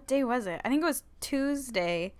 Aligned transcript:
what 0.00 0.06
day 0.06 0.24
was 0.24 0.46
it? 0.46 0.60
I 0.64 0.68
think 0.70 0.82
it 0.82 0.86
was 0.86 1.02
Tuesday. 1.20 2.14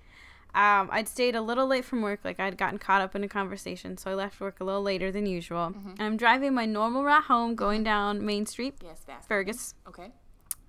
Um, 0.55 0.91
I'd 0.93 1.09
stayed 1.09 1.35
a 1.35 1.41
little 1.41 1.67
late 1.67 1.85
from 1.87 2.03
work, 2.03 2.21
like 2.25 2.39
I'd 2.39 2.59
gotten 2.59 2.79
caught 2.79 3.01
up 3.01 3.15
in 3.15 3.25
a 3.25 3.29
conversation, 3.29 3.97
so 3.97 4.11
I 4.11 4.15
left 4.15 4.39
work 4.39 4.61
a 4.61 4.65
little 4.65 4.83
later 4.83 5.11
than 5.11 5.25
usual. 5.25 5.67
And 5.67 6.03
I'm 6.03 6.17
driving 6.19 6.53
my 6.55 6.67
normal 6.67 7.05
route 7.05 7.25
home, 7.25 7.55
going 7.55 7.83
down 7.85 8.25
Main 8.27 8.45
Street, 8.45 8.75
Yes, 8.85 9.03
fast. 9.07 9.27
Fergus, 9.29 9.75
Okay. 9.89 10.11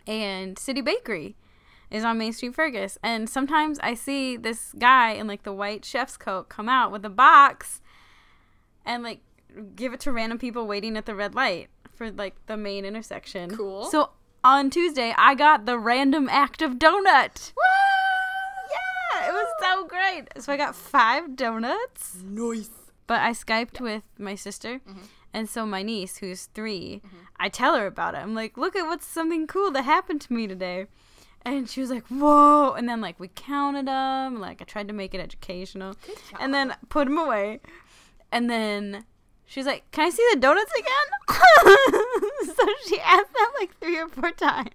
and 0.07 0.57
City 0.57 0.79
Bakery 0.81 1.35
is 1.89 2.05
on 2.05 2.17
Main 2.17 2.31
Street, 2.31 2.55
Fergus. 2.55 2.97
And 3.03 3.27
sometimes 3.29 3.77
I 3.79 3.95
see 3.95 4.37
this 4.37 4.71
guy 4.79 5.11
in 5.11 5.27
like 5.27 5.43
the 5.43 5.51
white 5.53 5.83
chef's 5.83 6.15
coat 6.15 6.47
come 6.47 6.69
out 6.69 6.91
with 6.93 7.03
a 7.03 7.09
box 7.09 7.81
and 8.85 9.03
like 9.03 9.19
give 9.75 9.91
it 9.93 9.99
to 10.01 10.11
random 10.13 10.37
people 10.37 10.65
waiting 10.65 10.95
at 10.95 11.05
the 11.05 11.15
red 11.15 11.35
light 11.35 11.67
for 11.93 12.09
like 12.11 12.35
the 12.45 12.55
main 12.55 12.85
intersection. 12.85 13.49
Cool. 13.49 13.85
So 13.85 14.11
on 14.43 14.69
Tuesday, 14.69 15.13
I 15.17 15.35
got 15.35 15.65
the 15.65 15.77
random 15.77 16.27
act 16.29 16.61
of 16.61 16.73
donut. 16.73 17.53
Yeah, 18.71 19.29
it 19.29 19.33
was 19.33 19.47
so 19.61 19.85
great. 19.85 20.27
So 20.39 20.53
I 20.53 20.57
got 20.57 20.75
five 20.75 21.35
donuts, 21.35 22.17
Nice. 22.23 22.69
but 23.07 23.21
I 23.21 23.31
Skyped 23.31 23.79
with 23.79 24.03
my 24.17 24.35
sister. 24.35 24.79
Mm-hmm. 24.79 25.01
And 25.33 25.49
so 25.49 25.65
my 25.65 25.81
niece, 25.81 26.17
who's 26.17 26.45
3 26.47 27.01
I 27.39 27.49
tell 27.49 27.75
her 27.75 27.87
about 27.87 28.13
it. 28.15 28.17
I'm 28.17 28.35
like, 28.35 28.57
look 28.57 28.75
at 28.75 28.85
what's 28.85 29.05
something 29.05 29.47
cool 29.47 29.71
that 29.71 29.83
happened 29.83 30.21
to 30.21 30.33
me 30.33 30.45
today. 30.47 30.87
And 31.43 31.67
she 31.69 31.81
was 31.81 31.89
like, 31.89 32.05
whoa. 32.07 32.73
And 32.73 32.87
then, 32.87 33.01
like, 33.01 33.19
we 33.19 33.29
counted 33.33 33.87
them. 33.87 34.39
Like, 34.39 34.61
I 34.61 34.65
tried 34.65 34.87
to 34.89 34.93
make 34.93 35.15
it 35.15 35.19
educational. 35.19 35.95
And 36.39 36.53
then 36.53 36.75
put 36.89 37.05
them 37.07 37.17
away. 37.17 37.61
And 38.31 38.47
then 38.47 39.05
she's 39.51 39.65
like, 39.65 39.83
can 39.91 40.07
I 40.07 40.09
see 40.09 40.25
the 40.33 40.39
donuts 40.39 40.71
again? 40.79 41.07
so 42.55 42.63
she 42.87 42.99
asked 42.99 43.33
that 43.33 43.51
like 43.59 43.77
three 43.79 43.97
or 43.99 44.07
four 44.07 44.31
times. 44.31 44.69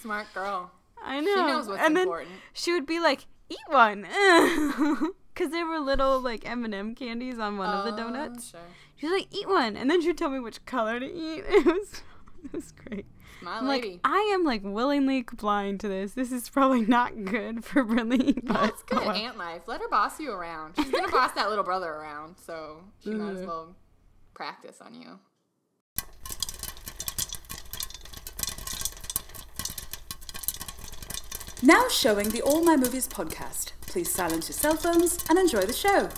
Smart 0.00 0.26
girl. 0.34 0.70
I 1.02 1.20
know. 1.20 1.34
She 1.34 1.42
knows 1.42 1.68
what's 1.68 1.82
and 1.82 1.96
then 1.96 2.04
important. 2.04 2.30
she 2.52 2.72
would 2.72 2.86
be 2.86 3.00
like, 3.00 3.26
"Eat 3.48 3.58
one," 3.68 4.02
because 5.34 5.50
there 5.50 5.66
were 5.66 5.78
little 5.78 6.20
like 6.20 6.48
M 6.48 6.64
and 6.64 6.74
m 6.74 6.94
candies 6.94 7.38
on 7.38 7.56
one 7.58 7.70
of 7.70 7.84
the 7.84 7.92
Oh, 7.94 7.96
donuts. 7.96 8.50
Sure. 8.50 8.60
She 8.96 9.06
was 9.06 9.14
like, 9.20 9.28
"Eat 9.34 9.48
one," 9.48 9.76
and 9.76 9.90
then 9.90 10.00
she'd 10.02 10.18
tell 10.18 10.30
me 10.30 10.40
which 10.40 10.64
color 10.66 11.00
to 11.00 11.06
eat. 11.06 11.44
It 11.48 11.64
was, 11.66 12.02
it 12.44 12.52
was 12.52 12.72
great. 12.72 13.06
My 13.42 13.56
I'm 13.58 13.66
lady. 13.68 13.92
like, 13.92 14.00
I 14.04 14.30
am 14.34 14.44
like 14.44 14.60
willingly 14.62 15.22
complying 15.22 15.78
to 15.78 15.88
this. 15.88 16.12
This 16.12 16.30
is 16.32 16.48
probably 16.50 16.82
not 16.82 17.24
good 17.24 17.64
for 17.64 17.84
Brinley, 17.84 18.34
but 18.44 18.52
That's 18.60 18.82
good 18.82 18.98
oh 18.98 19.06
well. 19.06 19.16
aunt 19.16 19.38
life. 19.38 19.62
Let 19.66 19.80
her 19.80 19.88
boss 19.88 20.20
you 20.20 20.30
around. 20.32 20.74
She's 20.76 20.90
gonna 20.90 21.08
boss 21.10 21.32
that 21.32 21.48
little 21.48 21.64
brother 21.64 21.88
around, 21.90 22.36
so 22.38 22.82
she 23.02 23.10
might 23.10 23.32
as 23.34 23.40
Mhm. 23.42 23.46
well 23.46 23.74
practice 24.34 24.80
on 24.80 24.94
you. 24.94 25.18
Now 31.62 31.88
showing 31.88 32.30
the 32.30 32.40
All 32.42 32.62
My 32.64 32.76
Movies 32.76 33.06
podcast. 33.06 33.72
Please 33.82 34.10
silence 34.10 34.48
your 34.48 34.54
cell 34.56 34.76
phones 34.76 35.24
and 35.28 35.38
enjoy 35.38 35.62
the 35.62 35.72
show. 35.72 36.08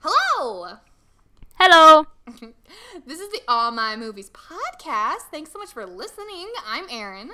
Hello. 0.00 0.76
Hello. 1.78 2.06
This 3.06 3.20
is 3.20 3.30
the 3.32 3.42
All 3.46 3.70
My 3.70 3.96
Movies 3.96 4.30
podcast. 4.30 5.28
Thanks 5.30 5.52
so 5.52 5.58
much 5.58 5.74
for 5.74 5.84
listening. 5.84 6.50
I'm 6.66 6.86
Erin. 6.88 7.32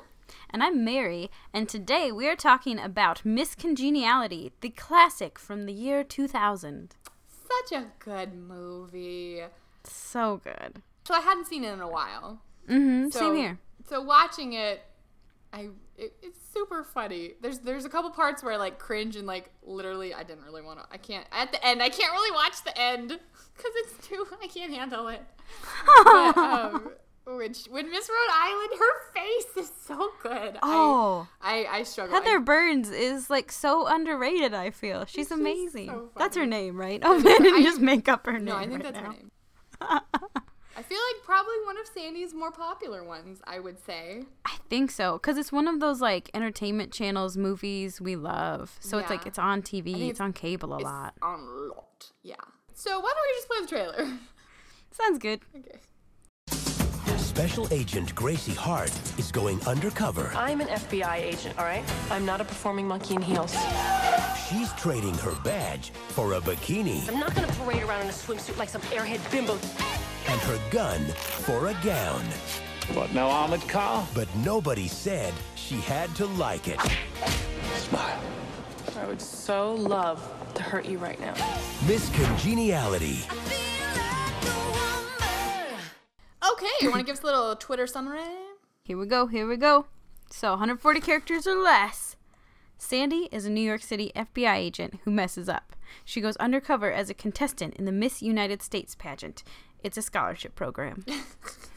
And 0.51 0.65
I'm 0.65 0.85
Mary, 0.85 1.31
and 1.55 1.69
today 1.69 2.11
we 2.11 2.27
are 2.27 2.35
talking 2.35 2.77
about 2.81 3.25
Miss 3.25 3.55
Congeniality, 3.55 4.51
the 4.61 4.71
classic 4.71 5.39
from 5.39 5.67
the 5.67 5.73
year 5.73 6.03
2000. 6.03 6.97
Such 7.29 7.79
a 7.79 7.87
good 8.01 8.35
movie. 8.35 9.43
So 9.85 10.41
good. 10.43 10.83
So 11.07 11.15
I 11.15 11.21
hadn't 11.21 11.47
seen 11.47 11.63
it 11.63 11.73
in 11.73 11.81
a 11.81 11.89
while. 11.89 12.43
Mm-hmm. 12.69 13.11
So, 13.11 13.21
Same 13.21 13.37
here. 13.37 13.59
So 13.89 14.03
watching 14.03 14.55
it, 14.55 14.83
I 15.53 15.69
it, 15.97 16.15
it's 16.23 16.39
super 16.53 16.83
funny. 16.85 17.33
There's 17.41 17.59
there's 17.61 17.85
a 17.85 17.89
couple 17.89 18.11
parts 18.11 18.43
where 18.43 18.53
I 18.53 18.57
like 18.57 18.79
cringe 18.79 19.17
and 19.17 19.27
like 19.27 19.51
literally 19.63 20.15
I 20.15 20.23
didn't 20.23 20.45
really 20.45 20.63
want 20.63 20.79
to. 20.81 20.87
I 20.91 20.97
can't 20.97 21.27
at 21.33 21.53
the 21.53 21.65
end. 21.65 21.83
I 21.83 21.89
can't 21.89 22.13
really 22.13 22.33
watch 22.33 22.63
the 22.65 22.79
end 22.79 23.09
because 23.09 23.73
it's 23.77 24.07
too. 24.09 24.27
I 24.43 24.47
can't 24.47 24.73
handle 24.73 25.09
it. 25.09 25.23
But, 26.05 26.37
um, 26.37 26.93
which 27.37 27.67
when 27.67 27.91
Miss 27.91 28.09
Rhode 28.09 28.33
Island, 28.33 28.71
her 28.79 29.13
face 29.15 29.65
is 29.65 29.73
so 29.87 30.11
good. 30.23 30.59
Oh. 30.63 31.29
I 31.41 31.65
I, 31.65 31.77
I 31.79 31.83
struggle. 31.85 32.15
Heather 32.15 32.37
I, 32.39 32.41
Burns 32.41 32.91
is 32.91 33.29
like 33.31 33.53
so 33.53 33.87
underrated. 33.87 34.55
I 34.55 34.71
feel 34.71 35.05
she's, 35.05 35.15
She's 35.15 35.31
amazing. 35.31 35.89
so 35.89 36.11
That's 36.17 36.37
her 36.37 36.47
name, 36.47 36.77
right? 36.77 37.01
Oh, 37.05 37.19
I 37.19 37.23
didn't 37.23 37.63
just 37.63 37.81
make 37.81 38.09
up 38.09 38.27
her 38.27 38.33
name. 38.35 38.45
no, 38.47 38.57
I 38.57 38.67
think 38.67 38.83
right 38.85 38.93
that's 38.95 38.97
now. 39.05 39.13
her 39.13 39.13
name. 39.13 39.31
I 40.77 40.83
feel 40.83 40.99
like 41.13 41.23
probably 41.25 41.55
one 41.65 41.77
of 41.79 41.87
Sandy's 41.87 42.33
more 42.35 42.51
popular 42.51 43.05
ones. 43.05 43.41
I 43.45 43.59
would 43.61 43.79
say. 43.85 44.25
I 44.47 44.57
think 44.71 44.91
so 44.91 45.15
because 45.15 45.37
it's 45.37 45.53
one 45.53 45.69
of 45.69 45.81
those 45.81 46.01
like 46.01 46.31
entertainment 46.35 46.93
channels 46.93 47.37
movies 47.37 48.01
we 48.01 48.17
love. 48.17 48.77
So 48.81 48.99
it's 48.99 49.11
like 49.11 49.27
it's 49.27 49.39
on 49.39 49.63
TV, 49.63 49.89
it's, 49.89 50.01
it's- 50.03 50.21
on 50.21 50.33
cable 50.33 50.73
a 50.73 50.77
It's 50.77 50.85
lot. 50.85 51.15
on 51.23 51.41
a 51.41 51.43
lot. 51.75 52.11
Yeah. 52.23 52.35
So 52.75 52.99
why 53.01 53.13
don't 53.15 53.27
we 53.29 53.35
just 53.37 53.49
play 53.49 53.61
the 53.61 53.67
trailer? 53.69 54.19
Sounds 54.93 55.19
good. 55.19 55.41
okay. 55.57 55.79
Special 57.19 57.67
Agent 57.73 58.15
Gracie 58.15 58.53
Hart 58.53 58.91
is 59.19 59.33
going 59.33 59.59
undercover. 59.67 60.31
I'm 60.35 60.61
an 60.61 60.67
FBI 60.69 61.17
agent, 61.17 61.59
all 61.59 61.65
right? 61.65 61.83
I'm 62.11 62.27
not 62.27 62.43
a 62.43 62.45
performing 62.45 62.87
monkey 62.87 63.15
in 63.15 63.23
heels. 63.23 63.57
She's 64.51 64.71
trading 64.75 65.15
her 65.15 65.35
badge 65.43 65.91
for 66.09 66.35
a 66.35 66.41
bikini 66.43 67.09
I'm 67.09 67.19
not 67.19 67.35
gonna 67.35 67.47
parade 67.55 67.83
around 67.85 68.03
in 68.03 68.09
a 68.09 68.13
swimsuit 68.13 68.59
like 68.59 68.69
some 68.69 68.83
airhead 68.83 69.19
bimbo. 69.31 69.57
And 70.29 70.41
her 70.43 70.59
gun 70.71 71.01
for 71.45 71.69
a 71.69 71.75
gown. 71.85 72.23
What, 72.95 73.13
no 73.15 73.29
armored 73.29 73.67
car? 73.69 74.07
But 74.15 74.29
nobody 74.37 74.89
said 74.89 75.33
she 75.55 75.77
had 75.77 76.15
to 76.17 76.27
like 76.27 76.69
it. 76.69 76.81
Smile. 77.77 78.21
I 78.99 79.07
would 79.07 79.21
so 79.21 79.75
love 79.75 80.23
to 80.55 80.63
hurt 80.63 80.87
you 80.87 80.99
right 80.99 81.19
now. 81.21 81.35
Miss 81.87 82.09
Congeniality. 82.11 83.19
Okay, 86.53 86.67
you 86.81 86.91
want 86.91 87.01
to 87.01 87.05
give 87.05 87.17
us 87.17 87.23
a 87.23 87.27
little 87.27 87.57
Twitter 87.57 87.87
summary? 87.87 88.23
Here 88.85 88.99
we 88.99 89.07
go. 89.07 89.27
Here 89.27 89.47
we 89.47 89.57
go. 89.57 89.87
So 90.31 90.51
140 90.51 91.01
characters 91.01 91.47
or 91.47 91.55
less. 91.55 92.17
Sandy 92.79 93.29
is 93.31 93.47
a 93.47 93.51
New 93.51 93.61
York 93.61 93.81
City 93.81 94.11
FBI 94.17 94.57
agent 94.57 94.99
who 95.05 95.11
messes 95.11 95.49
up. 95.49 95.77
She 96.05 96.21
goes 96.21 96.37
undercover 96.37 96.93
as 96.93 97.11
a 97.11 97.15
contestant 97.15 97.75
in 97.75 97.85
the 97.85 97.93
Miss 97.93 98.23
United 98.23 98.61
States 98.61 98.95
pageant. 98.95 99.45
It's 99.83 99.97
a 99.97 100.03
scholarship 100.03 100.55
program. 100.55 101.05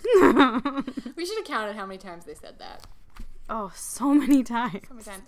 We 1.15 1.25
should 1.25 1.37
have 1.37 1.45
counted 1.45 1.75
how 1.75 1.85
many 1.85 1.97
times 1.97 2.25
they 2.25 2.35
said 2.35 2.59
that. 2.59 2.85
oh, 3.49 3.71
so 3.75 4.13
many 4.13 4.43
times. 4.43 4.81
So 4.87 4.93
many 4.93 5.03
times? 5.05 5.23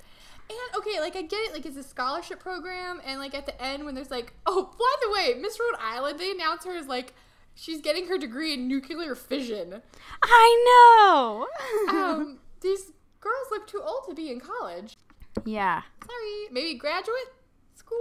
And 0.49 0.59
okay, 0.77 0.99
like 1.01 1.15
I 1.15 1.23
get 1.23 1.39
it, 1.47 1.53
like 1.53 1.65
it's 1.65 1.75
a 1.77 1.83
scholarship 1.83 2.39
program, 2.39 3.01
and 3.05 3.19
like 3.19 3.33
at 3.35 3.45
the 3.45 3.61
end 3.61 3.83
when 3.85 3.95
there's 3.95 4.11
like, 4.11 4.33
oh, 4.45 4.71
by 4.77 4.95
the 5.01 5.11
way, 5.11 5.41
Miss 5.41 5.59
Rhode 5.59 5.77
Island, 5.81 6.19
they 6.19 6.31
announce 6.31 6.63
her 6.65 6.75
as 6.77 6.87
like 6.87 7.13
she's 7.55 7.81
getting 7.81 8.07
her 8.07 8.17
degree 8.17 8.53
in 8.53 8.67
nuclear 8.67 9.15
fission. 9.15 9.81
I 10.23 10.65
know. 10.67 11.47
Um, 11.89 12.39
these 12.61 12.91
girls 13.19 13.47
look 13.51 13.67
too 13.67 13.81
old 13.83 14.07
to 14.09 14.13
be 14.15 14.29
in 14.31 14.39
college. 14.39 14.95
yeah, 15.45 15.81
Sorry, 16.05 16.47
maybe 16.51 16.75
graduate 16.77 17.33
school. 17.75 17.97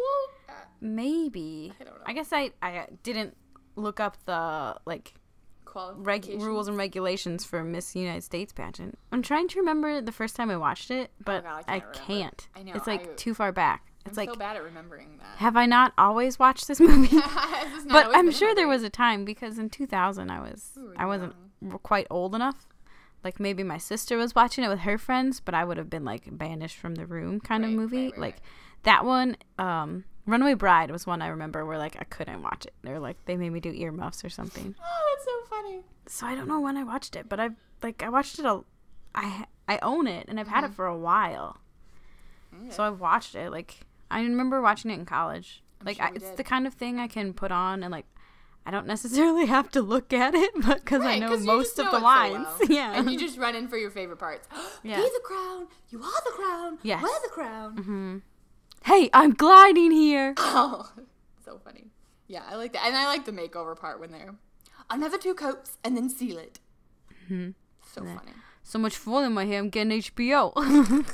Uh, 0.49 0.53
maybe. 0.81 1.73
I 1.81 1.85
don't 1.85 1.95
know. 1.95 2.03
I 2.07 2.13
guess 2.13 2.33
I 2.33 2.51
I 2.63 2.87
didn't 3.03 3.37
look 3.77 4.01
up 4.01 4.17
the 4.25 4.77
like 4.87 5.15
reg- 5.97 6.41
rules 6.41 6.69
and 6.69 6.77
regulations 6.77 7.45
for 7.45 7.63
Miss 7.63 7.95
United 7.95 8.23
States 8.25 8.53
pageant. 8.53 8.99
I'm 9.13 9.23
trying 9.23 9.49
to 9.49 9.59
remember 9.61 10.01
the 10.01 10.13
first 10.13 10.35
time 10.37 10.51
I 10.51 10.57
watched 10.57 10.91
it, 10.91 11.11
but 11.25 11.45
Oh 11.45 11.49
God, 11.51 11.65
I 11.69 11.77
I 11.77 11.81
can't 11.81 11.93
remember. 11.93 12.07
can't. 12.07 12.49
I 12.57 12.63
know, 12.63 12.73
It's 12.75 12.87
like 12.87 13.03
I- 13.03 13.13
too 13.17 13.35
far 13.35 13.53
back. 13.53 13.83
I'm 14.05 14.11
It's 14.11 14.17
like 14.17 14.29
so 14.31 14.37
bad 14.37 14.57
at 14.57 14.63
remembering 14.63 15.19
that. 15.19 15.39
have 15.39 15.57
I 15.57 15.67
not 15.67 15.93
always 15.99 16.39
watched 16.39 16.69
this 16.69 16.81
movie? 16.89 17.09
This 17.75 17.85
but 17.89 18.15
I'm 18.15 18.31
sure 18.31 18.55
there 18.55 18.69
was 18.69 18.83
a 18.85 18.91
time 18.91 19.25
because 19.25 19.59
in 19.59 19.69
2000 19.69 20.31
I 20.31 20.41
was 20.41 20.71
Ooh, 20.79 20.93
I 20.97 21.05
wasn't 21.07 21.35
quite 21.83 22.07
old 22.11 22.35
enough. 22.35 22.67
Like 23.25 23.41
maybe 23.41 23.63
my 23.65 23.79
sister 23.79 24.17
was 24.17 24.35
watching 24.35 24.63
it 24.65 24.69
with 24.69 24.81
her 24.81 24.97
friends, 24.99 25.41
but 25.41 25.55
I 25.55 25.65
would 25.65 25.77
have 25.77 25.91
been 25.91 26.05
like 26.05 26.23
banished 26.31 26.77
from 26.79 26.95
the 26.95 27.05
room 27.07 27.41
kind 27.41 27.65
of 27.65 27.71
movie. 27.73 28.05
right, 28.05 28.13
right, 28.13 28.21
like 28.21 28.35
right. 28.35 28.43
that 28.85 29.05
one 29.05 29.37
um 29.59 30.05
Runaway 30.27 30.55
Bride 30.55 30.91
was 30.91 31.07
one 31.07 31.23
I 31.23 31.29
remember 31.29 31.65
where 31.65 31.79
like 31.79 31.97
I 32.01 32.05
couldn't 32.05 32.43
watch 32.43 32.67
it. 32.67 32.75
They're 32.83 32.99
like 33.01 33.17
they 33.27 33.37
made 33.37 33.51
me 33.51 33.61
do 33.61 33.73
earmuffs 33.73 34.25
or 34.25 34.29
something. 34.29 34.75
Oh, 34.79 35.15
that's 35.15 35.25
so 35.25 35.57
funny. 35.57 35.81
So 36.07 36.27
I 36.27 36.35
don't 36.35 36.49
know 36.49 36.61
when 36.61 36.77
I 36.77 36.85
watched 36.85 37.17
it, 37.17 37.29
but 37.29 37.39
I've 37.41 37.55
like 37.83 38.03
I 38.03 38.09
watched 38.09 38.39
it 38.39 38.45
a 38.45 38.63
I 39.15 39.47
I 39.69 39.79
own 39.83 40.07
it 40.07 40.27
and 40.29 40.39
I've 40.41 40.49
had 40.49 40.65
Mm-hmm. 40.65 40.73
it 40.73 40.77
for 40.77 40.87
a 40.87 40.97
while. 40.99 41.59
So 42.71 42.83
I've 42.85 43.01
watched 43.01 43.35
it 43.35 43.51
like 43.51 43.81
I 44.11 44.21
remember 44.23 44.61
watching 44.63 44.91
it 44.91 44.95
in 44.99 45.05
college. 45.07 45.63
like 45.85 45.97
sure 45.99 46.07
I, 46.07 46.11
it's 46.15 46.29
did. 46.31 46.37
the 46.39 46.45
kind 46.45 46.67
of 46.67 46.75
thing 46.75 46.99
I 46.99 47.07
can 47.07 47.33
put 47.35 47.53
on 47.53 47.83
and 47.83 47.93
like 47.93 48.07
I 48.65 48.71
don't 48.73 48.87
necessarily 48.87 49.47
have 49.57 49.71
to 49.73 49.83
look 49.83 50.13
at 50.13 50.35
it, 50.35 50.51
but 50.67 50.81
because 50.85 51.03
I 51.03 51.05
Right, 51.07 51.21
know 51.21 51.29
'cause 51.29 51.41
you 51.43 51.47
most 51.47 51.79
of 51.79 51.85
know 51.87 51.91
the 51.93 51.97
it 51.99 52.01
so 52.01 52.05
lines, 52.05 52.47
well. 52.59 52.59
yeah, 52.71 52.93
And 52.99 53.11
you 53.13 53.17
just 53.19 53.39
run 53.39 53.55
in 53.55 53.69
for 53.69 53.77
your 53.77 53.91
favorite 53.91 54.19
parts. 54.19 54.49
Yeah. 54.83 54.97
Be 54.97 55.03
the 55.03 55.21
crown. 55.23 55.69
You 55.91 56.03
are 56.03 56.21
the 56.25 56.31
crown. 56.33 56.79
Yes. 56.83 57.03
Wear 57.03 57.13
the 57.23 57.29
crown. 57.29 58.23
Hey, 58.85 59.11
I'm 59.13 59.33
gliding 59.35 59.91
here. 59.91 60.35
Oh, 60.39 60.91
so 61.45 61.59
funny. 61.65 61.87
Yeah, 62.29 62.43
I 62.49 62.57
like 62.57 62.73
that. 62.73 62.87
And 62.87 62.97
I 62.97 63.07
like 63.07 63.25
the 63.25 63.33
makeover 63.33 63.79
part 63.79 64.01
when 64.01 64.11
they're, 64.13 64.35
another 64.91 65.19
two 65.19 65.35
coats, 65.35 65.79
and 65.85 65.97
then 65.97 66.09
seal 66.09 66.39
it. 66.39 66.59
So 67.29 68.03
funny. 68.03 68.33
So 68.63 68.79
much 68.79 68.97
fun 68.97 69.25
in 69.25 69.33
my 69.33 69.45
hair. 69.45 69.59
I'm 69.61 69.71
getting 69.71 70.01
HBO. 70.01 70.53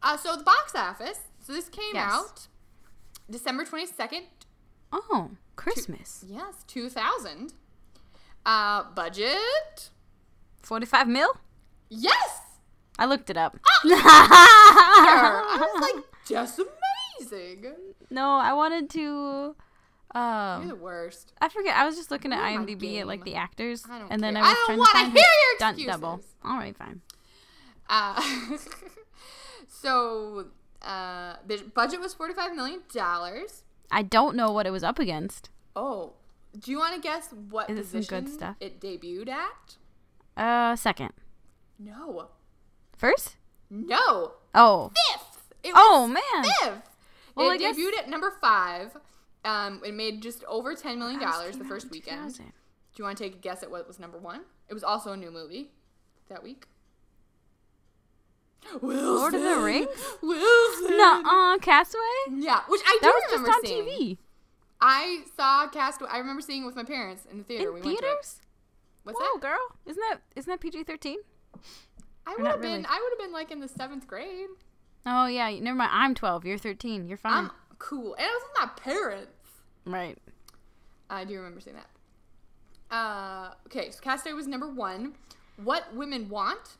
Uh, 0.00 0.16
so 0.16 0.36
the 0.36 0.44
box 0.44 0.74
office. 0.76 1.18
So 1.44 1.52
this 1.52 1.68
came 1.68 1.94
Yes. 1.94 2.08
out 2.12 2.46
December 3.28 3.64
22nd. 3.64 4.22
oh, 4.92 5.32
Christmas. 5.56 6.24
Yes, 6.26 6.62
2000. 6.68 7.52
Uh, 8.46 8.84
budget. 8.94 9.90
45 10.62 11.08
mil? 11.08 11.30
Yes! 11.90 12.40
I 12.96 13.06
looked 13.06 13.28
it 13.28 13.36
up. 13.36 13.58
I 13.84 15.58
was 15.60 15.82
like, 15.94 16.04
just 16.28 16.60
amazing. 17.20 17.72
no, 18.10 18.30
I 18.30 18.52
wanted 18.52 18.90
to. 18.90 19.54
You're 20.14 20.22
Um, 20.22 20.68
the 20.68 20.74
worst. 20.74 21.32
I 21.40 21.48
forget. 21.48 21.76
I 21.76 21.84
was 21.84 21.96
just 21.96 22.10
looking 22.10 22.32
at 22.32 22.40
IMDb 22.40 23.00
at 23.00 23.06
like 23.06 23.24
the 23.24 23.34
actors, 23.34 23.84
I 23.90 23.98
don't 23.98 24.10
and 24.10 24.22
then 24.22 24.34
care. 24.34 24.42
I 24.44 24.46
I 24.46 24.50
was 24.50 24.56
don't 24.66 24.76
trying 24.76 24.78
to 24.78 24.92
find 24.92 25.12
hear 25.12 25.22
her 25.22 25.48
your 25.50 25.56
stunt 25.56 25.86
double. 25.86 26.20
All 26.44 26.56
right, 26.56 26.76
fine. 26.76 27.00
Uh, 27.90 28.20
so, 29.68 30.46
uh, 30.82 31.36
the 31.46 31.58
budget 31.74 32.00
was 32.00 32.14
$45 32.14 32.54
million. 32.54 32.80
I 33.90 34.02
don't 34.02 34.36
know 34.36 34.52
what 34.52 34.66
it 34.66 34.70
was 34.70 34.82
up 34.82 34.98
against. 34.98 35.50
Oh, 35.74 36.12
do 36.58 36.70
you 36.70 36.78
want 36.78 36.94
to 36.94 37.00
guess 37.00 37.28
what 37.50 37.70
Is 37.70 37.76
some 37.76 37.84
position 38.00 38.24
good 38.24 38.32
stuff? 38.32 38.56
it 38.60 38.80
debuted 38.80 39.28
at? 39.28 39.76
Uh, 40.36 40.76
second, 40.76 41.12
No. 41.78 42.28
first. 42.96 43.36
No. 43.70 44.32
Oh, 44.54 44.90
Fifth. 45.12 45.27
It 45.68 45.74
oh 45.76 46.06
man. 46.06 46.44
fifth. 46.62 46.90
Well, 47.34 47.50
it 47.50 47.54
I 47.54 47.56
guess- 47.58 47.76
debuted 47.76 47.98
at 47.98 48.08
number 48.08 48.32
five. 48.40 48.96
Um, 49.44 49.80
it 49.84 49.94
made 49.94 50.20
just 50.20 50.44
over 50.44 50.74
ten 50.74 50.98
million 50.98 51.20
dollars 51.20 51.56
the 51.58 51.64
first 51.64 51.90
weekend. 51.90 52.34
Do 52.36 52.42
you 52.96 53.04
want 53.04 53.16
to 53.18 53.24
take 53.24 53.34
a 53.34 53.38
guess 53.38 53.62
at 53.62 53.70
what 53.70 53.86
was 53.86 53.98
number 54.00 54.18
one? 54.18 54.40
It 54.68 54.74
was 54.74 54.82
also 54.84 55.12
a 55.12 55.16
new 55.16 55.30
movie 55.30 55.70
that 56.28 56.42
week. 56.42 56.66
Wilson. 58.82 59.06
Lord 59.16 59.34
of 59.34 59.42
the 59.42 59.56
Rings? 59.62 59.88
Wilson. 60.20 60.96
No, 60.96 61.22
uh, 61.24 61.58
Castaway. 61.58 62.02
Yeah, 62.30 62.60
which 62.68 62.80
I 62.86 62.98
do 63.00 63.06
That 63.06 63.12
was 63.14 63.22
just 63.30 63.34
remember 63.42 63.50
on 63.56 63.64
seeing. 63.64 63.84
TV 63.84 64.18
I 64.80 65.22
saw 65.36 65.68
Castaway. 65.68 66.10
I 66.10 66.18
remember 66.18 66.42
seeing 66.42 66.62
it 66.62 66.66
with 66.66 66.76
my 66.76 66.84
parents 66.84 67.24
in 67.30 67.38
the 67.38 67.44
theater. 67.44 67.68
in 67.68 67.74
we 67.74 67.80
went 67.80 67.84
to 67.84 67.90
it. 67.92 68.00
theaters. 68.00 68.40
What's 69.04 69.18
Whoa, 69.18 69.34
that? 69.34 69.40
girl! 69.42 69.58
Isn't 69.86 70.02
that 70.10 70.18
isn't 70.36 70.50
that 70.50 70.60
PG 70.60 70.84
thirteen? 70.84 71.18
I 72.26 72.34
would 72.36 72.46
have 72.46 72.60
been. 72.60 72.72
really? 72.72 72.84
I 72.86 73.00
would 73.00 73.12
have 73.12 73.18
been 73.26 73.32
like 73.32 73.50
in 73.50 73.60
the 73.60 73.68
seventh 73.68 74.06
grade. 74.06 74.48
Oh 75.06 75.26
yeah, 75.26 75.50
never 75.60 75.76
mind. 75.76 75.90
I'm 75.92 76.14
twelve. 76.14 76.44
You're 76.44 76.58
thirteen. 76.58 77.08
You're 77.08 77.16
fine. 77.18 77.44
I'm 77.44 77.50
cool, 77.78 78.14
and 78.14 78.26
I 78.26 78.28
was 78.30 78.42
with 78.42 78.60
my 78.60 78.82
parents. 78.82 79.32
right. 79.86 80.18
I 81.10 81.24
do 81.24 81.36
remember 81.38 81.60
seeing 81.60 81.76
that. 81.76 82.94
Uh, 82.94 83.54
okay, 83.66 83.90
so 83.90 83.98
Castaway 84.00 84.34
was 84.34 84.46
number 84.46 84.68
one. 84.68 85.14
What 85.62 85.94
Women 85.94 86.28
Want 86.28 86.76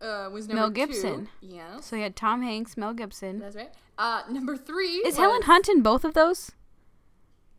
uh, 0.00 0.28
was 0.32 0.48
number 0.48 0.62
Mel 0.62 0.68
two. 0.68 0.74
Gibson. 0.74 1.28
Yes, 1.40 1.86
So 1.86 1.96
you 1.96 2.02
had 2.02 2.16
Tom 2.16 2.42
Hanks, 2.42 2.76
Mel 2.76 2.92
Gibson. 2.94 3.38
that's 3.38 3.54
right. 3.56 3.72
Uh, 3.96 4.22
number 4.28 4.56
three 4.56 4.96
Is 4.98 5.04
was- 5.12 5.16
Helen 5.18 5.42
Hunt 5.42 5.68
in 5.68 5.82
both 5.82 6.04
of 6.04 6.14
those? 6.14 6.50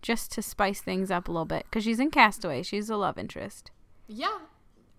Just 0.02 0.32
to 0.34 0.42
spice 0.42 0.82
things 0.82 1.10
up 1.10 1.28
a 1.28 1.32
little 1.32 1.46
bit, 1.46 1.64
because 1.66 1.84
she's 1.84 2.00
in 2.00 2.12
Castaway. 2.12 2.62
She's 2.62 2.90
a 2.90 2.96
love 2.98 3.18
interest. 3.18 3.72
Yeah, 4.08 4.38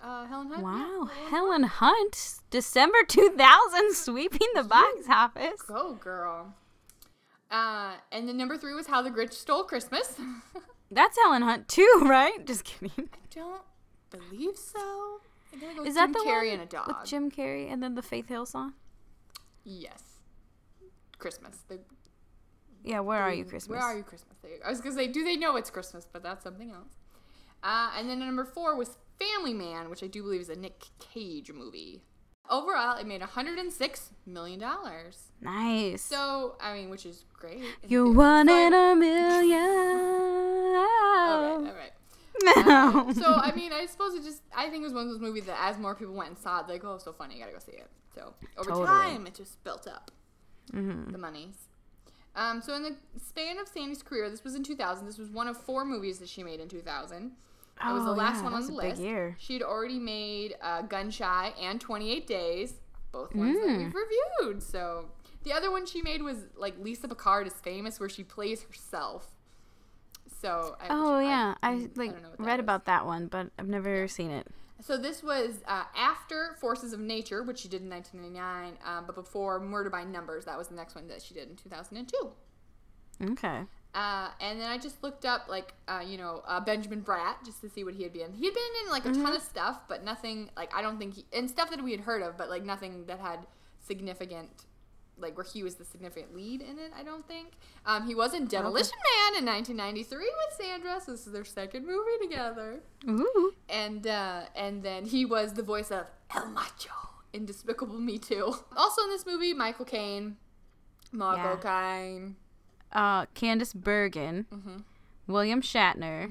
uh, 0.06 0.26
Helen 0.26 0.48
Hunt. 0.48 0.62
Wow, 0.62 1.08
yeah. 1.22 1.28
Helen 1.30 1.62
Hunt, 1.64 2.34
December 2.50 2.98
2000, 3.08 3.94
sweeping 3.94 4.48
the 4.54 4.62
box 4.64 5.06
office. 5.08 5.60
Go 5.62 5.94
girl. 5.94 6.54
Uh, 7.50 7.94
and 8.12 8.28
then 8.28 8.36
number 8.36 8.56
three 8.56 8.74
was 8.74 8.86
How 8.86 9.02
the 9.02 9.10
Grinch 9.10 9.32
Stole 9.32 9.64
Christmas. 9.64 10.16
That's 10.90 11.16
Helen 11.18 11.42
Hunt 11.42 11.68
too, 11.68 12.00
right? 12.02 12.44
Just 12.46 12.64
kidding. 12.64 12.92
I 12.98 13.18
don't 13.34 13.62
believe 14.10 14.56
so. 14.56 15.20
I 15.52 15.58
think 15.58 15.76
it 15.76 15.80
was 15.80 15.88
Is 15.88 15.94
Jim 15.94 16.12
that 16.12 16.18
the 16.18 16.24
Carrey 16.28 16.50
one 16.50 16.60
and 16.60 16.62
a 16.62 16.66
dog? 16.66 16.88
with 16.88 16.96
Jim 17.08 17.30
Carrey 17.30 17.72
and 17.72 17.82
then 17.82 17.94
the 17.94 18.02
Faith 18.02 18.28
Hill 18.28 18.46
song? 18.46 18.74
Yes. 19.64 20.02
Christmas. 21.18 21.58
The, 21.68 21.80
Yeah, 22.84 23.00
where 23.00 23.20
are 23.22 23.32
you, 23.32 23.44
Christmas? 23.44 23.70
Where 23.78 23.80
are 23.80 23.96
you, 23.96 24.02
Christmas? 24.04 24.36
There 24.42 24.52
you 24.52 24.58
go. 24.58 24.66
I 24.66 24.70
was 24.70 24.80
gonna 24.80 24.94
say, 24.94 25.08
do 25.08 25.24
they 25.24 25.36
know 25.36 25.56
it's 25.56 25.70
Christmas? 25.70 26.06
But 26.12 26.22
that's 26.22 26.44
something 26.44 26.70
else. 26.70 26.92
Uh, 27.62 27.90
and 27.96 28.08
then 28.08 28.18
number 28.20 28.44
four 28.44 28.76
was 28.76 28.98
Family 29.18 29.54
Man, 29.54 29.90
which 29.90 30.02
I 30.02 30.06
do 30.06 30.22
believe 30.22 30.40
is 30.40 30.48
a 30.48 30.56
Nick 30.56 30.86
Cage 30.98 31.52
movie. 31.52 32.02
Overall, 32.48 32.96
it 32.96 33.06
made 33.06 33.20
106 33.20 34.10
million 34.24 34.60
dollars. 34.60 35.32
Nice. 35.40 36.02
So, 36.02 36.56
I 36.60 36.74
mean, 36.74 36.90
which 36.90 37.04
is 37.04 37.24
great. 37.32 37.62
You're 37.88 38.12
one 38.12 38.48
in 38.48 38.72
a 38.72 38.94
million. 38.94 39.60
All 40.76 41.42
right, 41.42 41.68
all 41.68 41.74
right. 41.74 41.92
Uh, 42.46 43.12
so 43.14 43.32
I 43.34 43.52
mean, 43.56 43.72
I 43.72 43.86
suppose 43.86 44.14
it 44.14 44.22
just 44.22 44.42
I 44.54 44.68
think 44.68 44.82
it 44.82 44.84
was 44.84 44.92
one 44.92 45.04
of 45.04 45.08
those 45.08 45.20
movies 45.20 45.46
that 45.46 45.56
as 45.58 45.78
more 45.78 45.94
people 45.94 46.14
went 46.14 46.28
and 46.28 46.38
saw 46.38 46.60
it, 46.60 46.66
they 46.66 46.74
like, 46.74 46.84
oh, 46.84 46.98
so 46.98 47.12
funny, 47.12 47.36
I 47.36 47.38
gotta 47.38 47.52
go 47.52 47.58
see 47.58 47.72
it. 47.72 47.88
So 48.14 48.34
over 48.58 48.70
Totally. 48.70 48.86
time, 48.86 49.26
it 49.26 49.34
just 49.34 49.62
built 49.64 49.86
up 49.86 50.10
mm-hmm. 50.72 51.10
the 51.12 51.18
monies. 51.18 51.68
Um, 52.34 52.60
so 52.60 52.74
in 52.74 52.82
the 52.82 52.94
span 53.18 53.58
of 53.58 53.68
Sandy's 53.68 54.02
career, 54.02 54.28
this 54.28 54.44
was 54.44 54.54
in 54.54 54.62
2000. 54.62 55.06
This 55.06 55.18
was 55.18 55.30
one 55.30 55.48
of 55.48 55.56
four 55.56 55.84
movies 55.84 56.18
that 56.18 56.28
she 56.28 56.42
made 56.42 56.60
in 56.60 56.68
2000. 56.68 57.32
It 57.80 57.92
was 57.92 58.04
the 58.04 58.10
Oh, 58.10 58.14
last 58.14 58.38
yeah, 58.38 58.44
one 58.44 58.54
on 58.54 58.66
the 58.66 58.72
list. 58.72 59.00
year. 59.02 59.36
She'd 59.38 59.62
already 59.62 59.98
made 59.98 60.56
uh, 60.62 60.82
Gun 60.82 61.10
Shy 61.10 61.52
and 61.60 61.80
28 61.80 62.26
Days, 62.26 62.74
both 63.12 63.34
ones 63.34 63.56
Mm. 63.58 63.66
that 63.66 63.78
we've 63.78 63.94
reviewed. 63.94 64.62
So 64.62 65.06
the 65.44 65.52
other 65.52 65.70
one 65.70 65.84
she 65.86 66.00
made 66.02 66.22
was 66.22 66.38
like 66.56 66.74
Lisa 66.78 67.06
Picard 67.08 67.46
is 67.46 67.52
famous, 67.54 68.00
where 68.00 68.08
she 68.08 68.24
plays 68.24 68.62
herself. 68.62 69.28
So 70.40 70.76
I, 70.80 70.86
oh 70.90 71.14
I- 71.16 71.22
yeah, 71.22 71.54
I, 71.62 71.70
I 71.70 71.74
like 71.96 72.12
don't 72.12 72.22
know 72.22 72.28
what 72.30 72.38
that 72.38 72.44
read 72.46 72.60
about 72.60 72.84
that 72.86 73.06
one, 73.06 73.26
but 73.26 73.50
I've 73.58 73.68
never 73.68 74.06
seen 74.08 74.30
it. 74.30 74.46
So 74.80 74.98
this 74.98 75.22
was 75.22 75.62
uh, 75.66 75.84
after 75.96 76.54
Forces 76.60 76.92
of 76.92 77.00
Nature, 77.00 77.42
which 77.42 77.60
she 77.60 77.68
did 77.68 77.80
in 77.82 77.88
1999, 77.88 78.76
um, 78.84 79.04
but 79.06 79.14
before 79.14 79.58
Murder 79.58 79.88
by 79.88 80.04
Numbers. 80.04 80.44
That 80.44 80.58
was 80.58 80.68
the 80.68 80.74
next 80.74 80.94
one 80.94 81.08
that 81.08 81.22
she 81.22 81.32
did 81.32 81.48
in 81.48 81.56
2002. 81.56 82.30
Okay. 83.32 83.62
Uh, 83.96 84.28
and 84.42 84.60
then 84.60 84.70
I 84.70 84.76
just 84.76 85.02
looked 85.02 85.24
up, 85.24 85.46
like, 85.48 85.72
uh, 85.88 86.02
you 86.06 86.18
know, 86.18 86.42
uh, 86.46 86.60
Benjamin 86.60 87.00
Bratt, 87.00 87.42
just 87.46 87.62
to 87.62 87.70
see 87.70 87.82
what 87.82 87.94
he 87.94 88.02
had 88.02 88.12
been. 88.12 88.30
He 88.34 88.44
had 88.44 88.52
been 88.52 88.62
in, 88.84 88.90
like, 88.90 89.06
a 89.06 89.12
ton 89.12 89.34
of 89.34 89.40
stuff, 89.40 89.88
but 89.88 90.04
nothing, 90.04 90.50
like, 90.54 90.70
I 90.74 90.82
don't 90.82 90.98
think 90.98 91.14
he, 91.14 91.24
and 91.32 91.48
stuff 91.48 91.70
that 91.70 91.82
we 91.82 91.92
had 91.92 92.00
heard 92.00 92.20
of, 92.20 92.36
but, 92.36 92.50
like, 92.50 92.62
nothing 92.62 93.06
that 93.06 93.20
had 93.20 93.46
significant, 93.80 94.50
like, 95.18 95.34
where 95.34 95.46
he 95.50 95.62
was 95.62 95.76
the 95.76 95.86
significant 95.86 96.36
lead 96.36 96.60
in 96.60 96.78
it, 96.78 96.92
I 96.94 97.04
don't 97.04 97.26
think. 97.26 97.52
Um, 97.86 98.06
he 98.06 98.14
was 98.14 98.34
in 98.34 98.46
Demolition 98.46 98.98
Man 99.32 99.38
in 99.38 99.46
1993 99.46 100.18
with 100.18 100.56
Sandra, 100.60 101.00
so 101.00 101.12
this 101.12 101.26
is 101.26 101.32
their 101.32 101.46
second 101.46 101.86
movie 101.86 102.18
together. 102.20 102.80
Ooh. 103.08 103.54
And, 103.70 104.06
uh, 104.06 104.42
and 104.54 104.82
then 104.82 105.06
he 105.06 105.24
was 105.24 105.54
the 105.54 105.62
voice 105.62 105.90
of 105.90 106.10
El 106.34 106.50
Macho 106.50 106.90
in 107.32 107.46
Despicable 107.46 107.98
Me 107.98 108.18
2. 108.18 108.54
Also 108.76 109.04
in 109.04 109.08
this 109.08 109.24
movie, 109.24 109.54
Michael 109.54 109.86
Caine, 109.86 110.36
Margot 111.12 111.56
Caine. 111.62 112.36
Uh, 112.96 113.26
Candice 113.34 113.74
Bergen, 113.74 114.46
Mm-hmm. 114.52 114.76
William 115.26 115.60
Shatner, 115.60 116.30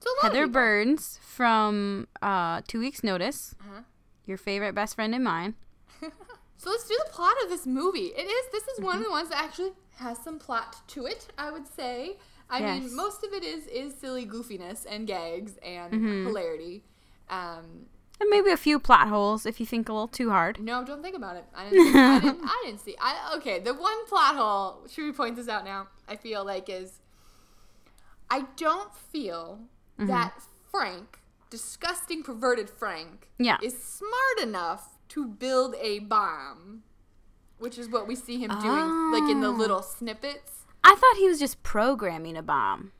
So 0.00 0.10
lot 0.22 0.32
Heather. 0.32 0.46
Burns 0.46 1.18
from 1.22 2.06
uh, 2.22 2.60
Two 2.68 2.78
Weeks 2.80 3.02
Notice. 3.02 3.54
Uh-huh. 3.60 3.80
Your 4.26 4.36
favorite 4.38 4.74
best 4.74 4.94
friend 4.94 5.14
and 5.14 5.24
mine. 5.24 5.54
So 6.60 6.70
let's 6.70 6.88
do 6.88 6.98
the 7.06 7.12
plot 7.12 7.34
of 7.44 7.50
this 7.50 7.66
movie. 7.66 8.10
It 8.16 8.22
is 8.26 8.44
this 8.50 8.64
is 8.66 8.80
one 8.84 8.94
Mm-hmm. 8.96 9.02
of 9.02 9.04
the 9.04 9.10
ones 9.12 9.28
that 9.28 9.40
actually 9.44 9.72
has 9.98 10.18
some 10.18 10.40
plot 10.40 10.74
to 10.88 11.06
it, 11.06 11.28
I 11.38 11.52
would 11.52 11.68
say. 11.68 12.16
I 12.50 12.58
Yes. 12.58 12.82
mean, 12.82 12.96
most 12.96 13.22
of 13.22 13.32
it 13.32 13.44
is 13.44 13.68
is 13.68 13.94
silly 13.94 14.26
goofiness 14.26 14.84
and 14.90 15.06
gags 15.06 15.56
and 15.64 15.92
Mm-hmm. 15.92 16.26
hilarity. 16.26 16.82
Um, 17.30 17.86
And 18.20 18.28
maybe 18.30 18.50
a 18.50 18.56
few 18.56 18.80
plot 18.80 19.06
holes 19.08 19.46
if 19.46 19.60
you 19.60 19.66
think 19.66 19.88
a 19.88 19.92
little 19.92 20.08
too 20.08 20.30
hard. 20.30 20.58
no, 20.60 20.84
don't 20.84 21.02
think 21.02 21.14
about 21.16 21.36
it. 21.36 21.44
I 21.54 21.70
didn't. 21.70 21.96
I 21.96 22.18
didn't, 22.20 22.40
I 22.44 22.62
didn't 22.66 22.80
see. 22.80 22.96
I 23.00 23.34
okay. 23.36 23.60
The 23.60 23.74
one 23.74 24.06
plot 24.06 24.34
hole. 24.34 24.86
Should 24.90 25.04
we 25.04 25.12
point 25.12 25.36
this 25.36 25.48
out 25.48 25.64
now? 25.64 25.86
I 26.08 26.16
feel 26.16 26.44
like 26.44 26.68
is. 26.68 27.00
I 28.30 28.46
don't 28.56 28.94
feel 28.94 29.60
Mm-hmm. 29.98 30.06
that 30.10 30.32
Frank, 30.70 31.18
disgusting 31.50 32.22
perverted 32.22 32.70
Frank, 32.70 33.28
Yeah. 33.36 33.56
is 33.62 33.82
smart 33.82 34.40
enough 34.40 34.98
to 35.08 35.26
build 35.26 35.74
a 35.80 35.98
bomb, 35.98 36.84
which 37.58 37.76
is 37.78 37.88
what 37.88 38.06
we 38.06 38.14
see 38.14 38.38
him 38.38 38.50
doing, 38.60 39.10
like 39.12 39.28
in 39.28 39.40
the 39.40 39.48
Oh. 39.48 39.50
little 39.50 39.82
snippets. 39.82 40.66
I 40.84 40.94
thought 40.94 41.16
he 41.16 41.26
was 41.26 41.40
just 41.40 41.64
programming 41.64 42.36
a 42.36 42.42
bomb 42.44 42.92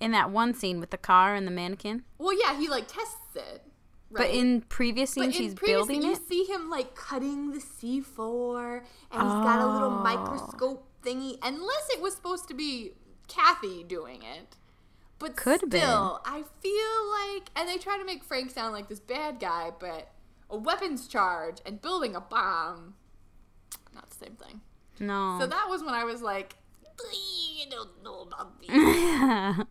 in 0.00 0.12
that 0.12 0.30
one 0.30 0.54
scene 0.54 0.78
with 0.78 0.90
the 0.90 0.96
car 0.96 1.34
and 1.34 1.44
the 1.44 1.50
mannequin. 1.50 2.04
Well, 2.18 2.38
yeah, 2.38 2.56
he 2.56 2.68
like 2.68 2.86
tests 2.86 3.34
it. 3.34 3.62
But 4.16 4.30
in 4.30 4.62
previous 4.62 5.14
But 5.14 5.22
scenes, 5.24 5.36
in 5.36 5.42
he's 5.42 5.54
previous- 5.54 5.78
building 5.86 6.02
you 6.02 6.12
it. 6.12 6.26
see 6.28 6.44
him 6.44 6.70
like 6.70 6.94
cutting 6.94 7.50
the 7.52 7.60
C4, 7.60 8.78
and 9.10 9.22
he's 9.22 9.32
got 9.32 9.60
a 9.60 9.66
little 9.66 9.90
Oh. 9.90 10.02
microscope 10.02 10.86
thingy. 11.02 11.38
Unless 11.42 11.90
it 11.90 12.00
was 12.00 12.14
supposed 12.14 12.48
to 12.48 12.54
be 12.54 12.92
Kathy 13.28 13.82
doing 13.84 14.22
it, 14.22 14.56
but 15.18 15.34
been. 15.36 15.56
still, 15.70 16.20
I 16.24 16.44
feel 16.60 17.10
like, 17.10 17.50
and 17.56 17.68
they 17.68 17.78
try 17.78 17.98
to 17.98 18.04
make 18.04 18.22
Frank 18.24 18.50
sound 18.50 18.72
like 18.72 18.88
this 18.88 19.00
bad 19.00 19.40
guy, 19.40 19.72
but 19.78 20.10
a 20.50 20.56
weapons 20.56 21.08
charge 21.08 21.58
and 21.66 21.80
building 21.80 22.14
a 22.14 22.20
bomb, 22.20 22.94
not 23.94 24.10
the 24.10 24.16
same 24.16 24.36
thing. 24.36 24.60
No. 25.00 25.38
So 25.40 25.46
that 25.46 25.68
was 25.68 25.82
when 25.82 25.94
I 25.94 26.04
was 26.04 26.22
like, 26.22 26.56
I 27.00 27.64
don't 27.70 28.02
know 28.04 28.20
about 28.22 28.60
these. 28.60 28.70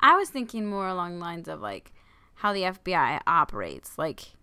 I 0.00 0.16
was 0.16 0.30
thinking 0.30 0.66
more 0.66 0.88
along 0.88 1.14
the 1.18 1.20
lines 1.20 1.46
of 1.46 1.60
like 1.60 1.92
how 2.42 2.52
the 2.52 2.62
FBI 2.62 3.20
operates. 3.26 3.96
Like, 3.98 4.34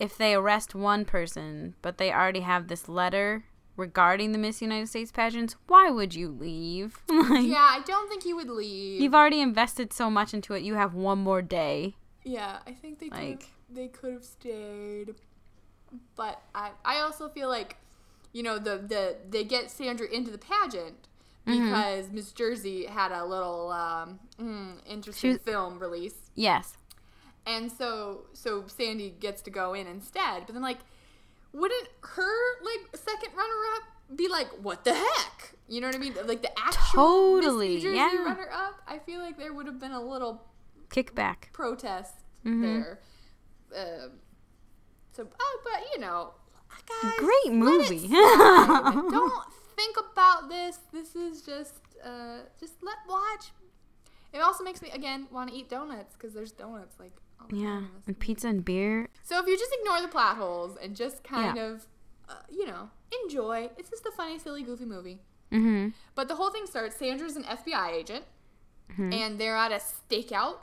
if 0.00 0.16
they 0.16 0.34
arrest 0.34 0.74
one 0.74 1.04
person, 1.04 1.74
but 1.82 1.98
they 1.98 2.12
already 2.12 2.40
have 2.40 2.68
this 2.68 2.88
letter 2.88 3.44
regarding 3.76 4.32
the 4.32 4.38
Miss 4.38 4.62
United 4.62 4.88
States 4.88 5.12
pageants, 5.12 5.56
why 5.66 5.90
would 5.90 6.14
you 6.14 6.28
leave? 6.28 6.98
like, 7.08 7.46
Yeah, 7.46 7.68
I 7.70 7.80
don't 7.84 8.08
think 8.08 8.24
you 8.24 8.36
would 8.36 8.48
leave. 8.50 9.00
You've 9.00 9.14
already 9.14 9.40
invested 9.40 9.92
so 9.92 10.08
much 10.10 10.32
into 10.34 10.54
it. 10.54 10.62
You 10.62 10.74
have 10.74 10.94
one 10.94 11.18
more 11.18 11.42
day. 11.42 11.96
Yeah, 12.24 12.58
I 12.66 12.72
think 12.72 12.98
they 12.98 13.08
could 13.08 13.18
Like- 13.18 13.42
have 13.42 13.50
they 13.70 13.88
could 13.88 14.12
have 14.12 14.24
stayed. 14.24 15.14
But 16.16 16.40
I 16.54 16.70
I 16.84 17.00
also 17.00 17.28
feel 17.28 17.48
like 17.48 17.76
you 18.32 18.42
know 18.42 18.58
the 18.58 18.78
the 18.78 19.16
they 19.28 19.44
get 19.44 19.70
Sandra 19.70 20.06
into 20.08 20.30
the 20.30 20.38
pageant 20.38 21.08
Mm-hmm. 21.46 21.66
because 21.66 22.10
Miss 22.10 22.32
Jersey 22.32 22.86
had 22.86 23.12
a 23.12 23.22
little 23.26 23.70
um, 23.70 24.18
mm, 24.40 24.76
interesting 24.86 25.32
was- 25.32 25.42
film 25.42 25.78
release. 25.78 26.14
Yes. 26.34 26.78
And 27.46 27.70
so 27.70 28.26
so 28.32 28.64
Sandy 28.66 29.10
gets 29.18 29.42
to 29.42 29.50
go 29.50 29.74
in 29.74 29.86
instead. 29.86 30.44
But 30.46 30.54
then 30.54 30.62
like 30.62 30.78
wouldn't 31.52 31.88
her 32.00 32.64
like 32.64 32.96
second 32.96 33.34
runner 33.36 33.62
up 33.76 34.16
be 34.16 34.28
like 34.28 34.48
what 34.62 34.84
the 34.84 34.94
heck? 34.94 35.54
You 35.68 35.80
know 35.80 35.88
what 35.88 35.96
I 35.96 35.98
mean? 35.98 36.14
Like 36.26 36.42
the 36.42 36.58
actual 36.58 37.40
Totally, 37.40 37.74
Miss 37.76 37.84
New 37.84 37.90
Jersey 37.90 38.16
yeah. 38.16 38.24
runner 38.24 38.48
up. 38.52 38.82
I 38.86 38.98
feel 38.98 39.20
like 39.20 39.38
there 39.38 39.52
would 39.52 39.66
have 39.66 39.80
been 39.80 39.92
a 39.92 40.02
little 40.02 40.44
Kickback. 40.90 41.52
protest 41.52 42.14
Mm-hmm. 42.44 42.62
there. 42.62 42.98
Um, 43.76 44.10
so, 45.12 45.26
oh, 45.40 45.60
but 45.64 45.82
you 45.94 46.00
know, 46.00 46.32
guys, 46.68 47.12
Great 47.18 47.54
movie. 47.54 48.08
Don't 48.08 49.32
think 49.76 49.96
about 50.12 50.48
this. 50.48 50.78
This 50.92 51.16
is 51.16 51.42
just, 51.42 51.80
uh, 52.04 52.40
just 52.60 52.74
let 52.82 52.96
watch. 53.08 53.46
It 54.32 54.40
also 54.40 54.62
makes 54.64 54.82
me 54.82 54.90
again 54.90 55.26
want 55.30 55.50
to 55.50 55.56
eat 55.56 55.70
donuts 55.70 56.14
because 56.16 56.34
there's 56.34 56.52
donuts 56.52 56.96
like. 56.98 57.12
Yeah. 57.52 57.82
And 58.06 58.18
pizza 58.18 58.48
and 58.48 58.64
beer. 58.64 59.08
so 59.22 59.40
if 59.40 59.46
you 59.46 59.56
just 59.58 59.72
ignore 59.80 60.00
the 60.02 60.08
plot 60.08 60.36
holes 60.36 60.76
and 60.82 60.94
just 60.96 61.22
kind 61.24 61.56
Yeah. 61.56 61.64
of, 61.64 61.86
uh, 62.28 62.34
you 62.50 62.66
know, 62.66 62.90
enjoy, 63.24 63.70
it's 63.78 63.90
just 63.90 64.06
a 64.06 64.10
funny, 64.12 64.38
silly, 64.38 64.62
goofy 64.62 64.84
movie. 64.84 65.20
Mm-hmm. 65.52 65.88
But 66.14 66.28
the 66.28 66.34
whole 66.36 66.50
thing 66.50 66.66
starts. 66.66 66.96
Sandra's 66.96 67.36
an 67.36 67.44
FBI 67.44 67.92
agent, 67.92 68.24
Mm-hmm. 68.92 69.12
and 69.12 69.38
they're 69.38 69.56
at 69.56 69.72
a 69.72 69.76
stakeout, 70.10 70.58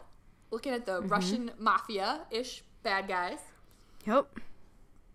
looking 0.52 0.74
at 0.74 0.86
the 0.86 1.02
Russian 1.02 1.52
mafia-ish 1.58 2.64
bad 2.84 3.08
guys. 3.08 3.40
Yep. 4.06 4.28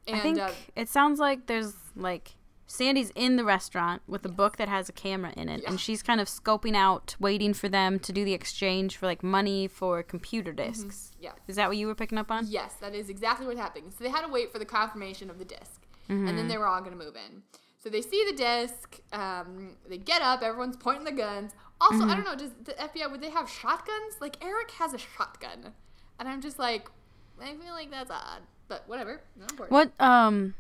And 0.09 0.17
I 0.17 0.21
think 0.21 0.39
uh, 0.39 0.51
it 0.77 0.89
sounds 0.89 1.19
like 1.21 1.47
there's 1.47 1.75
like 1.97 2.36
Sandy's 2.67 3.11
in 3.15 3.37
the 3.37 3.45
restaurant 3.45 4.03
with 4.09 4.25
a 4.25 4.29
book 4.29 4.57
that 4.57 4.69
has 4.69 4.89
a 4.89 4.93
camera 4.93 5.33
in 5.37 5.49
it, 5.49 5.61
Yeah. 5.63 5.71
and 5.71 5.81
she's 5.81 6.03
kind 6.03 6.21
of 6.21 6.27
scoping 6.29 6.75
out, 6.75 7.15
waiting 7.21 7.55
for 7.55 7.69
them 7.69 7.99
to 8.01 8.13
do 8.13 8.25
the 8.25 8.33
exchange 8.33 8.97
for 8.97 9.07
like 9.07 9.23
money 9.23 9.69
for 9.69 10.03
computer 10.03 10.53
Mm-hmm. 10.53 10.71
discs. 10.73 11.13
yeah, 11.21 11.33
Is 11.47 11.57
that 11.57 11.69
what 11.69 11.77
you 11.77 11.87
were 11.87 11.95
picking 11.95 12.19
up 12.19 12.31
on? 12.31 12.47
yes, 12.49 12.75
that 12.81 12.95
is 12.95 13.09
exactly 13.09 13.47
what 13.47 13.57
happened. 13.57 13.93
So 13.97 14.03
they 14.03 14.11
had 14.11 14.23
to 14.27 14.33
wait 14.33 14.53
for 14.53 14.59
the 14.59 14.65
confirmation 14.65 15.31
of 15.31 15.39
the 15.39 15.45
disc, 15.45 15.83
and 16.09 16.27
Mm-hmm. 16.27 16.37
then 16.37 16.49
they 16.49 16.59
were 16.59 16.67
all 16.67 16.81
going 16.81 16.97
to 16.99 17.05
move 17.05 17.15
in. 17.17 17.43
So 17.79 17.89
they 17.89 18.03
see 18.03 18.25
the 18.29 18.37
disc. 18.37 18.99
Um, 19.13 19.77
they 19.89 19.99
get 19.99 20.21
up. 20.21 20.43
Everyone's 20.43 20.77
pointing 20.77 21.05
the 21.05 21.13
guns. 21.13 21.53
Also, 21.81 21.99
Mm-hmm. 21.99 22.11
I 22.11 22.15
don't 22.17 22.25
know. 22.25 22.35
Does 22.35 22.51
the 22.65 22.73
FBI 22.73 23.09
would 23.11 23.21
they 23.21 23.31
have 23.31 23.49
shotguns? 23.49 24.17
Like 24.21 24.43
Eric 24.45 24.73
has 24.73 24.93
a 24.93 24.99
shotgun, 24.99 25.73
and 26.19 26.29
I'm 26.29 26.41
just 26.41 26.59
like, 26.59 26.91
I 27.41 27.55
feel 27.55 27.73
like 27.75 27.93
that's 27.93 28.11
odd. 28.11 28.43
But 28.67 28.89
whatever. 28.89 29.21
Not 29.39 29.53
important. 29.53 29.71
What? 29.73 29.93
Um, 30.05 30.55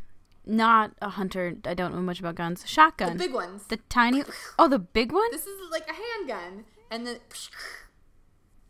not 0.46 0.92
a 1.02 1.10
hunter. 1.10 1.54
I 1.64 1.74
don't 1.74 1.94
know 1.94 2.00
much 2.00 2.20
about 2.20 2.36
guns. 2.36 2.64
Shotgun. 2.66 3.16
The 3.16 3.24
big 3.24 3.34
ones. 3.34 3.64
The 3.68 3.78
tiny. 3.88 4.22
Oh, 4.58 4.68
the 4.68 4.78
big 4.78 5.12
one. 5.12 5.30
This 5.32 5.46
is 5.46 5.58
like 5.70 5.88
a 5.90 5.92
handgun, 5.94 6.64
and 6.90 7.06
then 7.06 7.18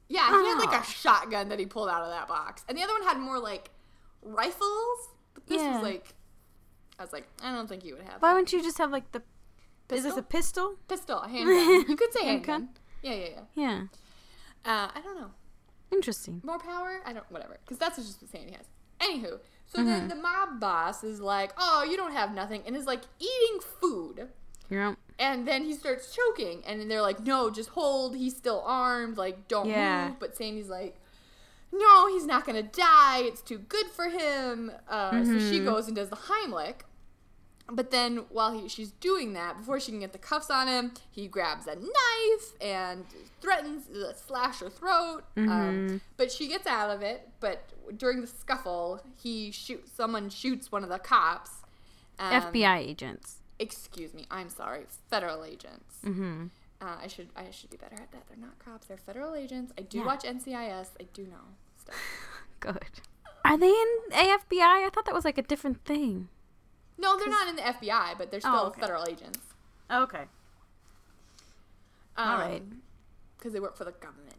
yeah, 0.09 0.29
he 0.29 0.49
had 0.49 0.59
like 0.59 0.73
Oh. 0.73 0.81
a 0.81 0.85
shotgun 0.85 1.49
that 1.49 1.59
he 1.59 1.67
pulled 1.67 1.89
out 1.89 2.03
of 2.03 2.11
that 2.11 2.29
box, 2.29 2.65
and 2.69 2.79
the 2.79 2.83
other 2.83 2.93
one 2.93 3.03
had 3.03 3.19
more 3.19 3.39
like 3.39 3.71
rifles. 4.23 5.09
But 5.35 5.47
this 5.47 5.61
Yeah. 5.61 5.75
was 5.75 5.83
like, 5.83 6.15
I 6.99 7.03
was 7.03 7.13
like, 7.13 7.27
I 7.43 7.53
don't 7.53 7.69
think 7.69 7.85
you 7.85 7.95
would 7.95 8.05
have. 8.05 8.23
Why 8.23 8.29
that. 8.29 8.35
wouldn't 8.35 8.53
you 8.53 8.63
just 8.63 8.79
have 8.79 8.91
like 8.91 9.11
the? 9.13 9.23
Is 9.95 10.03
this 10.05 10.17
a 10.17 10.23
pistol? 10.23 10.77
pistol, 10.89 11.21
a 11.21 11.29
handgun? 11.35 11.85
you 11.89 11.97
could 11.97 12.13
say 12.13 12.25
handgun. 12.25 12.53
Handgun? 12.63 12.69
Yeah, 13.03 13.15
yeah, 13.15 13.29
yeah. 13.29 13.41
Yeah. 13.55 13.81
Uh, 14.65 14.91
I 14.95 15.01
don't 15.03 15.17
know. 15.21 15.31
Interesting. 15.93 16.41
More 16.45 16.59
power? 16.59 17.01
I 17.05 17.13
don't. 17.13 17.31
Whatever. 17.31 17.59
Because 17.65 17.79
that's 17.79 17.97
just 17.97 18.21
what 18.21 18.31
Sandy 18.31 18.53
has. 18.53 18.67
Anywho, 19.01 19.39
so 19.67 19.79
Mm-hmm. 19.81 19.87
then 19.91 20.09
the 20.09 20.15
mob 20.15 20.61
boss 20.61 21.03
is 21.05 21.21
like, 21.21 21.53
"Oh, 21.59 21.85
you 21.89 21.97
don't 21.97 22.13
have 22.13 22.35
nothing," 22.35 22.63
and 22.67 22.77
is 22.77 22.87
like 22.87 23.03
eating 23.19 23.61
food. 23.81 24.29
You're. 24.71 24.97
And 25.19 25.47
then 25.49 25.65
he 25.65 25.73
starts 25.73 26.15
choking, 26.15 26.63
and 26.67 26.81
then 26.81 26.89
they're 26.89 27.03
like, 27.03 27.21
"No, 27.21 27.51
just 27.51 27.71
hold. 27.71 28.17
He's 28.17 28.37
still 28.37 28.63
armed. 28.67 29.17
Like, 29.17 29.49
don't 29.49 29.69
Yeah. 29.69 30.09
move." 30.09 30.19
But 30.21 30.37
Sandy's 30.37 30.69
like, 30.69 30.97
"No, 31.73 32.07
he's 32.09 32.27
not 32.27 32.45
gonna 32.45 32.63
die. 32.63 33.21
It's 33.21 33.41
too 33.43 33.59
good 33.59 33.87
for 33.89 34.09
him." 34.09 34.71
Uh, 34.89 35.25
So 35.25 35.33
Mm-hmm. 35.33 35.51
she 35.51 35.61
goes 35.61 35.87
and 35.87 35.97
does 35.97 36.11
the 36.11 36.17
Heimlich. 36.17 36.81
But 37.71 37.91
then, 37.91 38.27
while 38.31 38.53
he, 38.53 38.69
she's 38.69 38.93
doing 38.93 39.33
that, 39.33 39.59
before 39.59 39.81
she 39.81 39.91
can 39.91 40.01
get 40.01 40.13
the 40.13 40.19
cuffs 40.19 40.51
on 40.51 40.69
him, 40.69 40.93
he 41.11 41.27
grabs 41.27 41.67
a 41.67 41.75
knife 41.75 42.53
and 42.61 43.05
threatens 43.41 43.87
to 43.87 44.15
slash 44.15 44.61
her 44.61 44.71
throat. 44.71 45.23
Mm-hmm. 45.37 45.51
Um, 45.51 46.01
but 46.17 46.31
she 46.31 46.47
gets 46.49 46.67
out 46.67 46.91
of 46.91 47.03
it. 47.03 47.29
But 47.41 47.65
during 47.99 48.21
the 48.21 48.27
scuffle, 48.29 49.01
he 49.21 49.51
shoots. 49.51 49.91
Someone 49.93 50.29
shoots 50.31 50.71
one 50.71 50.85
of 50.85 50.91
the 50.91 50.99
cops. 50.99 51.51
Um, 52.19 52.41
FBI 52.41 52.79
agents. 52.79 53.41
excuse 53.59 54.15
me 54.15 54.27
i'm 54.31 54.49
sorry 54.49 54.87
federal 55.11 55.45
agents 55.45 55.97
mm-hmm. 56.03 56.47
uh, 56.81 56.97
i 57.03 57.07
should 57.07 57.29
i 57.37 57.51
should 57.51 57.69
be 57.69 57.77
better 57.77 57.95
at 57.97 58.11
that 58.11 58.27
they're 58.27 58.39
not 58.39 58.59
cops 58.59 58.87
they're 58.87 58.97
federal 58.97 59.35
agents 59.35 59.71
i 59.79 59.83
do 59.83 59.99
Yeah. 59.99 60.07
watch 60.07 60.23
ncis 60.25 60.89
i 60.99 61.05
do 61.13 61.25
know 61.25 61.47
stuff 61.77 61.95
Good. 62.61 63.01
Are 63.45 63.59
they 63.59 63.69
in 63.69 63.89
AFBI? 64.13 64.61
I 64.87 64.91
thought 64.93 65.05
that 65.05 65.15
was 65.15 65.25
like 65.27 65.37
a 65.39 65.43
different 65.43 65.85
thing. 65.85 66.29
No 66.99 67.17
they're 67.19 67.29
not 67.29 67.49
in 67.49 67.57
the 67.57 67.63
fbi 67.63 68.17
but 68.19 68.31
they're 68.31 68.41
still 68.41 68.53
Oh, 68.55 68.67
okay. 68.69 68.81
federal 68.81 69.05
agents 69.09 69.41
Okay. 69.91 70.25
um, 72.17 72.29
All 72.29 72.39
right. 72.39 72.63
because 73.39 73.53
they 73.53 73.61
work 73.61 73.77
for 73.77 73.85
the 73.85 73.93
government 73.93 74.37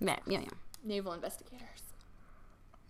Yeah, 0.00 0.16
yeah, 0.26 0.40
yeah. 0.40 0.48
naval 0.84 1.12
investigators 1.12 1.82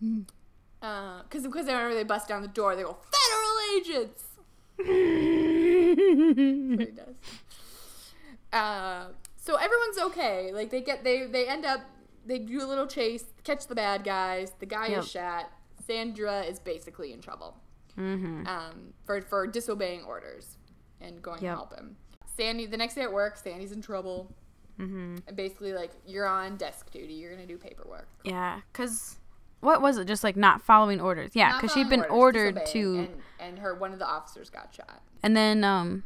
because 0.01 1.43
because 1.45 1.67
whenever 1.67 1.95
they 1.95 2.05
bust 2.05 2.27
down 2.29 2.43
the 2.43 2.49
door 2.49 2.75
they 2.77 2.83
go 2.83 2.97
federal 3.13 3.59
agents 3.77 4.25
what 4.79 4.87
he 6.87 6.93
does. 6.97 7.15
Uh, 8.53 9.09
so 9.37 9.57
everyone's 9.57 9.99
okay. 9.99 10.53
Like 10.53 10.71
they 10.71 10.81
get 10.81 11.05
they 11.05 11.27
they 11.27 11.47
end 11.47 11.65
up 11.67 11.83
they 12.27 12.39
do 12.39 12.63
a 12.63 12.67
little 12.67 12.87
chase, 12.87 13.25
catch 13.45 13.67
the 13.67 13.75
bad 13.75 14.05
guys. 14.05 14.53
The 14.59 14.67
guy 14.67 14.87
Yep. 14.89 14.99
is 15.01 15.11
shot. 15.11 15.51
Sandra 15.87 16.41
is 16.43 16.59
basically 16.59 17.13
in 17.13 17.21
trouble 17.21 17.57
Mm-hmm. 18.01 18.47
um, 18.47 18.95
for 19.05 19.21
for 19.23 19.47
disobeying 19.47 20.03
orders 20.05 20.57
and 21.01 21.21
going 21.23 21.43
Yep. 21.43 21.53
to 21.53 21.57
help 21.57 21.75
him. 21.77 21.97
Sandy 22.37 22.67
the 22.67 22.77
next 22.77 22.95
day 22.95 23.03
at 23.03 23.13
work, 23.13 23.37
Sandy's 23.37 23.73
in 23.73 23.83
trouble. 23.83 24.33
Mm-hmm. 24.79 25.17
And 25.27 25.37
basically, 25.37 25.73
like 25.75 25.91
you're 26.07 26.27
on 26.27 26.57
desk 26.57 26.91
duty. 26.91 27.13
You're 27.15 27.31
gonna 27.33 27.47
do 27.47 27.59
paperwork. 27.59 28.09
Yeah, 28.25 28.61
because 28.73 29.19
what 29.61 29.83
was 29.83 29.99
it? 29.99 30.07
Just 30.07 30.25
like 30.25 30.37
not 30.37 30.63
following 30.63 31.01
orders. 31.01 31.33
Yeah, 31.35 31.57
because 31.61 31.73
she'd 31.75 31.91
been 31.91 32.05
orders, 32.05 32.55
ordered 32.55 32.67
to, 32.67 32.99
and, 32.99 33.09
and 33.39 33.59
her 33.59 33.75
one 33.75 33.93
of 33.93 33.99
the 33.99 34.07
officers 34.07 34.49
got 34.49 34.75
shot. 34.75 35.03
and 35.23 35.37
then 35.37 35.65
um, 35.65 36.05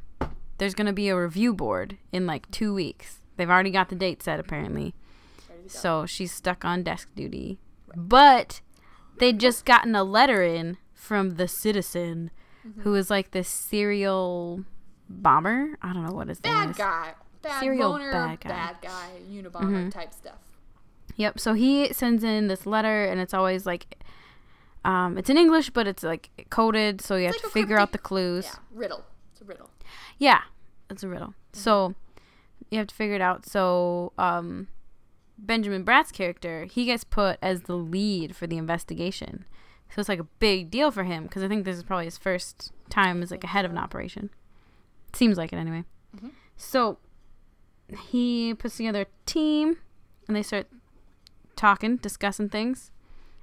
there's 0.58 0.74
gonna 0.74 0.92
be 0.92 1.08
a 1.08 1.16
review 1.16 1.54
board 1.54 1.98
in 2.12 2.26
like 2.26 2.50
two 2.50 2.74
weeks. 2.74 3.18
They've 3.36 3.50
already 3.50 3.70
got 3.70 3.88
the 3.90 3.94
date 3.94 4.22
set 4.24 4.40
apparently, 4.40 4.94
to 5.68 5.68
so 5.68 6.04
she's 6.06 6.32
stuck 6.32 6.64
on 6.64 6.82
desk 6.82 7.08
duty. 7.14 7.58
But 7.94 8.60
they'd 9.18 9.38
just 9.38 9.64
gotten 9.64 9.94
a 9.94 10.02
letter 10.02 10.42
in 10.42 10.78
from 11.04 11.36
the 11.36 11.46
citizen, 11.48 12.30
Mm-hmm. 12.66 12.80
who 12.80 12.94
is 12.94 13.10
like 13.10 13.32
this 13.32 13.46
serial 13.46 14.64
bomber. 15.06 15.76
I 15.82 15.92
don't 15.92 16.06
know 16.06 16.14
what 16.14 16.28
his 16.28 16.42
name 16.42 16.54
bad 16.54 16.70
is. 16.70 16.76
guy, 16.78 17.12
bad 17.42 17.60
Serial 17.60 17.92
boner, 17.92 18.10
bad 18.10 18.40
bad 18.40 18.76
guy. 18.80 18.88
guy, 18.88 19.10
Unabomber 19.30 19.90
type 19.92 20.14
stuff. 20.14 20.38
Yep. 21.16 21.38
So 21.40 21.52
he 21.52 21.92
sends 21.92 22.24
in 22.24 22.48
this 22.48 22.64
letter, 22.64 23.04
and 23.04 23.20
it's 23.20 23.34
always 23.34 23.66
like, 23.66 24.02
um, 24.82 25.18
it's 25.18 25.28
in 25.28 25.36
English, 25.36 25.70
but 25.70 25.86
it's 25.86 26.02
like 26.02 26.30
coded, 26.48 27.02
so 27.02 27.16
you 27.16 27.26
have 27.26 27.34
like 27.34 27.42
to 27.42 27.50
figure 27.50 27.78
out 27.78 27.92
the 27.92 27.98
clues. 27.98 28.46
Yeah, 28.46 28.58
riddle. 28.72 29.04
It's 29.32 29.42
a 29.42 29.44
riddle. 29.44 29.68
Yeah, 30.16 30.40
it's 30.88 31.02
a 31.02 31.08
riddle. 31.08 31.28
Mm-hmm. 31.52 31.60
So 31.60 31.94
you 32.70 32.78
have 32.78 32.86
to 32.86 32.94
figure 32.94 33.14
it 33.16 33.20
out. 33.20 33.44
So 33.44 34.14
um, 34.16 34.68
Benjamin 35.36 35.82
Bratt's 35.84 36.12
character, 36.12 36.64
he 36.64 36.86
gets 36.86 37.04
put 37.04 37.38
as 37.42 37.64
the 37.64 37.76
lead 37.76 38.34
for 38.34 38.46
the 38.46 38.56
investigation. 38.56 39.44
So 39.90 40.00
it's 40.00 40.08
like 40.08 40.18
a 40.18 40.26
big 40.40 40.70
deal 40.70 40.90
for 40.90 41.04
him 41.04 41.24
because 41.24 41.42
I 41.42 41.48
think 41.48 41.64
this 41.64 41.76
is 41.76 41.82
probably 41.82 42.06
his 42.06 42.18
first 42.18 42.72
time 42.90 43.22
as 43.22 43.30
like 43.30 43.44
a 43.44 43.48
head 43.48 43.64
of 43.64 43.70
an 43.70 43.78
operation. 43.78 44.30
Seems 45.12 45.38
like 45.38 45.52
it 45.52 45.56
anyway. 45.56 45.84
Mm-hmm. 46.16 46.28
So 46.56 46.98
he 48.10 48.54
puts 48.54 48.76
together 48.76 49.02
a 49.02 49.06
team 49.26 49.78
and 50.26 50.36
they 50.36 50.42
start 50.42 50.66
talking, 51.56 51.96
discussing 51.96 52.48
things. 52.48 52.90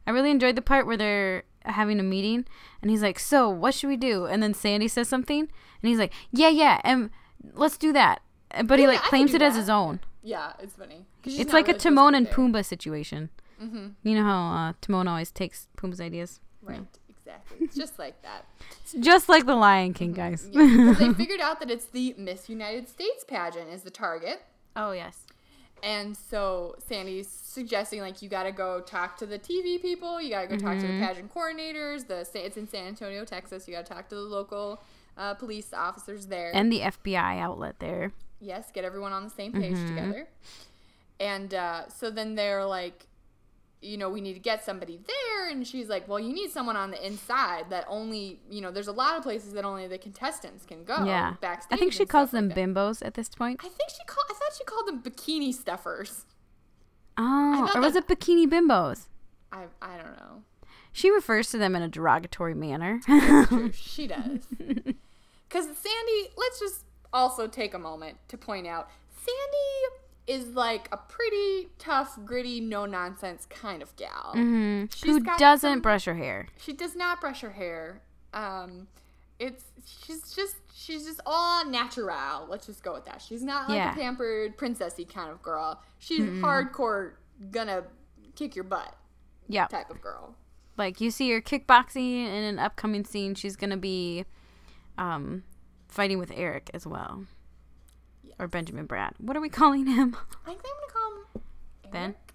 I 0.06 0.12
really 0.12 0.32
enjoyed 0.32 0.56
the 0.56 0.62
part 0.62 0.86
where 0.86 0.98
they're 0.98 1.44
having 1.64 2.00
a 2.00 2.04
meeting 2.04 2.46
and 2.82 2.90
he's 2.90 3.04
like, 3.04 3.20
"So, 3.20 3.50
what 3.50 3.74
should 3.74 3.88
we 3.88 3.98
do?" 3.98 4.26
And 4.26 4.42
then 4.42 4.54
Sandy 4.54 4.88
says 4.88 5.08
something 5.08 5.42
and 5.42 5.90
he's 5.90 6.00
like, 6.00 6.12
"Yeah, 6.32 6.50
yeah, 6.50 6.82
and 6.84 7.12
let's 7.54 7.78
do 7.78 7.94
that." 7.94 8.22
But 8.66 8.80
he 8.80 8.88
like 8.88 9.04
claims 9.04 9.34
it 9.34 9.42
as 9.42 9.56
his 9.56 9.70
own. 9.70 10.02
Yeah, 10.24 10.54
it's 10.60 10.76
funny. 10.76 11.06
It's 11.24 11.54
like 11.54 11.68
a 11.68 11.74
Timon 11.74 12.16
and. 12.16 12.28
Pumbaa 12.28 12.66
situation. 12.66 13.30
Mm-hmm. 13.62 13.88
You 14.04 14.16
know 14.16 14.24
how 14.24 14.54
uh, 14.70 14.74
Timon 14.82 15.08
always 15.08 15.32
takes 15.32 15.68
Pumbaa's 15.78 16.02
ideas. 16.02 16.40
Right, 16.64 16.82
exactly. 17.10 17.58
It's 17.62 17.76
just 17.76 17.98
like 18.00 18.22
that. 18.24 18.46
It's 18.84 18.94
just 19.06 19.30
like 19.30 19.46
the 19.46 19.56
Lion 19.56 19.94
King, 19.94 20.14
guys. 20.14 20.48
Mm-hmm. 20.48 20.60
Yeah, 20.80 20.86
'cause 20.94 21.00
they 21.00 21.14
figured 21.24 21.40
out 21.40 21.60
that 21.60 21.70
it's 21.72 21.86
the 21.86 22.14
Miss 22.18 22.50
United 22.50 22.90
States 22.90 23.24
pageant 23.28 23.70
is 23.70 23.84
the 23.84 23.92
target. 23.92 24.42
oh 24.76 24.92
yes. 24.92 25.20
And 25.84 26.16
so 26.16 26.76
Sandy's 26.88 27.28
suggesting 27.28 28.02
like 28.02 28.22
you 28.22 28.30
got 28.30 28.44
to 28.44 28.52
go 28.52 28.82
talk 28.82 29.18
to 29.18 29.26
the 29.26 29.40
TV 29.40 29.82
people, 29.82 30.22
you 30.22 30.30
got 30.30 30.42
to 30.42 30.48
go 30.48 30.56
talk 30.58 30.78
to 30.80 30.86
Mm-hmm. 30.86 31.00
the 31.00 31.06
pageant 31.08 31.34
coordinators. 31.34 32.08
The 32.08 32.28
it's 32.46 32.56
in 32.58 32.68
San 32.68 32.86
Antonio, 32.86 33.26
Texas. 33.26 33.68
You 33.68 33.74
got 33.76 33.86
to 33.88 33.94
talk 33.94 34.08
to 34.10 34.16
the 34.16 34.22
local 34.22 34.84
uh, 35.18 35.34
police 35.34 35.74
officers 35.74 36.28
there. 36.28 36.52
And 36.54 36.72
the 36.72 36.82
FBI 36.82 37.40
outlet 37.40 37.76
there. 37.80 38.12
yes, 38.40 38.70
get 38.72 38.84
everyone 38.86 39.12
on 39.12 39.24
the 39.24 39.30
same 39.32 39.54
page 39.54 39.74
Mm-hmm. 39.76 39.88
together. 39.96 40.28
And 41.20 41.54
uh, 41.54 41.88
so 41.90 42.10
then 42.12 42.36
they're 42.36 42.66
like, 42.66 43.08
you 43.82 43.98
know, 43.98 44.10
we 44.10 44.22
need 44.22 44.34
to 44.34 44.40
get 44.40 44.64
somebody 44.64 45.00
there. 45.08 45.50
And 45.50 45.66
she's 45.68 45.90
like, 45.90 46.08
well, 46.08 46.20
you 46.20 46.32
need 46.34 46.52
someone 46.52 46.78
on 46.78 46.92
the 46.92 47.06
inside 47.06 47.70
that 47.72 47.86
only, 47.88 48.40
you 48.50 48.62
know, 48.62 48.72
there's 48.72 48.88
a 48.88 48.92
lot 48.92 49.18
of 49.18 49.24
places 49.24 49.54
that 49.54 49.66
only 49.66 49.88
the 49.88 49.98
contestants 49.98 50.66
can 50.66 50.84
go. 50.84 51.04
yeah. 51.06 51.36
backstage. 51.42 51.76
I 51.76 51.80
think 51.80 51.94
she 51.94 52.06
calls 52.06 52.32
them 52.32 52.50
like 52.50 52.58
bimbos 52.58 53.04
at 53.06 53.16
this 53.16 53.30
point. 53.30 53.60
I 53.64 53.68
think 53.70 53.90
she 53.90 54.04
called. 54.06 54.26
I 54.30 54.34
thought 54.34 54.58
she 54.58 54.64
called 54.64 54.88
them 54.88 55.02
bikini 55.02 55.54
stuffers. 55.54 56.26
Oh, 57.18 57.70
or 57.76 57.82
was 57.82 57.94
that- 57.94 58.10
it 58.10 58.20
bikini 58.20 58.48
bimbos? 58.48 59.08
I 59.52 59.66
I 59.82 59.98
don't 59.98 60.18
know. 60.18 60.44
She 60.94 61.10
refers 61.10 61.50
to 61.52 61.58
them 61.58 61.76
in 61.76 61.82
a 61.82 61.88
derogatory 61.88 62.54
manner. 62.54 63.02
She 63.74 64.08
does. 64.08 64.48
Because 65.50 65.66
Sandy, 65.66 66.30
let's 66.38 66.62
just 66.62 66.86
also 67.12 67.46
take 67.46 67.74
a 67.74 67.80
moment 67.80 68.18
to 68.30 68.38
point 68.38 68.66
out 68.66 68.90
Sandy 69.14 69.98
is 70.32 70.48
like 70.56 70.88
a 70.92 70.98
pretty 70.98 71.70
tough, 71.78 72.18
gritty, 72.26 72.60
no 72.62 72.86
nonsense 72.86 73.46
kind 73.50 73.82
of 73.82 73.96
gal. 73.96 74.34
Mm-hmm. 74.36 75.10
Who 75.10 75.20
doesn't 75.38 75.60
some- 75.60 75.82
brush 75.82 76.06
her 76.06 76.16
hair? 76.16 76.48
She 76.58 76.74
does 76.74 76.96
not 76.96 77.20
brush 77.20 77.42
her 77.42 77.52
hair. 77.52 78.02
Um, 78.34 78.88
it's 79.40 79.64
she's 79.86 80.34
just 80.34 80.56
she's 80.74 81.06
just 81.06 81.20
all 81.26 81.66
natural. 81.66 82.48
Let's 82.50 82.66
just 82.68 82.84
go 82.84 82.94
with 82.94 83.06
that. 83.06 83.22
She's 83.22 83.44
not 83.44 83.68
like 83.70 83.78
Yeah. 83.78 83.92
a 83.94 83.96
pampered 83.96 84.58
princessy 84.58 85.12
kind 85.12 85.30
of 85.32 85.42
girl. 85.42 85.82
She's 86.00 86.22
hardcore 86.22 87.14
gonna 87.52 87.84
kick 88.36 88.56
your 88.56 88.64
butt 88.64 88.96
Yeah. 89.48 89.66
type 89.68 89.90
of 89.90 90.00
girl. 90.02 90.36
Like 90.78 91.02
you 91.02 91.12
see 91.12 91.30
her 91.32 91.42
kickboxing 91.42 92.26
in 92.26 92.44
an 92.44 92.60
upcoming 92.60 93.04
scene. 93.04 93.36
She's 93.36 93.56
gonna 93.56 93.78
be 93.78 94.26
um, 94.98 95.44
fighting 95.88 96.20
with 96.20 96.32
Eric 96.36 96.70
as 96.74 96.86
well. 96.88 97.26
Or 98.40 98.48
Benjamin 98.48 98.88
Bratt. 98.88 99.14
What 99.20 99.38
are 99.38 99.42
we 99.42 99.50
calling 99.50 99.86
him? 99.88 100.16
I 100.46 100.50
think 100.50 100.62
I'm 100.66 100.90
gonna 100.90 100.94
call 100.94 101.12
him 101.12 101.92
Ben? 101.92 102.02
Eric? 102.02 102.34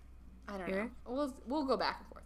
I 0.48 0.52
don't 0.58 0.76
Eric? 0.76 0.90
know. 1.06 1.12
We'll 1.12 1.34
we'll 1.46 1.64
go 1.64 1.76
back 1.76 1.98
and 2.00 2.08
forth. 2.08 2.24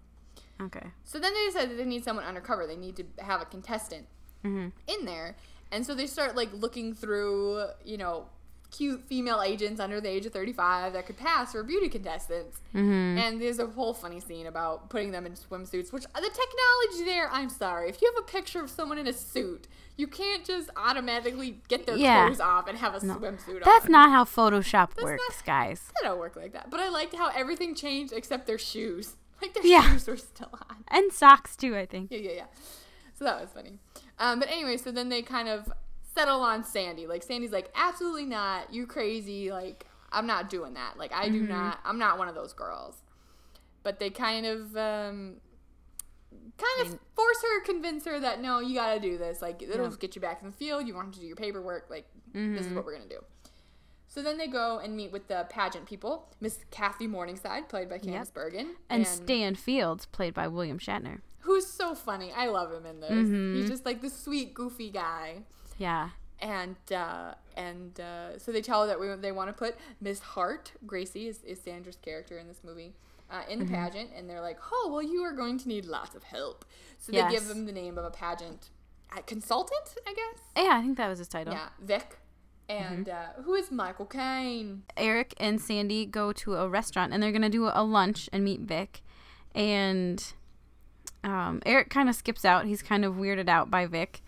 Okay. 0.63 0.91
So 1.05 1.19
then 1.19 1.33
they 1.33 1.47
decide 1.47 1.71
that 1.71 1.77
they 1.77 1.85
need 1.85 2.05
someone 2.05 2.25
undercover. 2.25 2.67
They 2.67 2.77
need 2.77 2.97
to 2.97 3.05
have 3.19 3.41
a 3.41 3.47
contestant 3.47 4.07
mm-hmm. 4.45 4.69
in 4.87 5.07
there, 5.07 5.37
and 5.73 5.87
so 5.87 5.95
they 5.95 6.07
start 6.07 6.37
like 6.37 6.53
looking 6.53 6.95
through, 6.95 7.67
you 7.85 7.97
know, 7.97 8.27
cute 8.71 9.03
female 9.07 9.43
agents 9.43 9.81
under 9.81 10.01
the 10.01 10.09
age 10.09 10.27
of 10.27 10.33
thirty-five 10.33 10.93
that 10.93 11.07
could 11.07 11.17
pass 11.17 11.53
for 11.53 11.63
beauty 11.63 11.89
contestants. 11.89 12.61
And 12.75 13.41
there's 13.41 13.59
a 13.59 13.67
whole 13.67 13.95
funny 13.95 14.21
scene 14.21 14.47
about 14.47 14.89
putting 14.91 15.11
them 15.13 15.27
in 15.27 15.33
swimsuits. 15.33 15.93
Which 15.93 16.05
the 16.05 16.11
technology 16.21 17.05
there, 17.05 17.29
I'm 17.33 17.49
sorry, 17.49 17.89
if 17.89 18.01
you 18.01 18.13
have 18.15 18.23
a 18.25 18.27
picture 18.27 18.63
of 18.63 18.71
someone 18.71 18.99
in 18.99 19.07
a 19.07 19.13
suit, 19.13 19.67
you 19.97 20.07
can't 20.07 20.45
just 20.45 20.71
automatically 20.77 21.61
get 21.69 21.87
their 21.87 21.97
Yeah. 21.97 22.27
clothes 22.27 22.41
off 22.41 22.69
and 22.69 22.79
have 22.79 22.95
a 22.95 23.01
swimsuit 23.01 23.55
on 23.57 23.61
That's 23.65 23.87
on. 23.87 23.93
not 23.93 24.11
how 24.11 24.25
Photoshop 24.25 24.97
not- 24.97 25.03
works, 25.05 25.43
guys. 25.45 25.91
They 26.01 26.09
don't 26.09 26.19
work 26.19 26.37
like 26.37 26.53
that. 26.53 26.71
But 26.71 26.81
I 26.81 26.89
liked 26.89 27.15
how 27.15 27.29
everything 27.35 27.75
changed 27.75 28.13
except 28.13 28.47
their 28.47 28.59
shoes. 28.59 29.17
Like 29.43 29.55
their 29.55 29.65
Yeah. 29.65 29.91
shoes 29.93 30.07
were 30.07 30.19
still 30.19 30.51
on. 30.53 30.85
And 30.89 31.11
socks 31.11 31.57
too, 31.57 31.75
I 31.75 31.87
think. 31.87 32.11
Yeah, 32.11 32.19
yeah, 32.19 32.31
yeah. 32.33 32.45
So 33.19 33.25
that 33.25 33.41
was 33.41 33.49
funny. 33.55 33.79
Um, 34.19 34.39
but 34.39 34.49
anyway, 34.51 34.77
so 34.77 34.91
then 34.93 35.09
they 35.09 35.23
kind 35.23 35.49
of 35.49 35.73
settle 36.15 36.41
on 36.41 36.65
Sandy. 36.65 37.07
Like 37.07 37.23
Sandy's 37.23 37.53
like, 37.53 37.71
absolutely 37.75 38.27
not. 38.27 38.73
You 38.73 38.87
crazy. 38.87 39.51
Like 39.51 39.87
I'm 40.13 40.27
not 40.27 40.51
doing 40.51 40.75
that. 40.75 40.99
Like 40.99 41.13
I 41.13 41.29
do 41.29 41.43
not. 41.43 41.79
I'm 41.85 41.99
not 41.99 42.19
one 42.19 42.29
of 42.29 42.35
those 42.35 42.53
girls. 42.53 43.03
But 43.83 43.99
they 43.99 44.11
kind 44.11 44.47
of. 44.47 44.77
Um, 44.77 45.37
Kind 46.59 46.93
of 46.93 46.99
force 47.17 47.43
her, 47.43 47.61
convince 47.65 48.05
her 48.05 48.21
that 48.21 48.41
no, 48.41 48.61
you 48.61 48.75
gotta 48.75 49.01
do 49.01 49.17
this. 49.19 49.41
Like 49.43 49.63
it'll 49.63 49.89
get 49.91 50.15
you 50.15 50.21
back 50.21 50.43
in 50.43 50.51
the 50.51 50.55
field. 50.57 50.87
You 50.87 50.95
want 50.95 51.13
to 51.15 51.21
do 51.21 51.27
your 51.27 51.35
paperwork. 51.35 51.87
Like 51.91 52.07
this 52.35 52.67
is 52.67 52.73
what 52.73 52.85
we're 52.85 52.97
gonna 52.97 53.09
do. 53.09 53.25
So 54.09 54.23
then 54.23 54.37
they 54.39 54.47
go 54.47 54.79
and 54.79 54.95
meet 54.97 55.11
with 55.11 55.27
the 55.27 55.47
pageant 55.49 55.87
people. 55.87 56.29
Miss 56.41 56.59
Kathy 56.71 57.07
Morningside, 57.07 57.69
played 57.69 57.89
by 57.89 57.99
Candice 57.99 58.33
Bergen, 58.33 58.77
And 58.91 59.07
Stan 59.07 59.55
Fields, 59.55 60.07
played 60.07 60.35
by 60.35 60.49
William 60.49 60.79
Shatner. 60.79 61.21
who's 61.41 61.67
so 61.67 61.95
funny. 61.95 62.31
I 62.33 62.47
love 62.49 62.73
him 62.73 62.85
in 62.87 63.01
this. 63.01 63.11
Mm-hmm. 63.11 63.57
He's 63.57 63.69
just 63.71 63.87
like 63.87 64.03
the 64.03 64.11
sweet, 64.11 64.53
goofy 64.53 64.91
guy. 64.91 65.43
Yeah. 65.81 66.11
And 66.41 66.77
uh, 66.95 67.35
and 67.57 67.99
uh, 68.01 68.39
so 68.39 68.53
they 68.53 68.63
tell 68.63 68.83
her 68.83 68.87
that 68.87 69.01
we, 69.01 69.09
they 69.17 69.33
want 69.33 69.49
to 69.49 69.53
put 69.53 69.77
Miss 70.01 70.21
Hart, 70.21 70.73
Gracie 70.87 71.27
is, 71.27 71.43
is 71.43 71.61
Sandra's 71.61 71.97
character 71.97 72.39
in 72.39 72.47
this 72.49 72.61
movie, 72.65 72.93
uh, 73.31 73.43
in 73.49 73.59
the 73.59 73.65
Mm-hmm. 73.65 73.75
pageant. 73.75 74.11
And 74.17 74.29
they're 74.31 74.41
like, 74.41 74.59
oh, 74.73 74.89
well, 74.93 75.03
you 75.03 75.23
are 75.23 75.33
going 75.33 75.59
to 75.59 75.69
need 75.69 75.85
lots 75.85 76.15
of 76.15 76.23
help. 76.23 76.65
So 76.99 77.13
they 77.13 77.19
Yes. 77.19 77.33
give 77.33 77.49
them 77.49 77.67
the 77.67 77.73
name 77.73 77.99
of 77.99 78.05
a 78.05 78.11
pageant 78.11 78.71
uh, 79.15 79.21
consultant, 79.27 79.95
I 80.07 80.15
guess. 80.15 80.41
Yeah, 80.57 80.77
I 80.79 80.81
think 80.83 80.97
that 80.99 81.09
was 81.09 81.19
his 81.19 81.29
title. 81.29 81.53
Yeah, 81.55 81.69
Vic. 81.81 82.19
And 82.69 83.07
Mm-hmm. 83.07 83.41
uh, 83.41 83.43
who 83.43 83.55
is 83.55 83.71
Michael 83.71 84.07
Caine? 84.07 84.85
Eric 84.97 85.35
and 85.39 85.61
Sandy 85.61 86.07
go 86.07 86.33
to 86.35 86.55
a 86.57 86.69
restaurant 86.69 87.13
and 87.13 87.21
they're 87.23 87.33
gonna 87.33 87.51
do 87.51 87.67
a 87.67 87.83
lunch 87.83 88.29
and 88.33 88.45
meet 88.45 88.61
Vic, 88.61 89.03
and 89.55 90.33
um, 91.25 91.61
Eric 91.67 91.91
kind 91.91 92.09
of 92.09 92.15
skips 92.15 92.45
out. 92.45 92.67
He's 92.67 92.83
kind 92.83 93.05
of 93.05 93.15
weirded 93.15 93.49
out 93.49 93.71
by 93.71 93.87
Vic, 93.87 94.23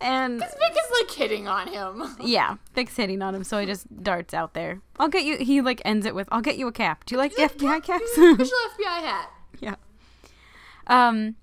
and 0.00 0.38
Vic 0.40 0.48
is 0.50 0.90
like 1.02 1.10
hitting 1.10 1.48
on 1.48 1.68
him. 1.68 2.16
yeah, 2.20 2.56
Vic's 2.74 2.96
hitting 2.96 3.20
on 3.22 3.34
him, 3.34 3.44
so 3.44 3.58
he 3.58 3.66
just 3.66 4.02
darts 4.02 4.32
out 4.34 4.54
there. 4.54 4.80
I'll 4.98 5.08
get 5.08 5.24
you. 5.24 5.36
He 5.38 5.60
like 5.60 5.82
ends 5.84 6.06
it 6.06 6.14
with, 6.14 6.28
"I'll 6.30 6.40
get 6.40 6.56
you 6.58 6.66
a 6.68 6.72
cap. 6.72 7.04
Do 7.06 7.14
you 7.14 7.18
like 7.18 7.34
the 7.36 7.42
FBI 7.42 7.82
caps?" 7.82 8.10
Official 8.16 8.56
FBI 8.78 9.00
hat. 9.00 9.30
yeah. 9.60 9.74
Um. 10.86 11.36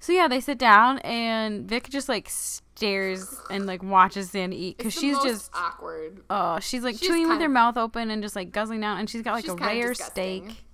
So 0.00 0.12
yeah, 0.12 0.26
they 0.26 0.40
sit 0.40 0.58
down 0.58 0.98
and 1.00 1.68
Vic 1.68 1.88
just 1.88 2.08
like 2.08 2.28
stares 2.28 3.32
and 3.50 3.66
like 3.66 3.82
watches 3.84 4.30
Sandy 4.30 4.56
eat 4.56 4.78
because 4.78 4.92
she's 4.92 5.14
most 5.14 5.24
just 5.26 5.50
awkward. 5.54 6.22
oh 6.28 6.58
she's 6.58 6.82
like 6.82 6.96
She's 6.96 7.06
chewing 7.06 7.28
with 7.28 7.40
her 7.40 7.48
mouth 7.48 7.76
open 7.76 8.10
and 8.10 8.20
just 8.20 8.34
like 8.34 8.50
guzzling 8.50 8.80
down 8.80 8.98
and 8.98 9.08
she's 9.08 9.22
got 9.22 9.34
like 9.34 9.44
She's 9.44 9.52
a 9.52 9.56
rare 9.56 9.90
disgusting. 9.90 10.50
steak. 10.50 10.64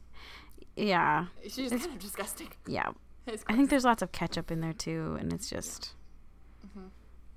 Yeah, 0.77 1.27
She's 1.47 1.69
kind 1.71 1.85
of 1.85 1.99
disgusting. 1.99 2.49
yeah. 2.67 2.89
I 3.49 3.55
think 3.55 3.69
there's 3.69 3.85
lots 3.85 4.01
of 4.01 4.13
ketchup 4.13 4.51
in 4.51 4.63
there 4.63 4.73
too, 4.73 5.19
and 5.21 5.31
it's 5.33 5.51
just. 5.51 5.93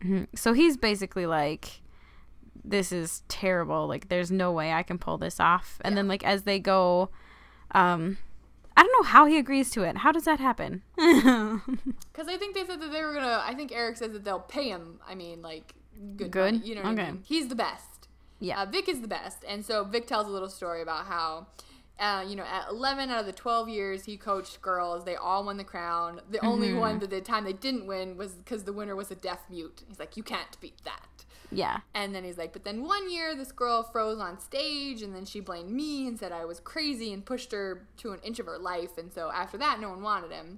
Mhm. 0.03 0.27
So 0.35 0.53
he's 0.53 0.77
basically 0.77 1.25
like, 1.25 1.81
"This 2.63 2.91
is 2.91 3.23
terrible. 3.27 3.87
Like, 3.87 4.09
there's 4.09 4.31
no 4.31 4.51
way 4.51 4.71
I 4.73 4.83
can 4.83 4.97
pull 4.97 5.17
this 5.17 5.39
off." 5.39 5.79
And 5.81 5.95
then, 5.97 6.07
like, 6.07 6.23
as 6.23 6.43
they 6.43 6.59
go, 6.59 7.09
um, 7.71 8.17
I 8.75 8.83
don't 8.83 8.91
know 9.03 9.07
how 9.09 9.25
he 9.25 9.37
agrees 9.37 9.69
to 9.71 9.83
it. 9.83 9.97
How 9.97 10.11
does 10.11 10.23
that 10.25 10.39
happen? 10.39 10.81
Because 12.11 12.27
I 12.27 12.37
think 12.37 12.55
they 12.55 12.65
said 12.65 12.79
that 12.81 12.91
they 12.91 13.03
were 13.03 13.13
gonna. 13.13 13.41
I 13.45 13.53
think 13.53 13.71
Eric 13.71 13.97
says 13.97 14.11
that 14.13 14.23
they'll 14.23 14.39
pay 14.39 14.69
him. 14.69 14.99
I 15.07 15.15
mean, 15.15 15.41
like 15.41 15.75
good. 16.17 16.31
Good? 16.31 16.53
money, 16.55 16.67
you 16.67 16.75
know 16.75 16.83
what 16.83 16.93
Okay. 16.93 17.03
I 17.03 17.11
mean? 17.11 17.23
He's 17.25 17.47
the 17.47 17.55
best. 17.55 18.07
Yeah. 18.39 18.61
Uh, 18.61 18.65
Vic 18.65 18.89
is 18.89 19.01
the 19.01 19.07
best, 19.07 19.43
and 19.47 19.63
so 19.65 19.83
Vic 19.83 20.07
tells 20.07 20.27
a 20.27 20.29
little 20.31 20.49
story 20.49 20.81
about 20.81 21.05
how. 21.05 21.47
Uh, 22.01 22.25
you 22.27 22.35
know, 22.35 22.43
at 22.43 22.67
11 22.69 23.11
out 23.11 23.19
of 23.19 23.25
the 23.27 23.31
12 23.31 23.69
years 23.69 24.05
he 24.05 24.17
coached 24.17 24.59
girls, 24.61 25.05
they 25.05 25.15
all 25.15 25.45
won 25.45 25.57
the 25.57 25.63
crown. 25.63 26.19
The 26.31 26.39
Mm-hmm. 26.39 26.47
only 26.47 26.73
one 26.73 26.97
that 26.99 27.11
the 27.11 27.21
time 27.21 27.43
they 27.45 27.53
didn't 27.53 27.85
win 27.85 28.17
was 28.17 28.33
because 28.33 28.63
the 28.63 28.73
winner 28.73 28.95
was 28.95 29.11
a 29.11 29.15
deaf 29.15 29.39
mute. 29.49 29.83
He's 29.87 29.99
like, 29.99 30.17
you 30.17 30.23
can't 30.23 30.59
beat 30.59 30.83
that. 30.83 31.25
yeah. 31.51 31.81
And 31.93 32.15
then 32.15 32.23
he's 32.23 32.37
like, 32.39 32.53
but 32.53 32.63
then 32.63 32.83
one 32.85 33.11
year 33.11 33.35
this 33.35 33.51
girl 33.51 33.83
froze 33.83 34.19
on 34.19 34.39
stage 34.39 35.03
and 35.03 35.13
then 35.15 35.25
she 35.25 35.39
blamed 35.41 35.69
me 35.71 36.07
and 36.07 36.17
said 36.19 36.31
I 36.31 36.43
was 36.45 36.59
crazy 36.59 37.13
and 37.13 37.23
pushed 37.23 37.51
her 37.51 37.85
to 37.97 38.13
an 38.13 38.19
inch 38.23 38.39
of 38.39 38.47
her 38.47 38.57
life. 38.57 38.97
And 38.97 39.13
so 39.13 39.29
after 39.31 39.57
that, 39.59 39.79
no 39.79 39.89
one 39.89 40.01
wanted 40.01 40.31
him. 40.31 40.57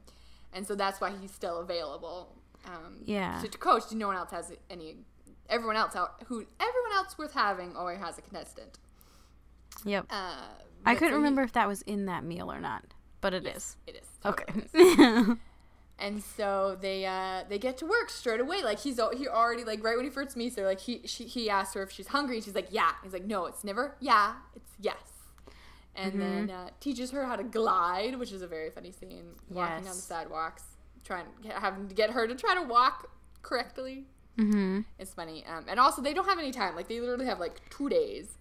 And 0.54 0.66
so 0.66 0.76
that's 0.76 1.02
why 1.02 1.12
he's 1.20 1.32
still 1.32 1.60
available. 1.60 2.36
Um, 2.66 3.02
Yeah. 3.06 3.40
To, 3.42 3.50
to 3.50 3.58
coach, 3.58 3.92
no 3.92 4.08
one 4.08 4.16
else 4.16 4.32
has 4.32 4.54
any. 4.70 4.96
Everyone 5.50 5.76
else 5.76 5.94
out 5.96 6.24
who 6.28 6.46
everyone 6.60 6.92
else 6.94 7.18
worth 7.18 7.34
having 7.34 7.76
always 7.76 8.00
has 8.00 8.18
a 8.18 8.22
contestant. 8.22 8.78
Yep. 9.86 10.06
Uh, 10.10 10.36
I 10.86 10.96
couldn't 10.96 11.16
remember 11.16 11.42
if 11.44 11.54
that 11.54 11.68
was 11.68 11.82
in 11.84 12.06
that 12.08 12.24
meal 12.24 12.52
or 12.52 12.60
not, 12.60 12.84
but 13.22 13.34
it 13.34 13.46
is. 13.48 13.78
It 13.88 13.96
is 13.96 14.08
Okay. 14.26 14.46
totally 14.48 15.32
is. 15.32 15.38
And 16.00 16.24
so 16.24 16.76
they 16.82 17.06
uh, 17.06 17.44
they 17.48 17.60
get 17.60 17.78
to 17.78 17.86
work 17.86 18.10
straight 18.10 18.40
away. 18.42 18.64
Like 18.64 18.80
he's 18.80 19.00
he 19.16 19.28
already 19.28 19.64
like 19.64 19.84
right 19.84 19.96
when 19.96 20.04
he 20.04 20.10
first 20.10 20.36
meets 20.36 20.58
her, 20.58 20.66
like 20.66 20.80
he 20.82 21.02
she, 21.06 21.26
he 21.26 21.50
asks 21.50 21.76
her 21.76 21.84
if 21.84 21.92
she's 21.92 22.08
hungry, 22.08 22.38
and 22.38 22.44
she's 22.44 22.56
like 22.56 22.68
yeah. 22.72 22.92
He's 23.04 23.14
like 23.14 23.26
no, 23.26 23.46
it's 23.46 23.64
never 23.64 23.96
yeah, 24.00 24.34
it's 24.56 24.72
yes. 24.82 24.98
And 25.96 26.20
then 26.20 26.50
uh, 26.50 26.70
teaches 26.80 27.12
her 27.12 27.24
how 27.26 27.36
to 27.36 27.44
glide, 27.44 28.18
which 28.18 28.32
is 28.32 28.42
a 28.42 28.48
very 28.48 28.72
funny 28.72 28.92
scene. 28.92 29.36
Walking 29.50 29.86
down 29.86 29.96
the 29.96 30.02
sidewalks, 30.02 30.64
trying 31.06 31.26
having 31.48 31.88
to 31.88 31.94
get 31.94 32.10
her 32.10 32.28
to 32.28 32.34
try 32.34 32.56
to 32.56 32.64
walk 32.64 33.12
correctly. 33.44 34.06
mm-hmm. 34.38 34.82
It's 34.98 35.14
funny. 35.14 35.46
Um, 35.46 35.66
and 35.70 35.80
also 35.80 36.02
they 36.02 36.14
don't 36.16 36.28
have 36.28 36.40
any 36.40 36.52
time. 36.52 36.76
Like 36.76 36.88
they 36.88 37.00
literally 37.00 37.28
have 37.28 37.40
like 37.40 37.62
two 37.70 37.88
days. 37.88 38.40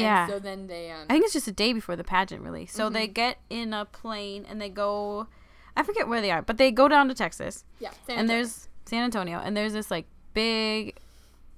Yeah. 0.00 0.24
And 0.24 0.32
so 0.32 0.38
then 0.38 0.66
they 0.66 0.90
um 0.90 1.06
I 1.08 1.12
think 1.14 1.24
it's 1.24 1.32
just 1.32 1.48
a 1.48 1.52
day 1.52 1.72
before 1.72 1.96
the 1.96 2.04
pageant, 2.04 2.42
really. 2.42 2.66
So 2.66 2.84
Mm-hmm. 2.84 2.94
they 2.94 3.06
get 3.08 3.38
in 3.50 3.72
a 3.72 3.84
plane 3.84 4.46
and 4.48 4.60
they 4.60 4.68
go. 4.68 5.26
I 5.76 5.82
forget 5.82 6.08
where 6.08 6.20
they 6.20 6.30
are, 6.30 6.42
but 6.42 6.56
they 6.58 6.70
go 6.72 6.88
down 6.88 7.08
to 7.08 7.14
Texas. 7.14 7.64
yeah, 7.78 7.90
and 8.08 8.28
there's 8.28 8.68
San 8.86 9.04
Antonio, 9.04 9.38
and 9.38 9.56
there's 9.56 9.72
this 9.72 9.90
like 9.90 10.06
big. 10.34 10.96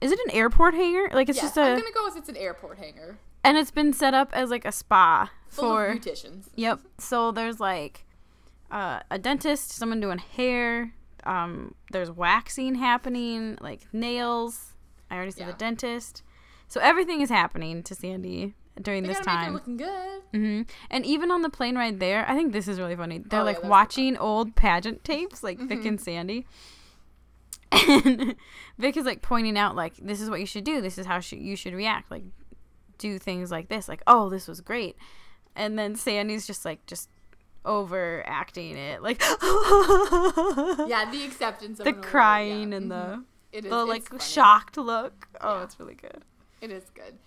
Is 0.01 0.13
it 0.13 0.19
an 0.27 0.31
airport 0.31 0.75
hangar? 0.75 1.09
Like 1.13 1.29
it's 1.29 1.37
yes, 1.37 1.47
just 1.47 1.57
a, 1.59 1.63
I'm 1.63 1.79
gonna 1.79 1.93
go 1.95 2.05
with 2.05 2.17
it's 2.17 2.29
an 2.29 2.37
airport 2.37 2.79
hangar 2.79 3.19
and 3.45 3.57
it's 3.59 3.71
been 3.71 3.93
set 3.93 4.13
up 4.15 4.31
as 4.35 4.51
like 4.51 4.65
a 4.65 4.73
spa 4.73 5.31
full 5.49 5.65
for. 5.77 5.95
beauticians. 5.95 6.49
Yep. 6.57 6.81
So 6.99 7.33
there's 7.33 7.61
like 7.61 8.05
uh, 8.71 9.01
a 9.11 9.19
dentist, 9.19 9.73
someone 9.73 10.01
doing 10.01 10.19
hair. 10.19 10.93
Um, 11.25 11.75
there's 11.93 12.11
waxing 12.11 12.77
happening, 12.77 13.59
like 13.61 13.81
nails. 13.93 14.75
I 15.11 15.17
already 15.17 15.33
said 15.33 15.41
Yeah. 15.47 15.53
the 15.53 15.59
dentist. 15.59 16.23
So 16.71 16.81
everything 16.81 17.21
is 17.21 17.29
happening 17.29 17.83
to 17.83 17.95
Sandy 17.95 18.55
during 18.81 19.03
They 19.03 19.09
this 19.11 19.21
time. 19.21 19.53
looking 19.53 19.77
good. 19.77 20.23
hmm 20.33 20.63
And 20.91 21.05
even 21.05 21.31
on 21.31 21.43
the 21.43 21.51
plane 21.51 21.77
ride 21.77 22.01
there, 22.01 22.25
I 22.27 22.35
think 22.35 22.53
this 22.53 22.67
is 22.69 22.79
really 22.79 22.97
funny. 22.97 23.19
They're 23.19 23.41
Oh, 23.41 23.45
like 23.45 23.59
Mm-hmm. 23.59 23.69
watching 23.69 24.17
old 24.17 24.55
pageant 24.57 25.05
tapes, 25.05 25.43
like 25.43 25.59
Vic 25.59 25.85
and 25.85 26.01
Sandy. 26.01 26.47
And 27.73 28.35
Vic 28.79 28.97
is 28.97 29.05
like 29.05 29.21
pointing 29.23 29.57
out, 29.59 29.77
like, 29.77 29.95
this 29.97 30.21
is 30.21 30.29
what 30.31 30.41
you 30.41 30.47
should 30.47 30.65
do. 30.65 30.81
This 30.81 30.97
is 30.99 31.07
how 31.07 31.21
sh- 31.21 31.35
you 31.35 31.55
should 31.57 31.75
react. 31.75 32.11
Like, 32.11 32.25
do 32.99 33.19
things 33.19 33.51
like 33.51 33.69
this. 33.69 33.89
Like, 33.89 34.03
oh, 34.07 34.29
this 34.29 34.49
was 34.49 34.61
great. 34.61 34.97
And 35.57 35.79
then 35.79 35.95
Sandy's 35.95 36.47
just 36.47 36.65
like, 36.65 36.85
just 36.87 37.09
overacting 37.65 38.77
it. 38.77 39.03
Like, 39.03 39.21
Yeah, 40.89 41.09
the 41.11 41.25
acceptance 41.25 41.79
of 41.81 41.85
the 41.85 41.93
crying 41.93 42.71
yeah. 42.73 42.77
and 42.79 42.91
Mhm. 42.91 43.25
The, 43.53 43.59
is 43.59 43.65
the 43.65 43.85
like 43.85 44.09
funny. 44.09 44.21
shocked 44.23 44.77
look. 44.77 45.29
Oh, 45.41 45.59
Yeah. 45.59 45.63
it's 45.65 45.79
really 45.81 45.95
good. 45.95 46.25
It 46.61 46.71
is 46.71 46.85
good. 46.95 47.19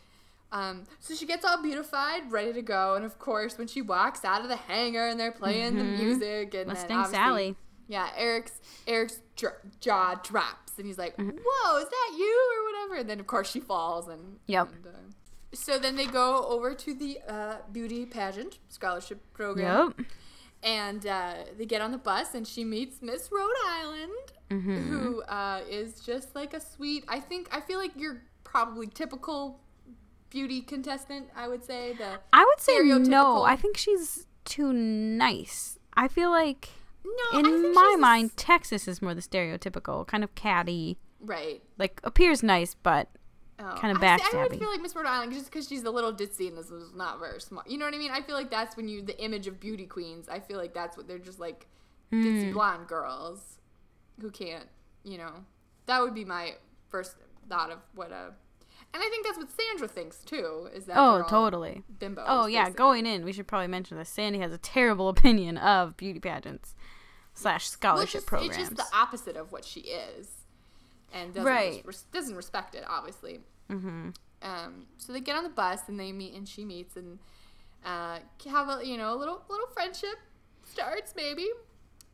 Um, 0.51 0.83
so 0.99 1.15
she 1.15 1.25
gets 1.25 1.43
all 1.43 1.61
beautified, 1.63 2.31
ready 2.31 2.53
to 2.53 2.61
go, 2.61 2.93
and 2.93 3.03
of 3.03 3.17
course, 3.17 3.57
when 3.57 3.67
she 3.67 3.81
walks 3.81 4.23
out 4.23 4.41
of 4.41 4.49
the 4.49 4.55
hangar 4.55 5.07
and 5.07 5.19
they're 5.19 5.31
playing 5.31 5.77
the 5.77 5.83
music 5.83 6.53
and 6.53 6.67
Mustang 6.67 7.05
Sally. 7.05 7.55
yeah, 7.87 8.09
Eric's 8.15 8.61
Eric's 8.87 9.19
dr- 9.35 9.59
jaw 9.79 10.13
drops 10.21 10.73
and 10.77 10.85
he's 10.85 10.99
like, 10.99 11.17
Mm-hmm. 11.17 11.37
"Whoa, 11.43 11.77
is 11.79 11.85
that 11.89 12.15
you 12.17 12.51
or 12.55 12.65
whatever?" 12.71 13.01
And 13.01 13.09
then 13.09 13.19
of 13.19 13.25
course 13.25 13.49
she 13.49 13.59
falls 13.59 14.07
and 14.07 14.37
Yep. 14.45 14.69
and, 14.75 14.85
uh, 14.85 14.89
so 15.55 15.79
then 15.79 15.95
they 15.95 16.05
go 16.05 16.45
over 16.47 16.75
to 16.75 16.93
the 16.93 17.17
uh, 17.27 17.55
beauty 17.71 18.05
pageant 18.05 18.59
scholarship 18.69 19.21
program, 19.33 19.95
Yep. 19.97 20.07
and 20.63 21.07
uh, 21.07 21.33
they 21.57 21.65
get 21.65 21.81
on 21.81 21.91
the 21.91 21.97
bus 21.97 22.35
and 22.35 22.47
she 22.47 22.63
meets 22.63 23.01
Miss 23.01 23.29
Rhode 23.31 23.49
Island, 23.67 24.11
Mm-hmm. 24.51 24.77
who 24.91 25.21
uh, 25.23 25.61
is 25.67 25.99
just 26.01 26.35
like 26.35 26.53
a 26.53 26.59
sweet. 26.59 27.05
I 27.07 27.19
think 27.19 27.49
I 27.51 27.59
feel 27.59 27.79
like 27.79 27.93
you're 27.95 28.21
probably 28.53 28.85
typical 28.85 29.59
beauty 30.29 30.61
contestant. 30.61 31.27
I 31.35 31.47
would 31.47 31.63
say 31.63 31.93
the 31.93 32.19
I 32.31 32.45
would 32.45 32.61
say 32.61 32.77
no. 32.83 33.41
I 33.43 33.55
think 33.55 33.77
she's 33.77 34.27
too 34.45 34.71
nice. 34.71 35.79
I 35.95 36.07
feel 36.07 36.29
like 36.29 36.69
no. 37.03 37.39
In 37.39 37.73
my 37.73 37.87
she's 37.89 37.95
a 37.95 37.97
mind, 37.97 38.37
Texas 38.37 38.87
is 38.87 39.01
more 39.01 39.15
the 39.15 39.21
stereotypical 39.21 40.05
kind 40.05 40.23
of 40.23 40.35
catty, 40.35 40.97
right? 41.19 41.61
like 41.79 41.99
appears 42.03 42.43
nice, 42.43 42.75
but 42.75 43.09
Oh, 43.59 43.75
Kinda 43.79 43.99
I, 44.05 44.17
I 44.33 44.41
would 44.43 44.59
feel 44.59 44.69
like 44.69 44.81
Miss 44.81 44.95
Rhode 44.95 45.05
Island 45.05 45.31
just 45.31 45.45
because 45.45 45.67
she's 45.67 45.83
a 45.83 45.91
little 45.91 46.11
ditzy 46.11 46.47
and 46.47 46.57
this 46.57 46.71
is 46.71 46.91
not 46.93 47.19
very 47.19 47.39
smart. 47.39 47.69
You 47.69 47.77
know 47.77 47.85
what 47.85 47.93
I 47.93 47.97
mean? 47.97 48.11
I 48.11 48.21
feel 48.21 48.35
like 48.35 48.49
that's 48.49 48.75
when 48.75 48.87
you 48.87 49.01
the 49.03 49.17
image 49.23 49.45
of 49.47 49.59
beauty 49.59 49.85
queens. 49.85 50.27
I 50.27 50.39
feel 50.39 50.57
like 50.57 50.73
that's 50.73 50.97
what 50.97 51.07
they're 51.07 51.19
just 51.19 51.39
like 51.39 51.67
ditzy 52.11 52.47
Hmm. 52.47 52.53
blonde 52.53 52.87
girls 52.87 53.57
who 54.19 54.31
can't. 54.31 54.67
You 55.03 55.17
know, 55.19 55.33
that 55.85 56.01
would 56.01 56.13
be 56.15 56.25
my 56.25 56.55
first 56.89 57.15
thought 57.47 57.71
of 57.71 57.79
what 57.95 58.11
a. 58.11 58.33
And 58.93 59.01
I 59.01 59.09
think 59.09 59.25
that's 59.25 59.37
what 59.39 59.47
Sandra 59.49 59.87
thinks 59.87 60.17
too. 60.17 60.69
Is 60.73 60.85
that 60.85 60.97
oh, 60.97 61.23
totally. 61.27 61.81
bimbos. 61.99 62.25
Oh 62.27 62.45
yeah, 62.45 62.65
basically. 62.65 62.77
going 62.77 63.05
in, 63.07 63.25
we 63.25 63.33
should 63.33 63.47
probably 63.47 63.67
mention 63.67 63.97
this. 63.97 64.09
Sandy 64.09 64.39
has 64.39 64.51
a 64.51 64.57
terrible 64.59 65.09
opinion 65.15 65.57
of 65.57 65.97
beauty 65.97 66.19
pageants 66.19 66.75
slash 67.33 67.67
scholarship 67.67 68.11
just, 68.11 68.27
programs. 68.27 68.57
It's 68.57 68.69
just 68.69 68.75
the 68.77 68.95
opposite 68.95 69.35
of 69.35 69.51
what 69.51 69.65
she 69.65 69.79
is, 69.81 70.27
and 71.11 71.33
doesn't 71.33 71.47
Right. 71.51 71.81
res- 71.85 72.05
doesn't 72.13 72.35
respect 72.35 72.75
it, 72.75 72.83
obviously. 72.87 73.39
Mm-hmm. 73.71 74.09
Um, 74.43 74.85
so 74.97 75.11
they 75.11 75.21
get 75.21 75.35
on 75.35 75.43
the 75.43 75.49
bus 75.49 75.81
and 75.87 75.99
they 75.99 76.11
meet, 76.11 76.35
and 76.35 76.47
she 76.47 76.63
meets, 76.63 76.95
and 76.95 77.17
uh, 77.83 78.19
have 78.49 78.69
a 78.69 78.85
you 78.85 78.97
know 78.97 79.13
a 79.13 79.17
little 79.17 79.41
little 79.49 79.67
friendship 79.73 80.19
starts 80.65 81.15
maybe, 81.15 81.47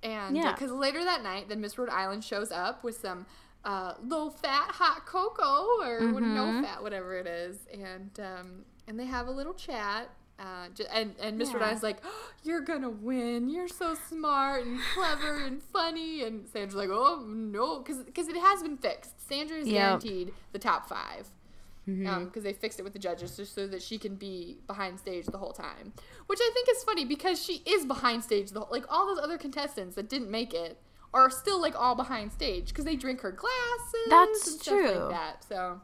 and 0.01 0.37
Yeah. 0.37 0.53
because 0.53 0.71
later 0.71 1.03
that 1.03 1.23
night, 1.23 1.49
then 1.49 1.59
Miss 1.59 1.77
Rhode 1.77 1.89
Island 1.89 2.23
shows 2.23 2.53
up 2.53 2.85
with 2.85 2.97
some. 2.97 3.25
Uh, 3.65 3.93
low 4.01 4.29
fat 4.29 4.71
hot 4.71 5.05
cocoa 5.05 5.65
or 5.83 5.99
Mm-hmm. 6.13 6.33
no 6.33 6.61
fat 6.63 6.81
whatever 6.81 7.15
it 7.17 7.27
is 7.27 7.57
and 7.73 8.09
um, 8.19 8.63
and 8.87 8.97
they 8.97 9.05
have 9.05 9.27
a 9.27 9.31
little 9.31 9.53
chat 9.53 10.09
uh, 10.39 10.67
and 10.93 11.13
and 11.19 11.37
Rhode 11.37 11.47
Yeah. 11.53 11.63
Island's 11.65 11.83
like, 11.83 11.97
oh, 12.05 12.31
"You're 12.43 12.61
gonna 12.61 12.89
win. 12.89 13.49
You're 13.49 13.67
so 13.67 13.93
smart 13.95 14.65
and 14.65 14.79
clever 14.95 15.43
and 15.43 15.61
funny." 15.61 16.23
And 16.23 16.47
Sandra's 16.47 16.75
like, 16.75 16.87
"Oh 16.89 17.25
no," 17.27 17.79
because 17.79 18.29
it 18.29 18.37
has 18.37 18.63
been 18.63 18.77
fixed. 18.77 19.27
Sandra 19.27 19.57
is 19.57 19.67
Yep. 19.67 19.75
guaranteed 19.75 20.33
the 20.53 20.59
top 20.59 20.87
5 20.87 21.27
because 21.85 22.43
they 22.43 22.53
fixed 22.53 22.79
it 22.79 22.83
with 22.83 22.93
the 22.93 22.99
judges 22.99 23.35
just 23.35 23.53
so 23.55 23.65
that 23.67 23.81
she 23.81 23.97
can 23.97 24.15
be 24.15 24.59
behind 24.67 24.99
stage 24.99 25.25
the 25.25 25.37
whole 25.39 25.51
time. 25.51 25.91
Which 26.27 26.39
I 26.41 26.49
think 26.53 26.69
is 26.71 26.83
funny 26.83 27.03
because 27.03 27.43
she 27.43 27.61
is 27.65 27.83
behind 27.85 28.23
stage 28.23 28.51
the 28.51 28.59
whole, 28.61 28.69
like 28.71 28.85
all 28.89 29.07
those 29.07 29.21
other 29.23 29.37
contestants 29.39 29.95
that 29.95 30.07
didn't 30.07 30.29
make 30.31 30.53
it 30.53 30.77
are 31.13 31.29
still 31.29 31.59
like 31.61 31.75
all 31.79 31.95
behind 31.95 32.31
stage 32.31 32.69
because 32.69 32.85
they 32.85 32.95
drink 32.95 33.21
her 33.21 33.31
glasses. 33.31 34.09
That's 34.09 34.47
and 34.47 34.61
stuff 34.61 34.77
true. 34.77 34.91
Like 34.91 35.09
that. 35.11 35.43
So. 35.47 35.81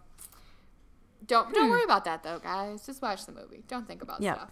Don't 1.28 1.54
don't 1.56 1.72
worry 1.72 1.84
about 1.84 2.06
that 2.06 2.22
though, 2.22 2.38
guys. 2.40 2.86
Just 2.86 3.02
watch 3.02 3.26
the 3.26 3.32
movie. 3.32 3.64
Don't 3.68 3.88
think 3.88 4.04
about 4.04 4.22
Yep. 4.22 4.36
stuff. 4.36 4.52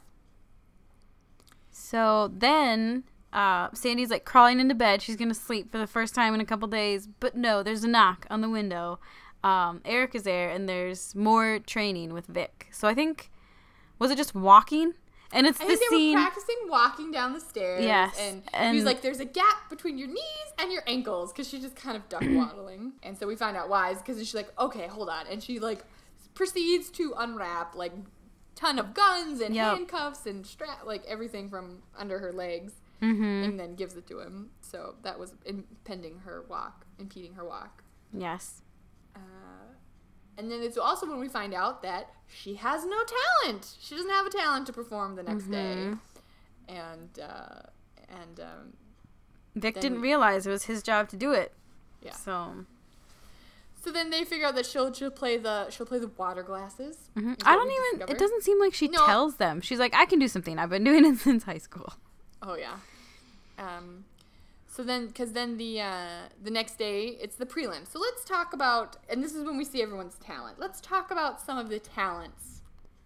So 1.72 2.32
then 2.36 3.04
uh, 3.32 3.70
Sandy's 3.74 4.10
like 4.10 4.26
crawling 4.26 4.60
into 4.60 4.76
bed. 4.76 5.02
She's 5.02 5.16
gonna 5.16 5.34
sleep 5.34 5.72
for 5.72 5.78
the 5.78 5.88
first 5.88 6.16
time 6.16 6.34
in 6.34 6.42
a 6.42 6.46
couple 6.46 6.68
days, 6.68 7.08
but 7.20 7.36
no, 7.36 7.64
there's 7.64 7.84
a 7.84 7.88
knock 7.88 8.26
on 8.30 8.42
the 8.42 8.50
window. 8.50 9.00
Um, 9.44 9.82
Eric 9.84 10.16
is 10.16 10.24
there, 10.24 10.50
and 10.50 10.70
there's 10.70 11.14
more 11.16 11.60
training 11.60 12.14
with 12.14 12.28
Vic. 12.28 12.70
So 12.72 12.88
I 12.88 12.94
think 12.94 13.30
was 14.00 14.10
it 14.12 14.18
just 14.18 14.34
walking? 14.34 14.94
And 15.34 15.46
it's 15.48 15.60
I 15.60 15.66
the 15.68 15.78
scene. 15.90 16.16
were 16.16 16.22
practicing 16.24 16.56
walking 16.70 17.12
down 17.12 17.34
the 17.34 17.40
stairs. 17.42 17.84
Yes, 17.84 18.16
And, 18.20 18.44
and- 18.54 18.70
he 18.72 18.76
was 18.78 18.86
like, 18.86 19.02
there's 19.02 19.20
a 19.20 19.26
gap 19.26 19.70
between 19.70 19.98
your 19.98 20.08
knees 20.08 20.50
and 20.60 20.72
your 20.72 20.84
ankles 20.88 21.32
because 21.34 21.48
she 21.50 21.60
just 21.60 21.76
kind 21.76 21.98
of 21.98 22.08
duck 22.08 22.22
waddling. 22.30 22.94
And 23.04 23.18
so 23.18 23.28
we 23.28 23.36
find 23.36 23.58
out 23.58 23.68
why 23.68 23.90
is 23.92 23.98
because 23.98 24.20
she's 24.20 24.36
like, 24.36 24.50
okay, 24.60 24.88
hold 24.88 25.10
on. 25.10 25.26
And 25.30 25.42
she 25.44 25.60
like 25.60 25.84
proceeds 26.36 26.90
to 26.92 27.14
unwrap 27.18 27.76
like 27.76 27.92
ton 28.56 28.78
of 28.80 28.94
guns 28.94 29.42
and 29.42 29.54
Yep. 29.56 29.76
handcuffs 29.78 30.26
and 30.28 30.46
strap 30.46 30.86
like 30.86 31.04
everything 31.08 31.50
from 31.50 31.82
under 31.98 32.20
her 32.20 32.32
legs 32.32 32.74
Mm-hmm. 33.02 33.24
and 33.44 33.60
then 33.60 33.76
gives 33.76 33.96
it 33.98 34.08
to 34.08 34.20
him. 34.20 34.52
So 34.62 34.96
that 35.02 35.20
was 35.20 35.34
impeding 35.46 36.20
her 36.20 36.46
walk, 36.48 36.86
impeding 37.00 37.34
her 37.34 37.44
walk. 37.44 37.84
yes. 38.18 38.62
And 40.38 40.50
then 40.52 40.62
it's 40.64 40.78
also 40.78 41.08
when 41.08 41.20
we 41.20 41.28
find 41.28 41.54
out 41.54 41.84
that 41.84 42.10
she 42.28 42.56
has 42.56 42.86
no 42.86 42.98
talent. 43.44 43.76
She 43.80 43.96
doesn't 43.96 44.10
have 44.10 44.26
a 44.26 44.30
talent 44.32 44.66
to 44.68 44.74
perform 44.74 45.16
the 45.16 45.24
next 45.24 45.44
Mm-hmm. 45.44 45.52
day. 45.92 45.98
And 46.70 47.20
uh, 47.20 47.60
and 48.10 48.40
um, 48.40 48.74
Vic 49.56 49.80
didn't 49.80 50.02
we- 50.02 50.08
realize 50.08 50.48
it 50.48 50.50
was 50.52 50.64
his 50.66 50.82
job 50.82 51.10
to 51.10 51.16
do 51.18 51.34
it. 51.34 51.52
yeah. 52.02 52.14
So 52.14 52.66
So 53.84 53.92
then 53.92 54.10
they 54.10 54.24
figure 54.24 54.48
out 54.48 54.56
that 54.56 54.66
she'll 54.66 54.92
she'll 54.94 55.12
play 55.12 55.38
the 55.38 55.70
she'll 55.70 55.86
play 55.86 56.00
the 56.00 56.08
water 56.18 56.42
glasses. 56.42 56.96
is 57.16 57.36
I 57.46 57.56
don't 57.56 57.70
even. 57.72 58.00
discover. 58.00 58.12
It 58.14 58.18
doesn't 58.18 58.44
seem 58.44 58.60
like 58.60 58.74
she 58.74 58.88
No. 58.88 59.06
tells 59.06 59.36
them. 59.36 59.62
She's 59.62 59.78
like, 59.80 59.94
I 59.94 60.06
can 60.06 60.20
do 60.20 60.28
something. 60.28 60.58
I've 60.58 60.70
been 60.70 60.84
doing 60.84 61.06
it 61.06 61.18
since 61.28 61.44
high 61.44 61.58
school. 61.60 61.94
Oh 62.42 62.56
yeah. 62.56 62.78
Um, 63.60 64.06
so 64.76 64.84
then, 64.84 65.08
because 65.08 65.34
then 65.34 65.58
the 65.58 65.82
uh, 65.82 66.08
the 66.42 66.50
next 66.52 66.78
day 66.78 67.18
it's 67.22 67.36
the 67.36 67.46
prelim. 67.46 67.88
So 67.88 68.00
let's 68.00 68.24
talk 68.26 68.54
about, 68.54 68.98
and 69.10 69.24
this 69.24 69.36
is 69.36 69.44
when 69.44 69.58
we 69.58 69.66
see 69.66 69.82
everyone's 69.82 70.16
talent. 70.16 70.60
Let's 70.60 70.82
talk 70.82 71.12
about 71.12 71.40
some 71.42 71.58
of 71.58 71.70
the 71.70 71.80
talents 71.80 72.62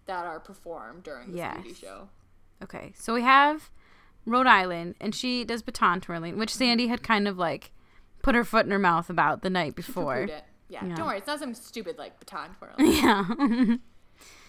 that 0.05 0.25
are 0.25 0.39
performed 0.39 1.03
during 1.03 1.33
this 1.33 1.53
beauty 1.55 1.69
Yes. 1.69 1.77
show. 1.79 2.09
Okay, 2.63 2.93
so 2.95 3.13
we 3.13 3.21
have 3.23 3.69
Rhode 4.25 4.47
Island, 4.47 4.95
and 5.01 5.13
she 5.13 5.43
does 5.43 5.61
baton 5.61 5.99
twirling, 6.01 6.37
which 6.37 6.53
Sandy 6.55 6.87
had 6.87 7.03
kind 7.03 7.27
of 7.27 7.37
like 7.37 7.71
put 8.23 8.33
her 8.35 8.43
foot 8.45 8.65
in 8.65 8.71
her 8.71 8.79
mouth 8.79 9.09
about 9.09 9.41
the 9.41 9.49
night 9.49 9.75
before. 9.75 10.25
Yeah, 10.69 10.85
Yeah. 10.85 10.95
don't 10.95 11.05
worry. 11.07 11.17
It's 11.19 11.27
not 11.27 11.39
something 11.39 11.55
stupid 11.61 11.97
like 11.97 12.19
baton 12.19 12.55
twirling. 12.57 12.93
Yeah. 13.03 13.75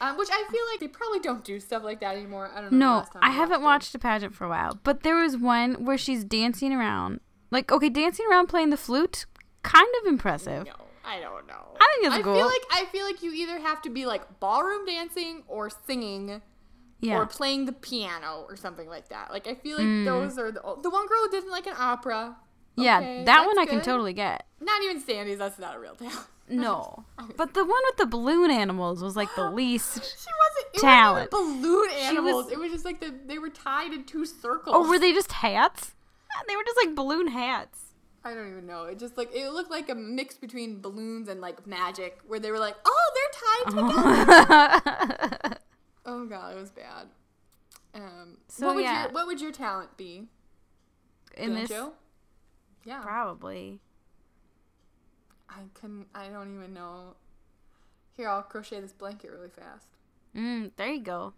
um, 0.00 0.16
which 0.16 0.28
I 0.30 0.44
feel 0.50 0.60
like 0.72 0.80
they 0.80 0.88
probably 0.88 1.20
don't 1.20 1.44
do 1.44 1.58
stuff 1.60 1.82
like 1.84 2.00
that 2.00 2.16
anymore. 2.16 2.50
I 2.54 2.60
don't 2.60 2.72
know. 2.72 2.98
no, 3.00 3.04
time 3.12 3.22
I 3.22 3.30
haven't 3.30 3.62
watched 3.62 3.94
a 3.94 3.98
pageant 3.98 4.34
for 4.34 4.44
a 4.44 4.48
while, 4.48 4.78
but 4.82 5.02
there 5.02 5.16
was 5.16 5.36
one 5.36 5.84
where 5.84 5.98
she's 5.98 6.24
dancing 6.24 6.72
around. 6.72 7.20
Like, 7.50 7.72
okay, 7.72 7.88
dancing 7.88 8.26
around 8.30 8.48
playing 8.48 8.70
the 8.70 8.76
flute, 8.76 9.26
kind 9.62 9.88
of 10.02 10.06
impressive. 10.06 10.66
No, 10.66 10.72
I 11.04 11.18
don't 11.20 11.46
know. 11.46 11.54
I 11.80 11.88
think 11.94 12.06
it's 12.06 12.14
I 12.16 12.22
cool. 12.22 12.34
feel 12.34 12.46
like 12.46 12.62
I 12.72 12.84
feel 12.92 13.04
like 13.06 13.22
you 13.22 13.32
either 13.32 13.58
have 13.60 13.80
to 13.82 13.90
be 13.90 14.04
like 14.06 14.40
ballroom 14.40 14.84
dancing 14.84 15.44
or 15.48 15.70
singing 15.86 16.42
Yeah. 17.00 17.16
or 17.18 17.26
playing 17.26 17.64
the 17.66 17.72
piano 17.72 18.44
or 18.48 18.56
something 18.56 18.88
like 18.88 19.08
that. 19.08 19.30
Like 19.30 19.46
I 19.46 19.54
feel 19.54 19.78
Mm. 19.78 20.04
like 20.04 20.04
those 20.06 20.38
are 20.38 20.50
the 20.52 20.60
the 20.82 20.90
one 20.90 21.06
girl 21.06 21.18
who 21.24 21.30
did 21.30 21.44
like 21.48 21.66
an 21.66 21.74
opera. 21.78 22.36
yeah, 22.76 22.98
Okay, 22.98 23.24
that 23.24 23.46
one 23.46 23.58
I 23.58 23.64
can 23.66 23.80
totally 23.80 24.12
get. 24.12 24.44
Not 24.60 24.82
even 24.82 25.00
Sandy's. 25.00 25.38
That's 25.38 25.58
not 25.58 25.74
a 25.76 25.78
real 25.78 25.94
talent. 25.94 26.18
No, 26.50 27.04
but 27.36 27.54
the 27.54 27.64
one 27.64 27.80
with 27.86 27.96
the 27.98 28.06
balloon 28.06 28.50
animals 28.50 29.02
was 29.02 29.16
like 29.16 29.28
the 29.36 29.50
least. 29.52 29.94
She 29.94 30.00
wasn't 30.00 30.74
it 30.74 30.80
Talent. 30.80 31.32
Wasn't 31.32 31.62
balloon 31.62 31.90
animals. 31.90 32.44
was- 32.46 32.52
it 32.52 32.58
was 32.58 32.72
just 32.72 32.84
like 32.84 33.00
the, 33.00 33.14
they 33.26 33.38
were 33.38 33.50
tied 33.50 33.92
in 33.92 34.04
two 34.04 34.24
circles. 34.24 34.74
Oh, 34.76 34.88
were 34.88 34.98
they 34.98 35.12
just 35.12 35.32
hats? 35.32 35.94
They 36.46 36.56
were 36.56 36.62
just 36.64 36.76
like 36.84 36.94
balloon 36.94 37.28
hats. 37.28 37.80
I 38.24 38.34
don't 38.34 38.50
even 38.50 38.66
know. 38.66 38.84
It 38.84 38.98
just 38.98 39.16
like 39.16 39.34
it 39.34 39.50
looked 39.50 39.70
like 39.70 39.88
a 39.88 39.94
mix 39.94 40.36
between 40.36 40.80
balloons 40.80 41.28
and 41.28 41.40
like 41.40 41.66
magic, 41.66 42.18
where 42.26 42.38
they 42.40 42.50
were 42.50 42.58
like, 42.58 42.76
oh, 42.84 43.10
they're 43.14 43.74
tied 43.80 44.78
together. 45.40 45.56
oh 46.06 46.26
god, 46.26 46.56
it 46.56 46.60
was 46.60 46.70
bad. 46.70 47.06
Um, 47.94 48.38
So, 48.48 48.66
what 48.66 48.76
would 48.76 48.84
yeah. 48.84 49.04
your 49.04 49.12
what 49.12 49.26
would 49.26 49.40
your 49.40 49.52
talent 49.52 49.96
be? 49.96 50.28
In 51.36 51.54
this? 51.54 51.70
Yeah, 52.84 53.00
probably. 53.00 53.80
I 55.50 55.60
couldn't. 55.74 56.06
I 56.14 56.28
don't 56.28 56.54
even 56.54 56.74
know. 56.74 57.16
Here, 58.16 58.28
I'll 58.28 58.42
crochet 58.42 58.80
this 58.80 58.92
blanket 58.92 59.30
really 59.30 59.48
fast. 59.48 59.86
Mm, 60.36 60.72
there 60.76 60.88
you 60.92 61.02
go. 61.02 61.32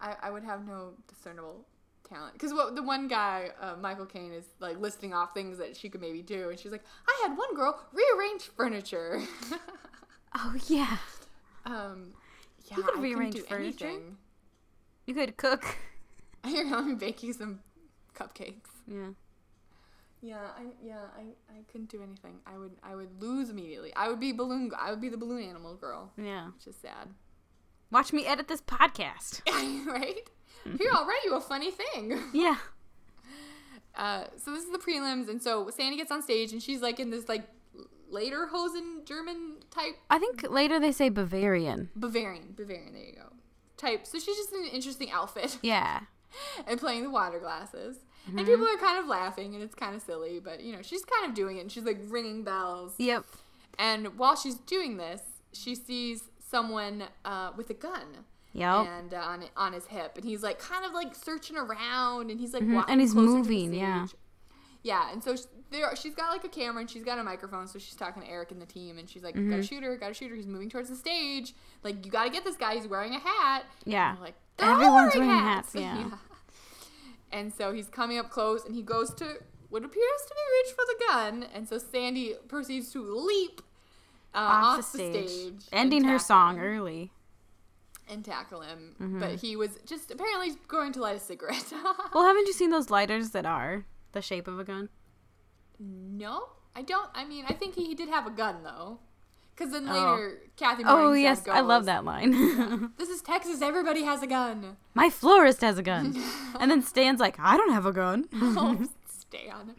I, 0.00 0.16
I 0.22 0.30
would 0.30 0.42
have 0.44 0.66
no 0.66 0.94
discernible 1.06 1.66
talent 2.08 2.32
because 2.32 2.52
what 2.52 2.74
the 2.74 2.82
one 2.82 3.06
guy 3.08 3.50
uh, 3.60 3.76
Michael 3.80 4.06
Caine 4.06 4.32
is 4.32 4.46
like 4.58 4.78
listing 4.78 5.14
off 5.14 5.32
things 5.34 5.58
that 5.58 5.76
she 5.76 5.88
could 5.88 6.00
maybe 6.00 6.22
do, 6.22 6.50
and 6.50 6.58
she's 6.58 6.72
like, 6.72 6.84
I 7.06 7.26
had 7.26 7.36
one 7.36 7.54
girl 7.54 7.78
rearrange 7.92 8.42
furniture. 8.56 9.22
Oh 10.34 10.54
yeah, 10.66 10.96
um, 11.66 12.14
yeah, 12.64 12.76
could 12.76 12.96
I 12.96 13.02
rearrange 13.02 13.38
furniture. 13.40 13.86
anything. 13.86 14.16
you 15.06 15.12
could 15.12 15.36
cook. 15.36 15.76
Here, 16.46 16.64
let 16.64 16.86
me 16.86 16.94
bake 16.94 17.22
you 17.22 17.34
some 17.34 17.60
cupcakes. 18.16 18.70
Yeah. 18.86 19.10
Yeah, 20.22 20.38
I 20.56 20.62
yeah 20.82 21.00
I, 21.16 21.22
I 21.52 21.62
couldn't 21.70 21.90
do 21.90 22.02
anything. 22.02 22.36
I 22.46 22.56
would 22.56 22.72
I 22.82 22.94
would 22.94 23.20
lose 23.20 23.50
immediately. 23.50 23.92
I 23.96 24.08
would 24.08 24.20
be 24.20 24.32
balloon. 24.32 24.70
I 24.78 24.90
would 24.90 25.00
be 25.00 25.08
the 25.08 25.16
balloon 25.16 25.42
animal 25.42 25.74
girl, 25.74 26.12
Yeah. 26.16 26.46
which 26.56 26.66
is 26.68 26.76
sad. 26.80 27.08
Watch 27.90 28.12
me 28.12 28.24
edit 28.26 28.46
this 28.48 28.62
podcast. 28.62 29.40
right? 29.86 30.22
Here, 30.78 30.90
I'll 30.92 31.04
write 31.06 31.22
you 31.24 31.34
a 31.34 31.40
funny 31.40 31.70
thing. 31.72 32.18
Yeah. 32.32 32.56
Uh, 33.94 34.24
so 34.36 34.52
this 34.52 34.64
is 34.64 34.70
the 34.72 34.78
prelims, 34.78 35.28
and 35.28 35.42
so 35.42 35.68
Sandy 35.70 35.96
gets 35.98 36.10
on 36.10 36.22
stage, 36.22 36.52
and 36.52 36.62
she's 36.62 36.80
like 36.80 36.98
in 36.98 37.10
this 37.10 37.28
like 37.28 37.46
lederhosen 38.10 39.04
German 39.06 39.56
type 39.70 39.96
I 40.10 40.18
think 40.18 40.48
later 40.50 40.78
they 40.78 40.92
say 40.92 41.08
Bavarian. 41.08 41.90
Bavarian, 41.96 42.54
Bavarian. 42.56 42.92
There 42.92 43.02
you 43.04 43.14
go. 43.14 43.32
Type. 43.76 44.06
So 44.06 44.18
she's 44.18 44.36
just 44.36 44.52
in 44.52 44.62
an 44.62 44.68
interesting 44.70 45.10
outfit 45.10 45.58
Yeah. 45.62 46.00
and 46.66 46.78
playing 46.80 47.02
the 47.02 47.10
water 47.10 47.38
glasses, 47.38 47.98
Mm-hmm. 48.28 48.38
and 48.38 48.46
people 48.46 48.66
are 48.66 48.76
kind 48.78 48.98
of 48.98 49.06
laughing, 49.06 49.54
and 49.54 49.62
it's 49.64 49.74
kind 49.74 49.94
of 49.96 50.02
silly, 50.02 50.38
but 50.38 50.62
you 50.62 50.72
know 50.72 50.82
she's 50.82 51.04
kind 51.04 51.28
of 51.28 51.34
doing 51.34 51.56
it, 51.56 51.60
and 51.62 51.72
she's 51.72 51.84
like 51.84 51.98
ringing 52.08 52.44
bells. 52.44 52.94
Yep. 52.98 53.24
And 53.78 54.16
while 54.18 54.36
she's 54.36 54.54
doing 54.56 54.96
this, 54.96 55.22
she 55.52 55.74
sees 55.74 56.24
someone 56.50 57.04
uh, 57.24 57.50
with 57.56 57.70
a 57.70 57.74
gun. 57.74 58.24
Yep. 58.52 58.86
And 58.86 59.14
uh, 59.14 59.16
on 59.16 59.44
on 59.56 59.72
his 59.72 59.86
hip, 59.86 60.12
and 60.16 60.24
he's 60.24 60.42
like 60.42 60.58
kind 60.58 60.84
of 60.84 60.92
like 60.92 61.14
searching 61.14 61.56
around, 61.56 62.30
and 62.30 62.38
he's 62.38 62.52
like 62.52 62.62
Mhm, 62.62 62.84
and 62.86 63.00
he's 63.00 63.12
closer 63.12 63.26
to 63.28 63.32
the 63.32 63.38
moving, 63.38 63.74
yeah. 63.74 64.06
Yeah, 64.84 65.12
and 65.12 65.22
so 65.22 65.36
sh- 65.36 65.40
there, 65.70 65.94
she's 65.96 66.14
got 66.14 66.30
like 66.30 66.42
a 66.44 66.48
camera 66.48 66.80
and 66.80 66.90
she's 66.90 67.04
got 67.04 67.16
a 67.18 67.22
microphone, 67.24 67.66
so 67.68 67.78
she's 67.78 67.94
talking 67.94 68.20
to 68.22 68.28
Eric 68.28 68.50
and 68.50 68.60
the 68.60 68.66
team, 68.66 68.98
and 68.98 69.08
she's 69.08 69.22
like, 69.22 69.34
Mm-hmm. 69.36 69.50
"Got 69.50 69.58
a 69.60 69.62
shooter, 69.62 69.96
got 69.96 70.10
a 70.10 70.14
shooter. 70.14 70.34
He's 70.34 70.46
moving 70.46 70.68
towards 70.68 70.88
the 70.90 70.96
stage. 70.96 71.54
Like, 71.84 72.04
you 72.04 72.10
got 72.10 72.24
to 72.24 72.30
get 72.30 72.44
this 72.44 72.56
guy. 72.56 72.74
He's 72.74 72.86
wearing 72.88 73.14
a 73.14 73.20
hat." 73.20 73.64
Yeah. 73.84 74.10
And 74.12 74.20
like 74.20 74.34
"They're 74.58 74.68
all 74.68 74.74
Everyone's 74.74 75.14
wearing 75.14 75.28
wearing 75.28 75.44
hats. 75.44 75.72
hats, 75.72 75.74
yeah. 76.10 76.16
And 77.32 77.52
so 77.52 77.72
he's 77.72 77.88
coming 77.88 78.18
up 78.18 78.30
close, 78.30 78.64
and 78.66 78.74
he 78.74 78.82
goes 78.82 79.12
to 79.14 79.24
what 79.70 79.84
appears 79.84 80.20
to 80.28 80.34
be 80.34 80.40
reach 80.62 80.74
for 80.74 80.84
the 80.86 81.04
gun, 81.08 81.46
and 81.54 81.66
so 81.66 81.78
Sandy 81.78 82.34
proceeds 82.46 82.92
to 82.92 83.02
leap 83.02 83.62
uh, 84.34 84.38
Off, 84.38 84.64
off, 84.64 84.92
the 84.92 84.98
stage. 84.98 85.30
and 85.50 85.64
Ending 85.72 86.04
her 86.04 86.18
song 86.18 86.56
him- 86.56 86.62
early. 86.62 87.10
and 88.08 88.22
tackle 88.24 88.60
him. 88.60 88.94
Mm-hmm. 89.00 89.18
But 89.20 89.36
he 89.36 89.56
was 89.56 89.78
just 89.86 90.10
apparently 90.10 90.50
going 90.68 90.92
to 90.92 91.00
light 91.00 91.16
a 91.16 91.20
cigarette. 91.20 91.72
Well, 92.14 92.26
haven't 92.26 92.46
you 92.46 92.52
seen 92.52 92.70
those 92.70 92.90
lighters 92.90 93.30
that 93.30 93.46
are 93.46 93.86
the 94.12 94.20
shape 94.20 94.46
of 94.46 94.58
a 94.58 94.64
gun? 94.64 94.90
No, 95.78 96.50
I 96.76 96.82
don't. 96.82 97.08
I 97.14 97.24
mean, 97.24 97.44
I 97.48 97.54
think 97.54 97.74
he, 97.74 97.84
he 97.86 97.94
did 97.94 98.08
have 98.10 98.26
a 98.26 98.30
gun 98.30 98.62
though, 98.62 98.98
because 99.62 99.72
then 99.72 99.88
Oh. 99.88 99.92
later 99.92 100.38
Kathy. 100.56 100.82
Oh 100.86 101.12
yes, 101.12 101.46
I 101.48 101.60
love 101.60 101.86
that 101.86 102.04
line. 102.04 102.92
This 102.98 103.08
is 103.08 103.22
Texas. 103.22 103.62
Everybody 103.62 104.02
has 104.04 104.22
a 104.22 104.26
gun. 104.26 104.76
My 104.94 105.08
florist 105.10 105.60
has 105.62 105.78
a 105.78 105.82
gun. 105.82 106.16
and 106.60 106.70
then 106.70 106.82
Stan's 106.82 107.20
like, 107.20 107.36
I 107.40 107.56
don't 107.56 107.72
have 107.72 107.86
a 107.86 107.92
gun. 107.92 108.28
oh, 108.34 108.86
Stan. 109.08 109.74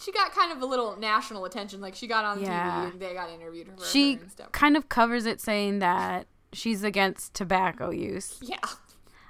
she 0.00 0.12
got 0.12 0.32
kind 0.32 0.52
of 0.52 0.60
a 0.60 0.66
little 0.66 0.96
national 0.96 1.44
attention. 1.44 1.80
Like 1.80 1.94
she 1.94 2.06
got 2.06 2.24
on 2.24 2.40
Yeah. 2.40 2.86
TV 2.86 2.92
and 2.92 3.00
they 3.00 3.14
got 3.14 3.30
interviewed 3.30 3.68
her 3.68 3.74
she 3.84 4.14
and 4.14 4.30
stuff. 4.30 4.52
kind 4.52 4.76
of 4.76 4.88
covers 4.88 5.26
it 5.26 5.40
saying 5.40 5.78
that 5.78 6.26
she's 6.52 6.82
against 6.82 7.34
tobacco 7.34 7.90
use. 7.90 8.38
Yeah. 8.42 8.56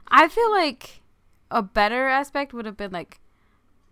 I 0.08 0.28
feel 0.28 0.50
like 0.50 1.02
a 1.50 1.62
better 1.62 2.08
aspect 2.08 2.52
would 2.54 2.64
have 2.66 2.76
been 2.76 2.92
like 2.92 3.20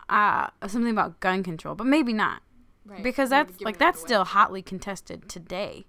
uh 0.09 0.47
something 0.67 0.91
about 0.91 1.19
gun 1.19 1.43
control, 1.43 1.75
but 1.75 1.85
maybe 1.87 2.13
not. 2.13 2.41
Right. 2.87 3.03
Because 3.03 3.29
that's 3.29 3.59
like 3.61 3.77
that's 3.77 3.99
still 3.99 4.23
hotly 4.23 4.61
contested 4.61 5.27
today. 5.29 5.85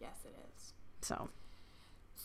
Yes, 0.00 0.16
it 0.24 0.34
is. 0.56 0.72
So 1.00 1.28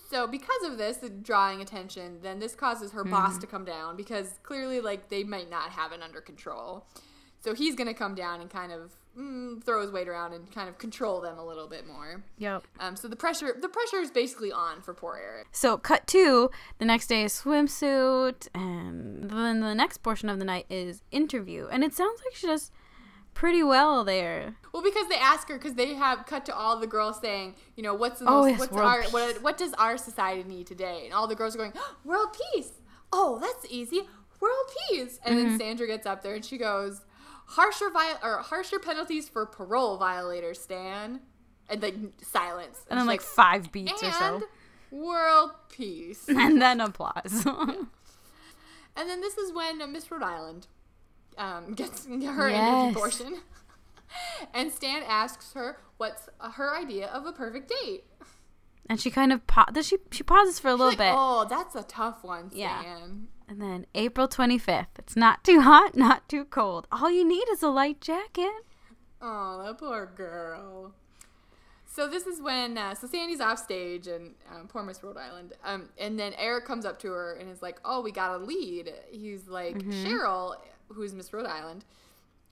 So 0.09 0.27
because 0.27 0.63
of 0.63 0.77
this, 0.77 0.97
the 0.97 1.09
drawing 1.09 1.61
attention, 1.61 2.19
then 2.21 2.39
this 2.39 2.55
causes 2.55 2.91
her 2.91 3.03
boss 3.03 3.31
Mm-hmm. 3.33 3.39
to 3.41 3.47
come 3.47 3.65
down 3.65 3.95
because 3.97 4.33
clearly, 4.43 4.79
like, 4.81 5.09
they 5.09 5.23
might 5.23 5.49
not 5.49 5.71
have 5.71 5.91
it 5.91 6.01
under 6.01 6.21
control. 6.21 6.85
So 7.41 7.53
he's 7.53 7.75
gonna 7.75 7.93
come 7.93 8.15
down 8.15 8.41
and 8.41 8.49
kind 8.49 8.71
of 8.71 8.91
mm, 9.17 9.63
throw 9.63 9.81
his 9.81 9.91
weight 9.91 10.07
around 10.09 10.33
and 10.33 10.51
kind 10.53 10.67
of 10.67 10.77
control 10.77 11.21
them 11.21 11.37
a 11.37 11.45
little 11.45 11.67
bit 11.67 11.87
more. 11.87 12.21
Yep. 12.37 12.63
Um, 12.79 12.95
so 12.95 13.07
the 13.07 13.15
pressure, 13.15 13.55
the 13.59 13.69
pressure 13.69 13.97
is 13.97 14.11
basically 14.11 14.51
on 14.51 14.81
for 14.81 14.93
poor 14.93 15.17
Eric. 15.23 15.47
So 15.51 15.77
cut 15.77 16.05
two, 16.05 16.51
the 16.79 16.85
next 16.85 17.07
day 17.07 17.23
is 17.23 17.33
swimsuit, 17.33 18.49
and 18.53 19.29
then 19.29 19.61
the 19.61 19.73
next 19.73 19.99
portion 19.99 20.27
of 20.27 20.37
the 20.39 20.45
night 20.45 20.65
is 20.69 21.01
interview. 21.11 21.67
And 21.71 21.83
it 21.83 21.93
sounds 21.93 22.19
like 22.25 22.35
she 22.35 22.47
does 22.47 22.71
pretty 23.39 23.63
well 23.63 24.03
there. 24.03 24.55
Well, 24.73 24.83
because 24.83 25.07
they 25.07 25.15
ask 25.15 25.47
her, 25.47 25.57
because 25.57 25.75
they 25.75 25.93
have 25.93 26.25
cut 26.25 26.45
to 26.47 26.55
all 26.55 26.77
the 26.77 26.87
girls 26.87 27.19
saying, 27.21 27.55
you 27.77 27.83
know, 27.83 27.93
what's 27.93 28.19
the 28.19 28.25
Oh, 28.27 28.41
most, 28.41 28.49
yes, 28.49 28.59
what's 28.59 28.73
our, 28.77 29.03
what, 29.11 29.41
what 29.41 29.57
does 29.57 29.73
our 29.75 29.97
society 29.97 30.43
need 30.43 30.67
today? 30.67 31.03
And 31.05 31.13
all 31.13 31.25
the 31.25 31.35
girls 31.35 31.55
are 31.55 31.57
going, 31.57 31.71
"Oh, 31.75 31.95
world 32.03 32.35
peace. 32.53 32.71
Oh, 33.13 33.39
that's 33.39 33.65
easy, 33.71 34.01
world 34.41 34.69
peace. 34.89 35.19
And 35.25 35.35
Mm-hmm. 35.37 35.49
then 35.51 35.59
Sandra 35.59 35.87
gets 35.87 36.05
up 36.05 36.21
there 36.21 36.35
and 36.35 36.43
she 36.43 36.57
goes, 36.57 37.01
harsher 37.47 37.89
vi- 37.91 38.19
or 38.21 38.39
harsher 38.39 38.77
penalties 38.77 39.29
for 39.29 39.45
parole 39.45 39.95
violators, 39.97 40.59
Stan. 40.59 41.21
And 41.69 41.81
like 41.81 41.95
silence. 42.21 42.79
And 42.89 42.97
then 42.99 43.05
she's 43.05 43.07
like 43.07 43.21
five 43.21 43.71
beats 43.71 44.01
or 44.03 44.05
and 44.07 44.15
so. 44.15 44.41
world 44.91 45.51
peace. 45.69 46.25
And 46.29 46.61
then 46.61 46.81
applause. 46.81 47.45
And 48.95 49.09
then 49.09 49.21
this 49.21 49.37
is 49.37 49.53
when 49.53 49.77
Miss 49.93 50.11
Rhode 50.11 50.23
Island 50.23 50.67
um, 51.39 51.73
gets 51.75 52.05
her 52.05 52.11
Yes. 52.49 52.61
interview 52.61 52.93
portion. 52.99 53.37
and 54.53 54.71
Stan 54.71 55.01
asks 55.07 55.53
her 55.53 55.77
what's 55.97 56.29
her 56.53 56.77
idea 56.77 57.07
of 57.07 57.25
a 57.25 57.31
perfect 57.31 57.69
date. 57.83 58.03
and 58.89 58.99
she 58.99 59.09
kind 59.11 59.31
of 59.33 59.45
pa- 59.47 59.65
does 59.73 59.87
she 59.87 59.97
she 60.11 60.23
pauses 60.23 60.59
for 60.59 60.67
a 60.67 60.71
little 60.71 60.87
like, 60.89 60.97
bit. 60.99 61.13
Oh, 61.15 61.45
that's 61.49 61.75
a 61.75 61.83
tough 61.83 62.23
one, 62.23 62.49
Stan. 62.51 62.59
Yeah. 62.59 63.07
And 63.47 63.59
then 63.61 63.87
April 63.95 64.27
25th. 64.27 64.87
It's 64.99 65.15
not 65.15 65.43
too 65.43 65.61
hot, 65.61 65.95
not 65.97 66.29
too 66.29 66.45
cold. 66.45 66.87
All 66.91 67.09
you 67.09 67.27
need 67.27 67.45
is 67.49 67.63
a 67.63 67.69
light 67.69 67.99
jacket. 67.99 68.51
Oh, 69.21 69.63
that 69.65 69.79
poor 69.79 70.05
girl. 70.15 70.93
So 71.91 72.07
this 72.07 72.27
is 72.27 72.39
when 72.41 72.77
uh, 72.77 72.93
so 72.93 73.07
Sandy's 73.07 73.41
off 73.41 73.57
stage 73.59 74.07
and 74.07 74.35
um, 74.53 74.67
poor 74.67 74.83
Miss 74.83 75.03
Rhode 75.03 75.17
Island. 75.17 75.53
Um, 75.63 75.89
and 75.97 76.17
then 76.19 76.33
Eric 76.37 76.65
comes 76.65 76.85
up 76.85 76.99
to 76.99 77.07
her 77.11 77.33
and 77.33 77.49
is 77.49 77.61
like, 77.63 77.79
"Oh, 77.83 78.01
we 78.01 78.11
got 78.11 78.39
a 78.39 78.43
lead." 78.43 78.93
He's 79.11 79.47
like, 79.47 79.75
Mm-hmm. 79.79 80.05
Cheryl, 80.05 80.55
who's 80.93 81.13
Miss 81.13 81.31
Rhode 81.33 81.45
Island, 81.45 81.85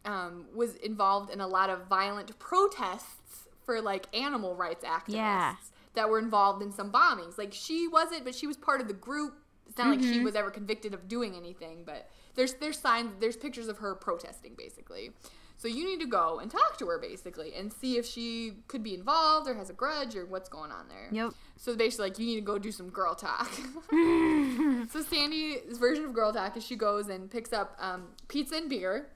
um, 0.06 0.46
was 0.56 0.76
involved 0.76 1.32
in 1.32 1.42
a 1.42 1.48
lot 1.48 1.70
of 1.70 1.88
violent 1.88 2.38
protests 2.40 3.48
for 3.66 3.82
like 3.82 4.08
animal 4.16 4.56
rights 4.56 4.86
activists 4.86 5.14
Yeah. 5.14 5.56
that 5.96 6.10
were 6.10 6.20
involved 6.20 6.62
in 6.64 6.72
some 6.72 6.92
bombings. 6.92 7.38
Like 7.38 7.54
she 7.54 7.88
wasn't, 7.88 8.24
but 8.24 8.34
she 8.36 8.48
was 8.48 8.56
part 8.58 8.80
of 8.82 8.88
the 8.88 8.94
group. 8.94 9.34
It's 9.68 9.78
not 9.78 9.88
like 9.90 10.00
Mm-hmm. 10.00 10.14
she 10.14 10.20
was 10.22 10.36
ever 10.36 10.50
convicted 10.50 10.94
of 10.94 11.08
doing 11.10 11.36
anything, 11.36 11.84
but 11.86 12.10
there's 12.36 12.54
there's 12.56 12.80
signs, 12.80 13.12
there's 13.20 13.36
pictures 13.36 13.68
of 13.68 13.80
her 13.80 13.96
protesting 13.96 14.54
basically. 14.58 15.12
So 15.60 15.68
you 15.68 15.84
need 15.86 16.00
to 16.02 16.06
go 16.08 16.38
and 16.40 16.52
talk 16.52 16.78
to 16.78 16.86
her 16.86 17.00
basically 17.00 17.54
and 17.56 17.74
see 17.74 17.98
if 17.98 18.06
she 18.06 18.54
could 18.68 18.84
be 18.84 18.94
involved 18.94 19.50
or 19.50 19.56
has 19.56 19.72
a 19.72 19.74
grudge 19.74 20.16
or 20.16 20.24
what's 20.26 20.50
going 20.50 20.72
on 20.72 20.88
there. 20.88 21.08
Yep. 21.12 21.34
So 21.56 21.76
basically, 21.76 22.10
like 22.10 22.20
you 22.20 22.28
need 22.28 22.36
to 22.36 22.42
go 22.42 22.60
do 22.60 22.72
some 22.72 22.90
girl 22.90 23.16
talk. 23.16 23.50
so 23.92 25.02
Sandy's 25.02 25.78
version 25.80 26.06
of 26.06 26.14
girl 26.14 26.32
talk 26.32 26.56
is 26.58 26.64
she 26.66 26.76
goes 26.76 27.08
and 27.10 27.30
picks 27.30 27.54
up 27.54 27.76
um, 27.80 28.10
pizza 28.28 28.56
and 28.56 28.70
beer, 28.70 29.08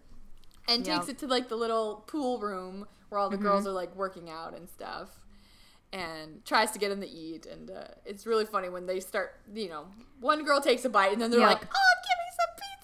and 0.67 0.83
takes 0.83 1.07
it 1.09 1.17
to 1.19 1.27
like 1.27 1.49
the 1.49 1.55
little 1.55 2.03
pool 2.07 2.39
room 2.39 2.87
where 3.09 3.19
all 3.19 3.29
the 3.29 3.37
girls 3.37 3.67
are 3.67 3.71
like 3.71 3.95
working 3.95 4.29
out 4.29 4.55
and 4.55 4.67
stuff, 4.69 5.09
and 5.93 6.43
tries 6.45 6.71
to 6.71 6.79
get 6.79 6.89
them 6.89 7.01
to 7.01 7.09
eat. 7.09 7.45
And 7.45 7.69
uh, 7.69 7.83
it's 8.05 8.25
really 8.25 8.45
funny 8.45 8.69
when 8.69 8.85
they 8.87 8.99
start. 8.99 9.35
You 9.53 9.69
know, 9.69 9.85
one 10.19 10.43
girl 10.43 10.59
takes 10.61 10.85
a 10.85 10.89
bite 10.89 11.11
and 11.13 11.21
then 11.21 11.29
they're 11.29 11.39
Yep. 11.39 11.49
like, 11.49 11.61
"Oh, 11.65 11.93
give 12.03 12.17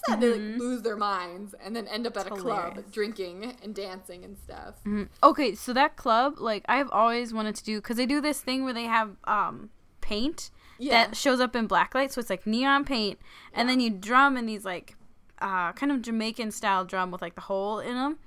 pizza." 0.07 0.11
said, 0.11 0.21
they 0.21 0.31
like 0.31 0.59
lose 0.59 0.81
their 0.81 0.97
minds 0.97 1.53
and 1.63 1.75
then 1.75 1.87
end 1.87 2.07
up 2.07 2.17
at 2.17 2.27
a 2.27 2.31
club 2.31 2.79
drinking 2.91 3.55
and 3.63 3.75
dancing 3.75 4.23
and 4.23 4.37
stuff. 4.37 4.75
Okay, 5.23 5.55
so 5.55 5.73
that 5.73 5.95
club, 5.95 6.35
like 6.39 6.63
I've 6.67 6.89
always 6.91 7.33
wanted 7.33 7.55
to 7.55 7.63
do 7.63 7.77
because 7.79 7.97
they 7.97 8.05
do 8.05 8.21
this 8.21 8.41
thing 8.41 8.63
where 8.63 8.73
they 8.73 8.85
have 8.85 9.11
um 9.25 9.69
paint 10.01 10.49
Yeah. 10.79 11.05
that 11.05 11.17
shows 11.17 11.39
up 11.39 11.55
in 11.55 11.67
blacklight, 11.67 12.11
so 12.11 12.19
it's 12.21 12.29
like 12.29 12.47
neon 12.47 12.85
paint, 12.85 13.19
and 13.53 13.67
then 13.69 13.79
you 13.79 13.89
drum 13.89 14.37
in 14.37 14.45
these 14.45 14.65
like 14.65 14.95
uh 15.39 15.71
kind 15.73 15.91
of 15.91 16.01
Jamaican 16.01 16.51
style 16.51 16.85
drum 16.85 17.11
with 17.11 17.21
like 17.21 17.35
the 17.35 17.41
hole 17.41 17.79
in 17.79 17.93
them. 17.95 18.17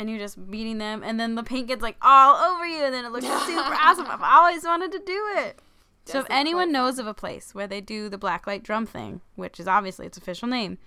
And 0.00 0.08
you're 0.08 0.20
just 0.20 0.48
beating 0.48 0.78
them, 0.78 1.02
and 1.02 1.18
then 1.18 1.34
the 1.34 1.42
paint 1.42 1.66
gets 1.66 1.82
like 1.82 1.96
all 2.00 2.36
over 2.36 2.64
you, 2.64 2.84
and 2.84 2.94
then 2.94 3.04
it 3.04 3.10
looks 3.10 3.26
super 3.26 3.74
awesome. 3.82 4.06
I've 4.08 4.22
always 4.22 4.62
wanted 4.62 4.92
to 4.92 5.00
do 5.00 5.28
it. 5.38 5.58
So 6.04 6.20
if 6.20 6.26
anyone 6.30 6.70
knows 6.70 7.00
of 7.00 7.08
a 7.08 7.12
place 7.12 7.52
where 7.52 7.66
they 7.66 7.80
do 7.80 8.08
the 8.08 8.16
blacklight 8.16 8.62
drum 8.62 8.86
thing, 8.86 9.22
which 9.34 9.58
is 9.58 9.66
obviously 9.66 10.06
its 10.06 10.16
official 10.16 10.46
name, 10.46 10.78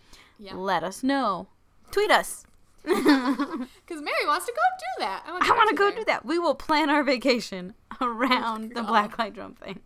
Yeah. 0.41 0.55
let 0.55 0.83
us 0.83 1.03
know. 1.03 1.47
Tweet 1.91 2.09
us. 2.11 2.45
Because 2.83 4.01
Mary 4.01 4.25
wants 4.25 4.45
to 4.47 4.51
go 4.51 4.61
do 4.79 5.05
that. 5.05 5.23
I 5.27 5.31
want 5.31 5.43
I 5.45 5.53
want 5.55 5.69
to 5.69 5.75
go 5.75 5.89
there. 5.89 5.99
do 5.99 6.05
that. 6.05 6.25
We 6.25 6.39
will 6.39 6.55
plan 6.55 6.89
our 6.89 7.03
vacation 7.03 7.75
around 8.01 8.69
the 8.69 8.81
God. 8.81 9.11
blacklight 9.11 9.33
drum 9.35 9.53
thing. 9.53 9.81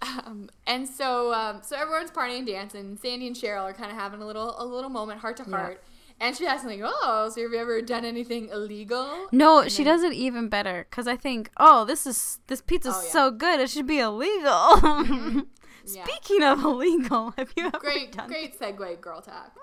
Um, 0.00 0.48
and 0.66 0.88
so, 0.88 1.32
um, 1.34 1.60
so 1.62 1.76
everyone's 1.76 2.10
partying 2.10 2.38
and 2.38 2.46
dancing. 2.46 2.98
Sandy 3.00 3.26
and 3.26 3.36
Cheryl 3.36 3.62
are 3.64 3.72
kind 3.74 3.90
of 3.90 3.96
having 3.96 4.20
a 4.22 4.26
little, 4.26 4.54
a 4.58 4.64
little 4.64 4.90
moment, 4.90 5.20
heart 5.20 5.36
to 5.36 5.44
heart. 5.44 5.82
And 6.20 6.36
she 6.36 6.46
asks 6.46 6.64
like, 6.64 6.80
"Oh, 6.82 7.30
so 7.34 7.42
have 7.42 7.50
you 7.52 7.58
ever 7.58 7.82
done 7.82 8.04
anything 8.04 8.48
illegal?" 8.48 9.26
No, 9.32 9.68
she 9.68 9.82
does 9.84 10.02
it 10.02 10.12
even 10.12 10.48
better 10.48 10.86
because 10.88 11.06
I 11.08 11.16
think, 11.16 11.50
oh, 11.56 11.84
this 11.84 12.06
is 12.06 12.38
this 12.46 12.60
pizza's 12.62 12.94
Oh, 12.94 12.98
yeah. 12.98 13.04
Mm-hmm. 13.04 13.12
so 13.12 13.30
good, 13.32 13.60
it 13.60 13.70
should 13.70 13.86
be 13.86 13.98
illegal. 13.98 15.42
Yeah. 15.86 16.04
Speaking 16.04 16.42
of 16.42 16.62
illegal, 16.64 17.32
have 17.36 17.52
you 17.56 17.66
ever 17.66 17.78
Great, 17.78 18.12
done? 18.12 18.28
great 18.28 18.58
segue, 18.58 19.00
girl 19.00 19.20
talk. 19.22 19.56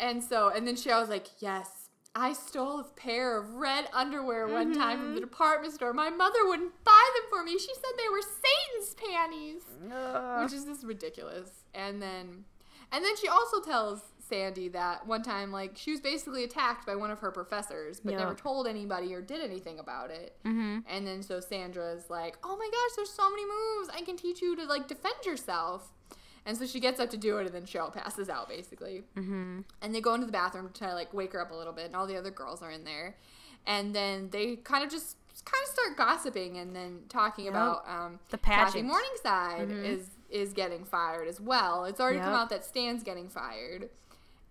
and 0.00 0.22
so, 0.22 0.48
and 0.48 0.66
then 0.66 0.74
Cheryl's 0.74 1.08
like, 1.08 1.28
"Yes, 1.38 1.88
I 2.14 2.32
stole 2.32 2.80
a 2.80 2.84
pair 2.84 3.36
of 3.38 3.54
red 3.54 3.88
underwear 3.92 4.46
one 4.48 4.72
time 4.72 4.98
from 4.98 5.08
the 5.14 5.20
Mm-hmm. 5.20 5.30
department 5.30 5.74
store. 5.74 5.92
My 5.92 6.10
mother 6.10 6.38
wouldn't 6.44 6.84
buy 6.84 7.10
them 7.14 7.24
for 7.30 7.42
me. 7.44 7.58
She 7.58 7.74
said 7.74 7.92
they 7.96 8.08
were 8.10 8.22
Satan's 8.22 8.94
panties." 8.94 9.62
which 10.42 10.52
is 10.52 10.64
just 10.64 10.84
ridiculous. 10.84 11.50
And 11.74 12.00
then, 12.00 12.44
and 12.92 13.04
then 13.04 13.16
she 13.16 13.28
also 13.28 13.60
tells 13.60 14.00
Sandy 14.28 14.68
that 14.68 15.06
one 15.06 15.22
time, 15.22 15.52
like 15.52 15.72
she 15.76 15.90
was 15.90 16.00
basically 16.00 16.44
attacked 16.44 16.86
by 16.86 16.96
one 16.96 17.10
of 17.10 17.18
her 17.20 17.30
professors, 17.30 18.00
but 18.00 18.12
Yeah. 18.12 18.20
never 18.20 18.34
told 18.34 18.66
anybody 18.66 19.14
or 19.14 19.20
did 19.20 19.40
anything 19.40 19.78
about 19.78 20.10
it. 20.10 20.36
Mm-hmm. 20.44 20.78
And 20.88 21.06
then 21.06 21.22
so 21.22 21.40
Sandra's 21.40 22.08
like, 22.10 22.36
"Oh 22.42 22.56
my 22.56 22.66
gosh, 22.70 22.96
there's 22.96 23.10
so 23.10 23.28
many 23.30 23.44
moves! 23.44 23.90
I 23.92 24.02
can 24.02 24.16
teach 24.16 24.40
you 24.42 24.56
to 24.56 24.64
like 24.64 24.88
defend 24.88 25.24
yourself." 25.24 25.92
And 26.46 26.56
so 26.58 26.66
she 26.66 26.78
gets 26.78 27.00
up 27.00 27.08
to 27.10 27.16
do 27.16 27.38
it, 27.38 27.46
and 27.46 27.54
then 27.54 27.62
Cheryl 27.64 27.92
passes 27.92 28.28
out 28.28 28.48
basically. 28.48 29.04
Mm-hmm. 29.16 29.60
And 29.80 29.94
they 29.94 30.00
go 30.00 30.14
into 30.14 30.26
the 30.26 30.32
bathroom 30.32 30.68
to 30.68 30.72
try 30.78 30.88
to 30.88 30.94
like 30.94 31.12
wake 31.14 31.32
her 31.32 31.40
up 31.40 31.50
a 31.50 31.54
little 31.54 31.72
bit, 31.72 31.86
and 31.86 31.96
all 31.96 32.06
the 32.06 32.16
other 32.16 32.30
girls 32.30 32.62
are 32.62 32.70
in 32.70 32.84
there. 32.84 33.16
And 33.66 33.94
then 33.94 34.28
they 34.30 34.56
kind 34.56 34.84
of 34.84 34.90
just 34.90 35.16
kind 35.44 35.62
of 35.64 35.72
start 35.72 35.96
gossiping 35.96 36.58
and 36.58 36.76
then 36.76 37.00
talking 37.08 37.48
about 37.48 37.84
um, 37.88 38.18
The 38.30 38.38
Kathy 38.38 38.82
pageant. 38.82 38.88
Morningside 38.88 39.70
is 39.84 40.08
is 40.30 40.52
getting 40.52 40.84
fired 40.84 41.28
as 41.28 41.40
well. 41.40 41.84
It's 41.84 42.00
already 42.00 42.18
come 42.18 42.32
out 42.32 42.50
that 42.50 42.64
Stan's 42.64 43.02
getting 43.04 43.28
fired, 43.28 43.88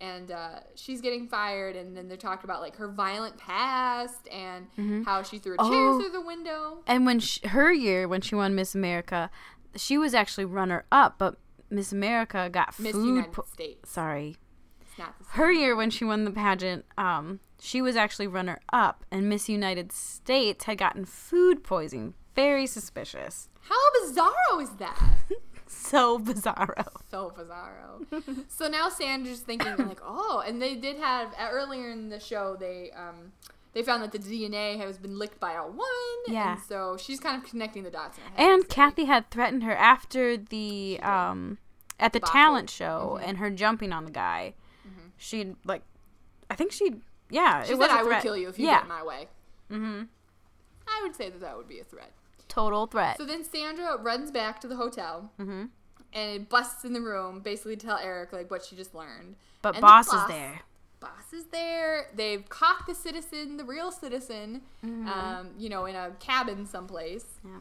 and 0.02 0.32
uh, 0.32 0.60
she's 0.76 1.02
getting 1.02 1.28
fired. 1.28 1.76
And 1.76 1.96
then 1.96 2.08
they're 2.08 2.18
talking 2.18 2.44
about 2.50 2.62
like 2.62 2.76
her 2.78 2.88
violent 2.90 3.38
past 3.38 4.28
and 4.32 4.68
how 5.06 5.24
she 5.24 5.38
threw 5.40 5.54
a 5.54 5.58
chair 5.58 5.68
Oh. 5.70 6.00
through 6.00 6.12
the 6.12 6.22
window. 6.22 6.80
And 6.88 7.06
when 7.06 7.20
she, 7.20 7.48
her 7.48 7.72
year, 7.74 8.08
when 8.08 8.22
she 8.22 8.36
won 8.36 8.56
Miss 8.56 8.76
America, 8.76 9.30
she 9.76 9.98
was 9.98 10.14
actually 10.14 10.46
runner 10.46 10.86
up, 10.92 11.16
but 11.18 11.36
Miss 11.70 11.92
America 11.92 12.50
got 12.52 12.78
Miss 12.80 12.92
food. 12.94 13.08
United 13.08 13.32
po- 13.34 13.46
States. 13.52 13.90
Sorry, 13.90 14.36
It's 14.82 14.98
not 15.00 15.18
the 15.18 15.24
same. 15.26 15.32
her 15.34 15.52
year 15.52 15.76
when 15.76 15.90
she 15.90 16.06
won 16.06 16.26
the 16.26 16.32
pageant, 16.32 16.86
um, 16.98 17.40
she 17.60 17.82
was 17.82 17.96
actually 17.96 18.28
runner 18.28 18.60
up, 18.72 19.06
and 19.10 19.28
Miss 19.28 19.50
United 19.50 19.92
States 19.92 20.66
had 20.66 20.78
gotten 20.78 21.06
food 21.06 21.64
poisoning. 21.64 22.14
Very 22.36 22.68
suspicious. 22.68 23.50
How 23.62 23.76
bizarro 24.02 24.62
is 24.62 24.70
that? 24.78 25.00
So 25.90 26.18
bizarro. 26.20 26.88
so 27.12 27.32
bizarro. 27.38 28.46
so 28.48 28.68
now 28.68 28.90
Sandra's 28.90 29.42
thinking 29.42 29.76
like, 29.78 30.00
oh, 30.06 30.44
and 30.46 30.62
they 30.62 30.76
did 30.76 30.98
have 30.98 31.34
earlier 31.40 31.90
in 31.92 32.10
the 32.10 32.20
show 32.20 32.56
they 32.60 32.92
um 32.96 33.34
they 33.74 33.82
found 33.84 34.04
that 34.04 34.12
the 34.12 34.20
DNA 34.20 34.78
has 34.78 34.98
been 34.98 35.18
licked 35.18 35.40
by 35.40 35.54
a 35.54 35.64
woman. 35.66 36.24
Yeah. 36.28 36.54
And 36.54 36.62
so 36.62 36.96
she's 36.98 37.20
kind 37.20 37.36
of 37.42 37.50
connecting 37.50 37.84
the 37.84 37.90
dots. 37.92 38.18
In 38.20 38.24
her 38.24 38.30
head. 38.38 38.50
And 38.52 38.70
Kathy 38.70 39.06
had 39.06 39.30
threatened 39.32 39.64
her 39.64 39.76
after 39.76 40.38
the 40.38 41.00
um 41.02 41.58
at 42.00 42.14
the 42.14 42.20
Debacle. 42.20 42.34
talent 42.40 42.70
show 42.70 43.18
Mm-hmm. 43.18 43.30
and 43.30 43.38
her 43.40 43.50
jumping 43.50 43.92
on 43.92 44.06
the 44.06 44.12
guy. 44.12 44.54
She'd 45.18 45.56
like, 45.66 45.84
I 46.50 46.56
think 46.56 46.72
she, 46.72 46.96
yeah, 47.30 47.64
she 47.64 47.74
it 47.74 47.78
said, 47.78 47.80
was 47.80 47.90
"I 47.92 48.04
would 48.04 48.22
kill 48.22 48.36
you 48.36 48.50
if 48.50 48.60
you 48.60 48.66
yeah, 48.68 48.76
get 48.78 48.84
in 48.84 48.90
my 48.90 49.04
way." 49.04 49.28
Mm-hmm. 49.72 50.04
I 50.88 51.00
would 51.04 51.16
say 51.16 51.30
that 51.30 51.40
that 51.42 51.56
would 51.56 51.68
be 51.68 51.80
a 51.80 51.84
threat. 51.84 52.12
Total 52.54 52.88
threat. 52.88 53.18
So 53.18 53.26
then 53.26 53.44
Sandra 53.44 53.98
runs 53.98 54.32
back 54.32 54.60
to 54.62 54.68
the 54.68 54.76
hotel. 54.76 55.32
Mm-hmm. 55.40 55.66
And 56.16 56.48
busts 56.48 56.86
in 56.86 56.94
the 56.94 57.02
room, 57.02 57.40
basically 57.40 57.76
to 57.76 57.86
tell 57.88 57.98
Eric 57.98 58.32
like 58.34 58.52
what 58.52 58.64
she 58.64 58.76
just 58.76 58.94
learned. 58.94 59.36
but 59.64 59.74
the 59.76 59.82
boss, 59.82 60.14
is 60.14 60.28
there. 60.28 60.62
boss 61.00 61.34
is 61.34 61.46
there. 61.46 62.06
They've 62.16 62.48
caught 62.48 62.86
the 62.86 62.94
citizen, 62.94 63.58
the 63.58 63.64
real 63.64 63.92
citizen, 63.92 64.62
um, 64.84 65.50
you 65.58 65.70
know, 65.70 65.86
in 65.86 65.96
a 65.96 66.12
cabin 66.20 66.68
someplace. 66.68 67.26
Yeah. 67.44 67.52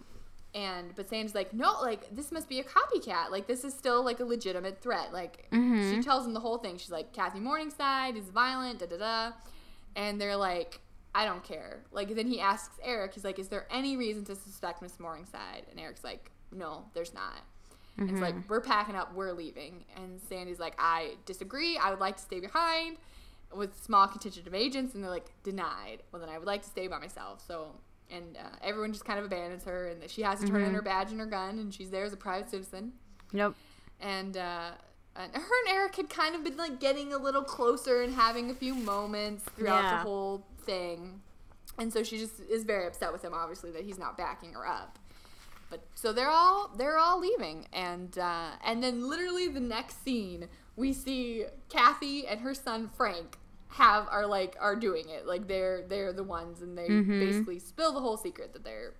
And 0.54 0.94
but 0.94 1.08
Sandra's 1.08 1.34
like, 1.34 1.54
no, 1.54 1.80
like 1.80 2.14
this 2.14 2.30
must 2.30 2.46
be 2.46 2.60
a 2.60 2.64
copycat. 2.64 3.30
Like 3.30 3.46
this 3.46 3.64
is 3.64 3.72
still 3.72 4.04
like 4.04 4.20
a 4.20 4.24
legitimate 4.24 4.82
threat. 4.82 5.14
Like 5.14 5.46
Mm-hmm. 5.50 5.90
she 5.90 6.02
tells 6.02 6.26
him 6.26 6.34
the 6.34 6.40
whole 6.40 6.58
thing. 6.58 6.76
She's 6.76 6.90
like, 6.90 7.14
Kathy 7.14 7.40
Morningside 7.40 8.18
is 8.18 8.26
violent, 8.26 8.80
da 8.80 8.86
da 8.86 8.98
da. 8.98 9.32
And 9.96 10.20
they're 10.20 10.36
like, 10.36 10.80
I 11.14 11.24
don't 11.26 11.42
care. 11.44 11.80
Like 11.92 12.14
then 12.14 12.26
he 12.26 12.40
asks 12.40 12.74
Eric, 12.82 13.14
he's 13.14 13.24
like, 13.24 13.38
is 13.38 13.48
there 13.48 13.66
any 13.70 13.96
reason 13.96 14.24
to 14.26 14.34
suspect 14.34 14.80
Miss 14.82 14.98
Morningside? 14.98 15.64
And 15.70 15.78
Eric's 15.78 16.04
like, 16.04 16.30
no, 16.50 16.84
there's 16.94 17.12
not. 17.14 17.40
And 17.98 18.08
it's 18.08 18.14
Mm-hmm. 18.14 18.22
like, 18.22 18.34
we're 18.48 18.62
packing 18.62 18.94
up, 18.96 19.14
we're 19.14 19.32
leaving. 19.32 19.84
And 19.96 20.18
Sandy's 20.28 20.58
like, 20.58 20.74
I 20.78 21.16
disagree. 21.26 21.76
I 21.76 21.90
would 21.90 22.00
like 22.00 22.16
to 22.16 22.22
stay 22.22 22.40
behind 22.40 22.96
with 23.54 23.76
small 23.82 24.08
contingent 24.08 24.46
of 24.46 24.54
agents. 24.54 24.94
And 24.94 25.04
they're 25.04 25.10
like, 25.10 25.26
denied. 25.42 25.98
Well, 26.10 26.20
then 26.20 26.30
I 26.30 26.38
would 26.38 26.46
like 26.46 26.62
to 26.62 26.68
stay 26.68 26.86
by 26.88 26.98
myself. 26.98 27.44
So, 27.46 27.72
and 28.10 28.38
uh, 28.38 28.56
everyone 28.62 28.92
just 28.92 29.04
kind 29.04 29.18
of 29.18 29.26
abandons 29.26 29.64
her. 29.64 29.88
And 29.88 30.08
she 30.10 30.22
has 30.22 30.40
to 30.40 30.46
turn 30.46 30.56
Mm-hmm. 30.60 30.68
in 30.68 30.74
her 30.74 30.80
badge 30.82 31.10
and 31.10 31.20
her 31.20 31.26
gun. 31.26 31.58
And 31.58 31.72
she's 31.74 31.90
there 31.90 32.04
as 32.04 32.14
a 32.14 32.16
private 32.16 32.48
citizen. 32.48 32.92
Yep. 33.32 33.52
And, 34.00 34.38
uh, 34.38 34.70
and 35.14 35.30
her 35.34 35.40
and 35.66 35.68
Eric 35.76 35.96
had 35.96 36.08
kind 36.08 36.34
of 36.34 36.42
been 36.44 36.56
like 36.56 36.80
getting 36.80 37.12
a 37.12 37.18
little 37.18 37.42
closer 37.42 38.00
and 38.00 38.14
having 38.14 38.50
a 38.50 38.54
few 38.54 38.74
moments 38.74 39.44
throughout 39.56 39.82
Yeah. 39.84 39.96
the 39.98 40.02
whole 40.02 40.46
thing. 40.64 41.20
And 41.78 41.92
so 41.92 42.02
she 42.02 42.18
just 42.18 42.40
is 42.40 42.64
very 42.64 42.86
upset 42.86 43.12
with 43.12 43.22
him, 43.22 43.32
obviously, 43.34 43.70
that 43.72 43.84
he's 43.84 43.98
not 43.98 44.16
backing 44.16 44.52
her 44.52 44.66
up. 44.66 44.98
But 45.70 45.84
so 45.94 46.12
they're 46.12 46.28
all 46.28 46.70
they're 46.76 46.98
all 46.98 47.18
leaving, 47.18 47.66
and 47.72 48.18
uh, 48.18 48.50
and 48.62 48.82
then 48.82 49.08
literally 49.08 49.48
the 49.48 49.60
next 49.60 50.04
scene 50.04 50.48
we 50.76 50.92
see 50.92 51.46
Kathy 51.70 52.26
and 52.26 52.40
her 52.40 52.52
son 52.52 52.90
Frank 52.94 53.38
have 53.68 54.06
are 54.10 54.26
like 54.26 54.54
are 54.60 54.76
doing 54.76 55.08
it 55.08 55.26
like 55.26 55.48
they're 55.48 55.82
they're 55.88 56.12
the 56.12 56.22
ones 56.22 56.60
and 56.60 56.76
they 56.76 56.88
basically 56.88 57.58
spill 57.58 57.92
the 57.92 58.00
whole 58.00 58.18
secret 58.18 58.52
that 58.52 58.64
they're 58.64 58.92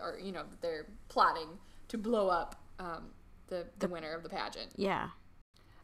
or 0.00 0.18
you 0.18 0.32
know 0.32 0.44
that 0.48 0.62
they're 0.62 0.86
plotting 1.08 1.48
to 1.88 1.98
blow 1.98 2.28
up 2.28 2.56
um, 2.78 3.10
the 3.48 3.66
the 3.78 3.88
winner 3.88 4.14
of 4.14 4.22
the 4.22 4.28
pageant. 4.28 4.70
Yeah. 4.76 5.08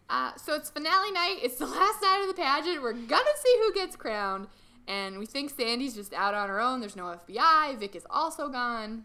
Uh, 0.09 0.33
so 0.37 0.55
it's 0.55 0.71
finale 0.71 1.13
night. 1.13 1.39
It's 1.43 1.57
the 1.57 1.67
last 1.67 2.03
night 2.03 2.21
of 2.23 2.35
the 2.35 2.43
pageant. 2.43 2.83
We're 2.83 2.95
gonna 2.95 3.37
see 3.43 3.57
who 3.59 3.75
gets 3.75 3.95
crowned, 3.97 4.49
and 4.91 5.19
we 5.19 5.27
think 5.27 5.51
Sandy's 5.57 5.95
just 5.95 6.13
out 6.13 6.35
on 6.35 6.49
her 6.49 6.61
own. 6.61 6.81
There's 6.81 6.97
no 6.97 7.05
FBI. 7.29 7.79
Vic 7.79 7.95
is 7.95 8.07
also 8.11 8.49
gone. 8.49 9.05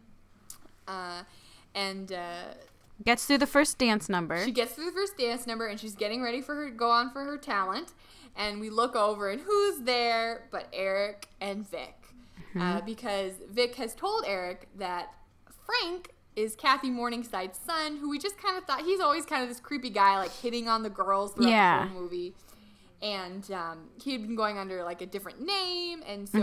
Uh, 0.87 1.23
and 1.73 2.11
uh, 2.11 2.53
Gets 3.03 3.25
through 3.25 3.39
the 3.39 3.47
first 3.47 3.77
dance 3.77 4.07
number. 4.09 4.43
she 4.45 4.51
gets 4.51 4.73
through 4.73 4.85
the 4.85 4.91
first 4.91 5.17
dance 5.17 5.45
number, 5.45 5.67
and 5.67 5.79
she's 5.79 5.95
getting 5.95 6.21
ready 6.23 6.41
for 6.41 6.55
her 6.55 6.69
to 6.69 6.75
go 6.75 6.89
on 6.89 7.11
for 7.11 7.23
her 7.23 7.37
talent. 7.37 7.93
And 8.37 8.59
we 8.59 8.69
look 8.69 8.95
over, 8.95 9.29
and 9.29 9.41
who's 9.41 9.79
there 9.81 10.47
but 10.51 10.67
Eric 10.73 11.27
and 11.39 11.69
Vic? 11.69 11.95
Uh, 12.57 12.79
because 12.81 13.33
Vic 13.51 13.75
has 13.75 13.93
told 13.93 14.23
Eric 14.25 14.69
that 14.77 15.13
Frank 15.65 16.11
is 16.37 16.55
Kathy 16.55 16.89
Morningside's 16.89 17.59
son, 17.65 17.97
who 17.97 18.09
we 18.09 18.17
just 18.17 18.37
kind 18.37 18.57
of 18.57 18.63
thought 18.65 18.81
he's 18.85 19.01
always 19.01 19.25
kind 19.25 19.43
of 19.43 19.49
this 19.49 19.59
creepy 19.59 19.89
guy, 19.89 20.17
like 20.17 20.31
hitting 20.31 20.67
on 20.69 20.81
the 20.83 20.89
girls 20.89 21.33
throughout 21.33 21.49
Yeah. 21.49 21.83
the 21.83 21.89
whole 21.91 22.01
movie. 22.03 22.33
And 23.05 23.49
um, 23.51 23.89
he 24.03 24.13
had 24.13 24.23
been 24.23 24.35
going 24.35 24.57
under 24.57 24.83
like 24.83 25.01
a 25.01 25.05
different 25.05 25.39
name, 25.39 26.01
and 26.07 26.27
so 26.27 26.39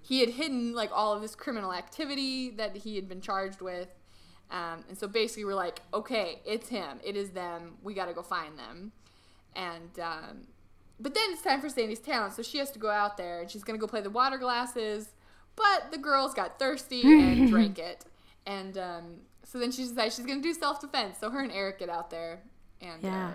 he 0.00 0.20
had 0.20 0.28
hidden 0.28 0.72
like 0.72 0.90
all 0.92 1.12
of 1.12 1.20
this 1.22 1.34
criminal 1.34 1.72
activity 1.74 2.50
that 2.50 2.76
he 2.76 2.94
had 2.94 3.08
been 3.08 3.20
charged 3.20 3.60
with. 3.60 3.88
Um, 4.50 4.84
and 4.88 4.96
so 4.96 5.08
basically, 5.08 5.44
we're 5.44 5.54
like, 5.56 5.80
okay, 5.92 6.40
it's 6.46 6.68
him, 6.68 7.00
it 7.04 7.16
is 7.16 7.30
them. 7.30 7.74
We 7.82 7.94
got 7.94 8.06
to 8.06 8.14
go 8.14 8.22
find 8.22 8.56
them. 8.56 8.92
And 9.56 9.98
um, 10.00 10.46
but 11.00 11.14
then 11.14 11.24
it's 11.30 11.42
time 11.42 11.60
for 11.60 11.68
Sandy's 11.68 11.98
talent, 11.98 12.32
so 12.34 12.42
she 12.42 12.58
has 12.58 12.70
to 12.70 12.78
go 12.78 12.90
out 12.90 13.16
there 13.16 13.40
and 13.40 13.50
she's 13.50 13.64
gonna 13.64 13.78
go 13.78 13.88
play 13.88 14.00
the 14.00 14.10
water 14.10 14.38
glasses. 14.38 15.08
But 15.56 15.90
the 15.90 15.98
girls 15.98 16.32
got 16.32 16.60
thirsty 16.60 17.02
and 17.02 17.48
drank 17.50 17.78
it, 17.80 18.04
and 18.46 18.78
um, 18.78 19.04
so 19.42 19.58
then 19.58 19.72
she 19.72 19.82
decides 19.82 20.14
she's 20.14 20.26
gonna 20.26 20.40
do 20.42 20.54
self 20.54 20.80
defense. 20.80 21.18
So 21.18 21.28
her 21.30 21.40
and 21.42 21.50
Eric 21.50 21.80
get 21.80 21.88
out 21.88 22.08
there, 22.10 22.42
and 22.80 23.02
Yeah. 23.02 23.28
uh, 23.30 23.32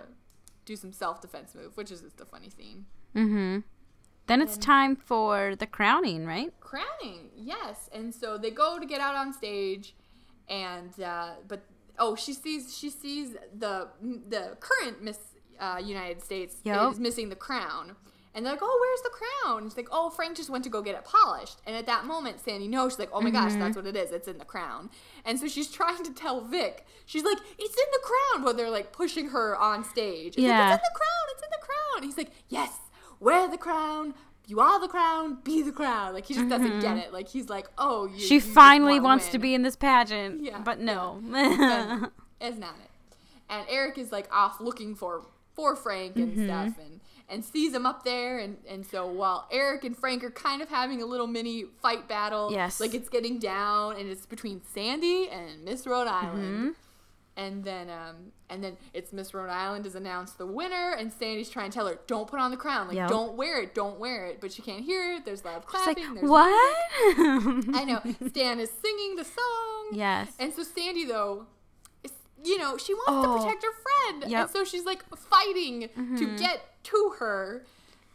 do 0.65 0.75
some 0.75 0.91
self 0.91 1.21
defense 1.21 1.53
move, 1.55 1.75
which 1.75 1.91
is 1.91 2.01
just 2.01 2.19
a 2.21 2.25
funny 2.25 2.49
scene. 2.49 2.85
Mm-hmm. 3.15 3.59
Then 4.27 4.41
it's 4.41 4.57
time 4.57 4.95
for 4.95 5.55
the 5.55 5.67
crowning, 5.67 6.25
right? 6.25 6.53
crowning 6.73 7.29
yes 7.35 7.87
and 7.93 8.15
so 8.15 8.35
they 8.35 8.49
go 8.49 8.79
to 8.79 8.85
get 8.87 8.99
out 8.99 9.13
on 9.13 9.31
stage 9.31 9.93
and 10.49 10.99
uh 10.99 11.33
but 11.47 11.61
oh 11.99 12.15
she 12.15 12.33
sees 12.33 12.75
she 12.75 12.89
sees 12.89 13.35
the 13.55 13.87
the 14.01 14.57
current 14.59 15.03
miss 15.03 15.19
uh 15.59 15.79
united 15.83 16.19
states 16.19 16.55
Yup. 16.63 16.93
is 16.93 16.99
missing 16.99 17.29
the 17.29 17.35
crown 17.35 17.95
and 18.35 18.45
they're 18.45 18.53
like 18.53 18.61
oh 18.63 18.77
where's 18.81 19.01
the 19.01 19.09
crown? 19.09 19.63
She's 19.69 19.77
like 19.77 19.87
oh 19.91 20.09
frank 20.09 20.35
just 20.37 20.49
went 20.49 20.63
to 20.63 20.69
go 20.69 20.81
get 20.81 20.95
it 20.95 21.05
polished. 21.05 21.59
And 21.65 21.75
at 21.75 21.85
that 21.85 22.05
moment 22.05 22.39
sandy 22.39 22.67
knows 22.67 22.93
she's 22.93 22.99
like 22.99 23.09
oh 23.13 23.21
my 23.21 23.29
gosh 23.29 23.53
that's 23.53 23.75
what 23.75 23.85
it 23.85 23.95
is. 23.95 24.11
It's 24.11 24.27
in 24.27 24.37
the 24.37 24.45
crown. 24.45 24.89
And 25.25 25.39
so 25.39 25.47
she's 25.47 25.69
trying 25.79 26.03
to 26.03 26.13
tell 26.13 26.41
vic 26.41 26.85
she's 27.05 27.23
like 27.23 27.37
it's 27.59 27.75
in 27.77 27.85
the 27.91 27.99
crown 28.03 28.43
but 28.43 28.57
they're 28.57 28.69
like 28.69 28.91
pushing 28.91 29.29
her 29.29 29.55
on 29.57 29.83
stage. 29.83 30.29
It's 30.29 30.37
like, 30.37 30.47
Yeah. 30.47 30.73
it's 30.75 30.83
in 30.83 30.89
the 30.93 30.99
crown 30.99 31.25
it's 31.33 31.43
in 31.43 31.49
the 31.51 31.65
crown. 31.65 32.03
He's 32.03 32.17
like 32.17 32.31
yes 32.49 32.77
wear 33.19 33.47
the 33.49 33.57
crown. 33.57 34.13
You 34.45 34.59
are 34.59 34.77
the 34.81 34.89
crown. 34.89 35.37
Be 35.45 35.61
the 35.61 35.71
crown. 35.71 36.13
Like 36.13 36.25
he 36.25 36.33
just 36.33 36.49
doesn't 36.49 36.81
get 36.81 36.97
it. 36.97 37.13
Like 37.13 37.29
he's 37.29 37.47
like 37.49 37.67
oh 37.77 38.07
you, 38.13 38.19
She 38.19 38.35
you 38.35 38.41
finally 38.41 38.99
wants 38.99 39.29
to 39.29 39.39
be 39.39 39.53
in 39.53 39.61
this 39.61 39.75
pageant, 39.77 40.43
Yeah, 40.43 40.59
but 40.59 40.79
no. 40.79 41.21
But 41.31 42.11
it's 42.41 42.57
not 42.57 42.75
it. 42.83 42.89
And 43.49 43.65
eric 43.69 43.97
is 43.97 44.11
like 44.11 44.27
off 44.33 44.59
looking 44.59 44.95
for 44.95 45.23
for 45.55 45.75
frank 45.75 46.15
and 46.17 46.33
Mm-hmm. 46.33 46.45
stuff 46.45 46.73
and 46.83 46.99
and 47.33 47.43
sees 47.43 47.73
him 47.73 47.85
up 47.85 48.03
there 48.05 48.37
and 48.39 48.57
and 48.69 48.85
so 48.85 49.05
while 49.07 49.47
eric 49.51 49.83
and 49.83 49.97
frank 49.97 50.23
are 50.23 50.31
kind 50.31 50.61
of 50.61 50.69
having 50.69 51.01
a 51.01 51.05
little 51.05 51.27
mini 51.27 51.65
fight 51.81 52.07
battle 52.07 52.49
Yes. 52.51 52.79
like 52.79 52.93
it's 52.93 53.09
getting 53.09 53.39
down 53.39 53.97
and 53.97 54.09
it's 54.09 54.25
between 54.25 54.61
sandy 54.73 55.27
and 55.29 55.65
miss 55.65 55.85
rhode 55.87 56.07
island 56.07 56.43
Mm-hmm. 56.43 56.69
and 57.37 57.63
then 57.63 57.89
um 57.89 58.15
and 58.49 58.63
then 58.63 58.77
it's 58.93 59.11
Miss 59.11 59.33
Rhode 59.33 59.49
Island 59.49 59.87
is 59.87 59.95
announced 59.95 60.37
the 60.37 60.45
winner 60.45 60.91
and 60.91 61.11
Sandy's 61.11 61.49
trying 61.49 61.71
to 61.71 61.73
tell 61.75 61.87
her, 61.87 61.97
Don't 62.05 62.27
put 62.27 62.39
on 62.39 62.51
the 62.51 62.57
crown, 62.57 62.87
like 62.87 62.97
Yep. 62.97 63.09
don't 63.09 63.33
wear 63.35 63.59
it, 63.63 63.73
don't 63.73 63.97
wear 63.99 64.27
it. 64.27 64.39
But 64.39 64.51
she 64.53 64.61
can't 64.61 64.83
hear 64.83 65.13
it, 65.15 65.25
there's 65.25 65.43
loud 65.43 65.63
It's 65.63 65.73
like, 65.73 65.97
clapping, 65.97 66.13
there's 66.13 66.29
what? 66.29 66.51
I 67.17 67.83
know. 67.87 67.99
Stan 68.29 68.59
is 68.59 68.69
singing 68.79 69.15
the 69.15 69.23
song. 69.23 69.89
Yes. 69.93 70.33
And 70.37 70.53
so 70.53 70.61
Sandy 70.61 71.05
though 71.05 71.47
you 72.43 72.57
know, 72.57 72.77
she 72.77 72.93
wants 72.93 73.09
Oh. 73.27 73.37
to 73.37 73.43
protect 73.43 73.63
her 73.63 73.71
friend. 73.71 74.31
Yep. 74.31 74.41
And 74.41 74.49
so 74.49 74.63
she's 74.63 74.85
like 74.85 75.03
fighting 75.15 75.89
Mm-hmm. 75.97 76.15
to 76.17 76.37
get 76.37 76.61
to 76.83 77.13
her. 77.19 77.63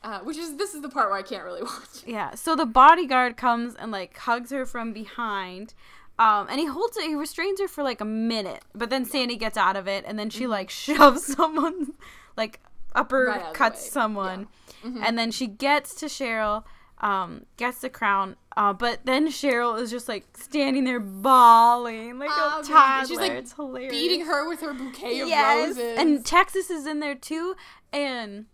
Uh, 0.05 0.21
which 0.21 0.37
is 0.39 0.57
this 0.57 0.75
is 0.75 0.81
the 0.83 0.89
part 0.89 1.09
where 1.11 1.19
I 1.19 1.23
can't 1.23 1.43
really 1.45 1.63
watch. 1.73 2.05
Yeah. 2.07 2.35
So 2.37 2.55
the 2.55 2.67
bodyguard 2.67 3.37
comes 3.37 3.75
and 3.75 3.91
like 3.91 4.17
hugs 4.17 4.51
her 4.51 4.65
from 4.65 4.93
behind. 4.93 5.75
Um, 6.21 6.47
and 6.51 6.59
he 6.61 6.67
holds 6.67 6.97
it, 6.97 7.05
he 7.05 7.15
restrains 7.15 7.61
her 7.61 7.69
for 7.69 7.83
like 7.85 8.01
a 8.01 8.05
minute, 8.05 8.65
but 8.75 8.91
then 8.91 9.05
Sandy 9.05 9.37
gets 9.37 9.57
out 9.57 9.77
of 9.77 9.87
it, 9.87 10.05
and 10.07 10.19
then 10.19 10.31
she 10.31 10.49
like 10.49 10.69
shoves 10.85 11.25
someone, 11.25 11.93
like 12.37 12.61
upper 12.95 13.27
Mm-hmm. 13.27 13.31
Right 13.31 13.41
out 13.41 13.47
of 13.49 13.53
the 13.53 13.59
cuts 13.59 13.91
someone, 13.91 14.49
Mm-hmm. 14.85 15.03
and 15.05 15.17
then 15.19 15.31
she 15.33 15.47
gets 15.47 15.95
to 15.97 16.07
Cheryl, 16.07 16.65
um, 17.01 17.47
gets 17.57 17.79
the 17.81 17.89
crown, 17.89 18.35
uh, 18.59 18.73
but 18.73 19.01
then 19.05 19.29
Cheryl 19.29 19.81
is 19.81 19.91
just 19.91 20.09
like 20.09 20.27
standing 20.37 20.85
there 20.85 21.01
bawling 21.01 22.19
like 22.19 22.29
Oh, 22.33 22.59
a 22.59 22.63
baby. 22.63 22.75
toddler. 22.75 23.07
She's, 23.09 23.19
like, 23.19 23.33
it's 23.33 23.53
hilarious. 23.53 23.93
Beating 23.93 24.27
her 24.27 24.49
with 24.49 24.61
her 24.61 24.75
bouquet 24.75 25.21
of 25.21 25.29
yes, 25.29 25.69
roses. 25.69 25.99
and 25.99 26.27
Texas 26.27 26.69
is 26.69 26.87
in 26.87 27.01
there 27.01 27.15
too, 27.15 27.55
and 27.93 28.47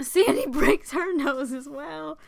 Sandy 0.00 0.46
breaks 0.50 0.90
her 0.92 1.12
nose 1.14 1.52
as 1.52 1.68
well. 1.68 2.18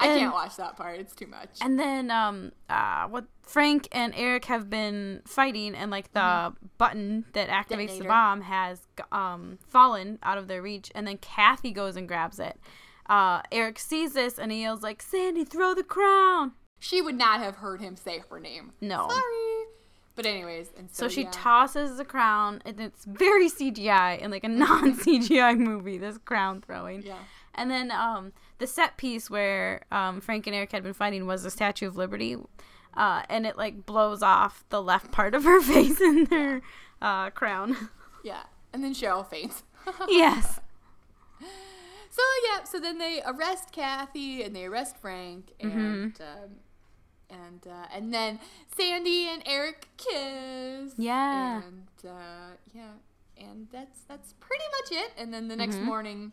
I 0.00 0.06
can't 0.16 0.32
watch 0.32 0.54
that 0.58 0.76
part. 0.76 1.00
It's 1.00 1.12
too 1.12 1.26
much. 1.26 1.58
And 1.60 1.76
then 1.76 2.08
um 2.12 2.52
uh 2.70 3.08
what 3.08 3.24
Frank 3.42 3.88
and 3.90 4.14
Eric 4.16 4.44
have 4.44 4.70
been 4.70 5.22
fighting 5.26 5.74
and 5.74 5.90
like 5.90 6.12
the 6.12 6.52
button 6.78 7.24
that 7.32 7.48
activates 7.48 7.94
the 7.98 8.04
Mm-hmm. 8.04 8.08
Bomb 8.08 8.40
has 8.42 8.82
um 9.10 9.58
fallen 9.66 10.20
out 10.22 10.38
of 10.38 10.46
their 10.46 10.62
reach 10.62 10.92
and 10.94 11.04
then 11.04 11.18
Kathy 11.18 11.72
goes 11.72 11.96
and 11.96 12.06
grabs 12.06 12.38
it. 12.38 12.60
Uh 13.08 13.42
Eric 13.52 13.78
sees 13.78 14.12
this 14.14 14.38
and 14.38 14.52
he 14.52 14.62
yells 14.62 14.82
like 14.82 15.00
Sandy 15.02 15.44
throw 15.44 15.74
the 15.74 15.82
crown. 15.84 16.52
she 16.78 17.00
would 17.02 17.16
not 17.16 17.40
have 17.40 17.56
heard 17.56 17.80
him 17.80 17.96
say 17.96 18.22
her 18.30 18.38
name. 18.40 18.72
No. 18.80 19.08
Sorry. 19.08 19.64
But 20.14 20.26
anyways, 20.26 20.72
and 20.76 20.90
so, 20.90 21.04
So 21.06 21.08
she 21.14 21.22
yeah. 21.22 21.30
tosses 21.32 21.96
the 21.96 22.04
crown 22.04 22.60
and 22.64 22.80
it's 22.80 23.04
very 23.04 23.48
CGI 23.48 24.18
in 24.20 24.30
like 24.30 24.44
a 24.44 24.48
non 24.64 24.96
CGI 24.98 25.56
movie 25.58 25.96
this 25.98 26.18
crown 26.18 26.60
throwing. 26.60 27.02
Yeah. 27.02 27.18
And 27.54 27.70
then 27.70 27.90
um, 27.90 28.32
the 28.58 28.66
set 28.66 28.96
piece 28.96 29.28
where 29.30 29.82
um, 29.90 30.20
Frank 30.20 30.46
and 30.46 30.54
Eric 30.54 30.72
had 30.72 30.82
been 30.84 30.92
fighting 30.92 31.26
was 31.26 31.42
the 31.42 31.50
Statue 31.50 31.88
of 31.88 31.96
Liberty, 31.96 32.36
uh, 32.94 33.22
and 33.28 33.46
it 33.46 33.56
like 33.56 33.84
blows 33.84 34.22
off 34.22 34.64
the 34.68 34.80
left 34.82 35.10
part 35.10 35.34
of 35.34 35.42
her 35.42 35.60
face 35.72 36.00
in 36.00 36.24
their 36.26 36.62
uh, 37.02 37.30
crown. 37.30 37.76
Yeah. 38.24 38.42
And 38.72 38.82
then 38.84 38.92
Cheryl 38.94 39.24
faints. 39.28 39.62
yes. 40.08 40.58
So 42.18 42.24
yeah, 42.50 42.64
so 42.64 42.80
then 42.80 42.98
they 42.98 43.22
arrest 43.24 43.70
Kathy 43.70 44.42
and 44.42 44.54
they 44.56 44.64
arrest 44.64 44.96
Frank 44.98 45.52
and 45.60 46.14
Mm-hmm. 46.14 46.22
um, 46.22 46.50
and 47.30 47.66
uh, 47.66 47.86
and 47.94 48.12
then 48.12 48.40
Sandy 48.76 49.28
and 49.28 49.42
Eric 49.46 49.86
kiss. 49.98 50.94
Yeah. 50.96 51.62
And 51.62 51.88
uh, 52.04 52.56
yeah, 52.74 52.92
and 53.38 53.68
that's 53.70 54.00
that's 54.08 54.34
pretty 54.40 54.64
much 54.80 55.00
it. 55.04 55.12
And 55.16 55.32
then 55.32 55.46
the 55.48 55.56
next 55.56 55.78
morning, 55.80 56.32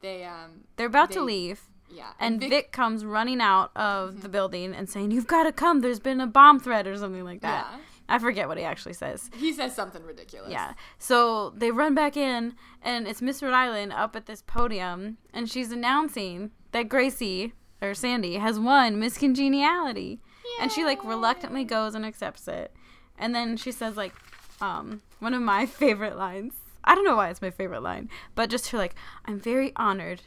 they 0.00 0.24
um 0.24 0.64
They're 0.76 0.88
about 0.88 1.10
to 1.12 1.22
leave. 1.22 1.62
yeah 1.90 2.12
And 2.20 2.40
Vic, 2.40 2.72
comes 2.72 3.04
running 3.04 3.40
out 3.40 3.70
of 3.76 4.20
the 4.22 4.28
building 4.28 4.74
and 4.74 4.90
saying, 4.90 5.10
"You've 5.12 5.28
got 5.28 5.44
to 5.44 5.52
come. 5.52 5.80
There's 5.80 6.00
been 6.00 6.20
a 6.20 6.26
bomb 6.26 6.58
threat 6.60 6.86
or 6.86 6.96
something 6.98 7.24
like 7.24 7.40
that." 7.42 7.66
Yeah. 7.70 7.78
I 8.08 8.18
forget 8.18 8.48
what 8.48 8.58
he 8.58 8.64
actually 8.64 8.92
says. 8.92 9.30
he 9.36 9.52
says 9.52 9.74
something 9.74 10.02
ridiculous. 10.02 10.50
Yeah. 10.50 10.74
So 10.98 11.50
they 11.56 11.70
run 11.70 11.94
back 11.94 12.16
in, 12.16 12.54
and 12.82 13.08
it's 13.08 13.22
Miss 13.22 13.42
Rhode 13.42 13.54
Island 13.54 13.92
up 13.92 14.14
at 14.14 14.26
this 14.26 14.42
podium, 14.42 15.16
and 15.32 15.50
she's 15.50 15.72
announcing 15.72 16.50
that 16.72 16.88
Gracie 16.88 17.54
or 17.80 17.94
Sandy 17.94 18.34
has 18.36 18.58
won 18.58 18.98
Miss 18.98 19.16
Congeniality, 19.18 20.20
and 20.60 20.70
she 20.70 20.84
like 20.84 21.02
reluctantly 21.04 21.64
goes 21.64 21.94
and 21.94 22.04
accepts 22.04 22.46
it, 22.48 22.74
and 23.18 23.34
then 23.34 23.56
she 23.56 23.72
says 23.72 23.96
like, 23.96 24.14
um, 24.60 25.00
one 25.18 25.34
of 25.34 25.42
my 25.42 25.66
favorite 25.82 26.16
lines. 26.16 26.54
I 26.84 26.94
don't 26.94 27.04
know 27.04 27.16
why 27.16 27.30
it's 27.30 27.40
my 27.42 27.50
favorite 27.50 27.82
line, 27.82 28.10
but 28.34 28.50
just 28.50 28.68
her 28.70 28.78
like, 28.78 28.94
I'm 29.24 29.40
very 29.40 29.72
honored, 29.76 30.22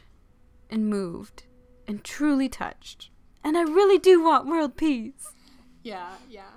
and 0.68 0.88
moved, 0.90 1.44
and 1.86 2.02
truly 2.02 2.48
touched, 2.48 3.10
and 3.44 3.56
I 3.56 3.62
really 3.62 3.98
do 3.98 4.22
want 4.22 4.46
world 4.48 4.76
peace. 4.76 5.32
Yeah, 5.84 6.14
yeah. 6.28 6.50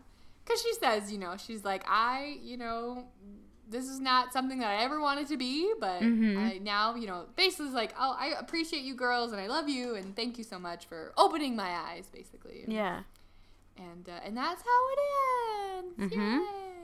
Because 0.43 0.61
she 0.61 0.73
says, 0.73 1.11
you 1.11 1.17
know, 1.19 1.35
she's 1.37 1.63
like, 1.63 1.83
I, 1.87 2.37
you 2.41 2.57
know, 2.57 3.05
this 3.69 3.87
is 3.87 3.99
not 3.99 4.33
something 4.33 4.59
that 4.59 4.67
I 4.67 4.83
ever 4.83 4.99
wanted 4.99 5.27
to 5.29 5.37
be, 5.37 5.71
but 5.79 6.01
Mm-hmm. 6.01 6.37
I 6.37 6.57
now, 6.57 6.95
you 6.95 7.07
know, 7.07 7.25
basically 7.35 7.67
is 7.67 7.73
like, 7.73 7.93
oh, 7.99 8.15
I 8.19 8.33
appreciate 8.39 8.83
you 8.83 8.95
girls 8.95 9.31
and 9.31 9.39
I 9.39 9.47
love 9.47 9.69
you 9.69 9.95
and 9.95 10.15
thank 10.15 10.37
you 10.37 10.43
so 10.43 10.59
much 10.59 10.87
for 10.87 11.13
opening 11.17 11.55
my 11.55 11.69
eyes, 11.69 12.09
basically. 12.11 12.65
Yeah. 12.67 13.01
And 13.77 14.07
uh, 14.09 14.19
and 14.25 14.35
that's 14.35 14.61
how 14.61 14.89
it 14.91 14.99
ends. 15.99 16.13
Mm-hmm. 16.13 16.39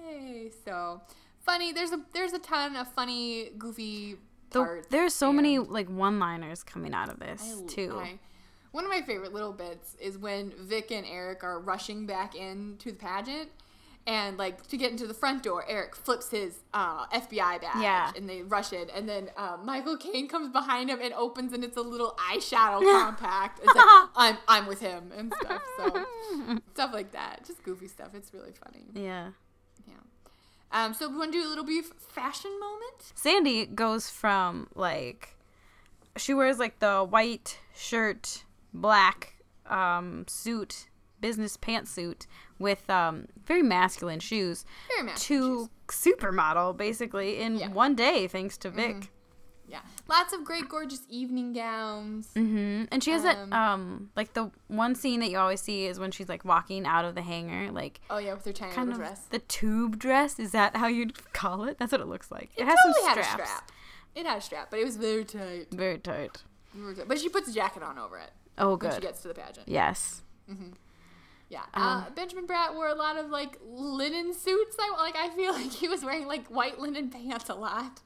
Yay! 0.09 0.51
So 0.65 1.01
funny. 1.41 1.73
There's 1.73 1.91
a 1.91 1.99
there's 2.13 2.33
a 2.33 2.39
ton 2.39 2.75
of 2.77 2.87
funny, 2.93 3.49
goofy 3.57 4.15
The, 4.51 4.59
parts. 4.59 4.87
there's 4.89 5.13
so 5.13 5.33
many 5.33 5.59
like 5.59 5.89
one-liners 5.89 6.63
coming 6.63 6.93
out 6.93 7.09
of 7.09 7.19
this 7.19 7.61
I- 7.61 7.67
too. 7.67 7.97
I- 8.01 8.19
one 8.77 8.85
of 8.85 8.91
my 8.91 9.01
favorite 9.01 9.33
little 9.33 9.53
bits 9.53 9.95
is 9.99 10.17
when 10.19 10.51
Vic 10.59 10.91
and 10.91 11.03
Eric 11.05 11.43
are 11.43 11.59
rushing 11.59 12.05
back 12.05 12.35
into 12.35 12.91
the 12.91 12.97
pageant. 12.97 13.49
And 14.05 14.37
like 14.37 14.65
to 14.67 14.77
get 14.77 14.91
into 14.91 15.05
the 15.05 15.13
front 15.13 15.43
door, 15.43 15.65
Eric 15.67 15.93
flips 15.93 16.29
his 16.29 16.59
uh, 16.73 17.07
FBI 17.07 17.59
badge, 17.59 17.81
Yeah. 17.81 18.11
and 18.15 18.29
they 18.29 18.41
rush 18.41 18.71
in. 18.71 18.89
And 18.91 19.09
then 19.09 19.29
uh, 19.35 19.57
Michael 19.61 19.97
Caine 19.97 20.29
comes 20.29 20.47
behind 20.49 20.89
him 20.89 20.99
and 21.01 21.13
opens, 21.13 21.51
and 21.51 21.61
it's 21.61 21.75
a 21.75 21.81
little 21.81 22.17
eyeshadow 22.31 22.79
compact. 23.03 23.59
It's 23.61 23.75
like 23.75 23.85
I'm 24.15 24.37
I'm 24.47 24.65
with 24.67 24.79
him 24.79 25.11
and 25.17 25.33
stuff. 25.41 25.61
So 25.77 26.05
stuff 26.73 26.91
like 26.93 27.11
that, 27.11 27.43
just 27.45 27.61
goofy 27.63 27.89
stuff. 27.89 28.09
It's 28.13 28.33
really 28.33 28.53
funny. 28.53 28.85
yeah. 28.93 29.31
Yeah. 29.85 29.95
Um. 30.71 30.93
So 30.93 31.09
we 31.09 31.17
want 31.17 31.33
to 31.33 31.41
do 31.41 31.45
a 31.45 31.49
little 31.49 31.65
brief 31.65 31.87
fashion 31.99 32.51
moment. 32.61 33.11
Sandy 33.13 33.65
goes 33.65 34.09
from 34.09 34.67
like 34.73 35.35
she 36.15 36.33
wears 36.33 36.59
like 36.59 36.79
the 36.79 37.03
white 37.03 37.59
shirt, 37.75 38.45
black 38.81 39.35
um 39.67 40.25
suit, 40.27 40.87
business 41.19 41.57
pantsuit 41.57 42.25
with 42.59 42.89
um 42.89 43.27
very 43.45 43.61
masculine 43.63 44.19
shoes 44.19 44.65
Very 44.89 45.03
masculine 45.07 45.67
to 45.67 45.69
supermodel 45.87 46.75
basically 46.77 47.39
in 47.39 47.57
Yeah. 47.57 47.69
one 47.69 47.95
day 47.95 48.27
thanks 48.27 48.57
to 48.59 48.69
Vic. 48.69 49.11
Yeah. 49.69 49.81
Lots 50.07 50.31
of 50.31 50.45
great, 50.45 50.69
gorgeous 50.69 51.01
evening 51.09 51.51
gowns. 51.51 52.29
hmm 52.33 52.83
And 52.89 53.03
she 53.03 53.11
has 53.11 53.23
that 53.23 53.37
Um, 53.37 53.51
um 53.53 54.09
like 54.15 54.33
the 54.33 54.49
one 54.67 54.95
scene 54.95 55.19
that 55.19 55.29
you 55.29 55.37
always 55.37 55.59
see 55.59 55.85
is 55.87 55.99
when 55.99 56.11
she's 56.11 56.29
like 56.29 56.45
walking 56.45 56.85
out 56.85 57.03
of 57.03 57.15
the 57.15 57.21
hangar 57.21 57.71
like 57.73 57.99
Oh 58.09 58.17
yeah, 58.17 58.33
with 58.33 58.45
her 58.45 58.53
tiny 58.53 58.71
kind 58.73 58.89
of 58.91 58.95
dress. 58.97 59.25
the 59.29 59.39
tube 59.39 59.99
dress. 59.99 60.39
Is 60.39 60.51
that 60.53 60.77
how 60.77 60.87
you'd 60.87 61.33
call 61.33 61.65
it? 61.65 61.77
That's 61.79 61.91
what 61.91 61.99
it 61.99 62.07
looks 62.07 62.31
like. 62.31 62.51
It, 62.55 62.61
It 62.61 62.65
has 62.67 62.77
totally 62.85 63.01
some 63.03 63.09
had 63.09 63.17
a 63.17 63.23
strap. 63.25 63.71
It 64.15 64.25
had 64.25 64.37
a 64.37 64.41
strap, 64.41 64.69
but 64.71 64.79
it 64.79 64.85
was. 64.85 64.95
Very 64.97 65.25
tight. 65.25 65.67
Very 65.71 65.97
tight. 65.99 66.41
But 67.07 67.19
she 67.19 67.27
puts 67.29 67.47
a 67.49 67.53
jacket 67.53 67.83
on 67.83 67.97
over 67.99 68.17
it 68.17 68.31
Oh, 68.57 68.75
when 68.77 68.93
she 68.93 69.01
gets 69.01 69.21
to 69.21 69.27
the 69.27 69.33
pageant. 69.33 69.67
Yes. 69.67 70.21
Yeah. 71.49 71.61
Um, 71.73 71.83
uh, 71.83 72.09
Benjamin 72.15 72.45
Bratt 72.47 72.73
wore 72.75 72.89
a 72.89 72.95
lot 72.95 73.17
of 73.17 73.29
like 73.29 73.57
linen 73.65 74.33
suits. 74.33 74.75
I 74.79 74.93
like. 74.97 75.15
I 75.15 75.29
feel 75.29 75.53
like 75.59 75.71
he 75.71 75.87
was 75.87 76.03
wearing 76.03 76.27
like 76.27 76.47
white 76.47 76.79
linen 76.79 77.09
pants 77.09 77.49
a 77.49 77.55
lot. 77.55 78.01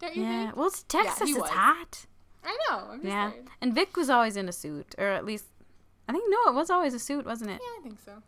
Don't 0.00 0.14
you 0.16 0.22
think? 0.22 0.32
Yeah. 0.34 0.44
think? 0.46 0.56
Well, 0.56 0.66
it's 0.68 0.82
Texas. 0.82 1.28
he 1.28 1.30
it's 1.34 1.40
was. 1.40 1.50
hot. 1.50 2.06
I 2.44 2.56
know. 2.70 2.78
I'm 2.92 2.98
just 3.00 3.04
Yeah. 3.08 3.30
saying. 3.30 3.48
And 3.60 3.74
Vic 3.74 3.96
was 3.96 4.10
always 4.10 4.36
in 4.36 4.48
a 4.48 4.52
suit, 4.52 4.94
or 4.96 5.06
at 5.06 5.24
least, 5.24 5.46
I 6.08 6.12
think 6.12 6.24
no, 6.28 6.50
it 6.52 6.54
was 6.54 6.70
always 6.70 6.94
a 6.94 6.98
suit, 6.98 7.26
wasn't 7.26 7.50
it? 7.50 7.60
Yeah, 7.62 7.80
I 7.80 7.82
think 7.82 7.98
so. 8.04 8.22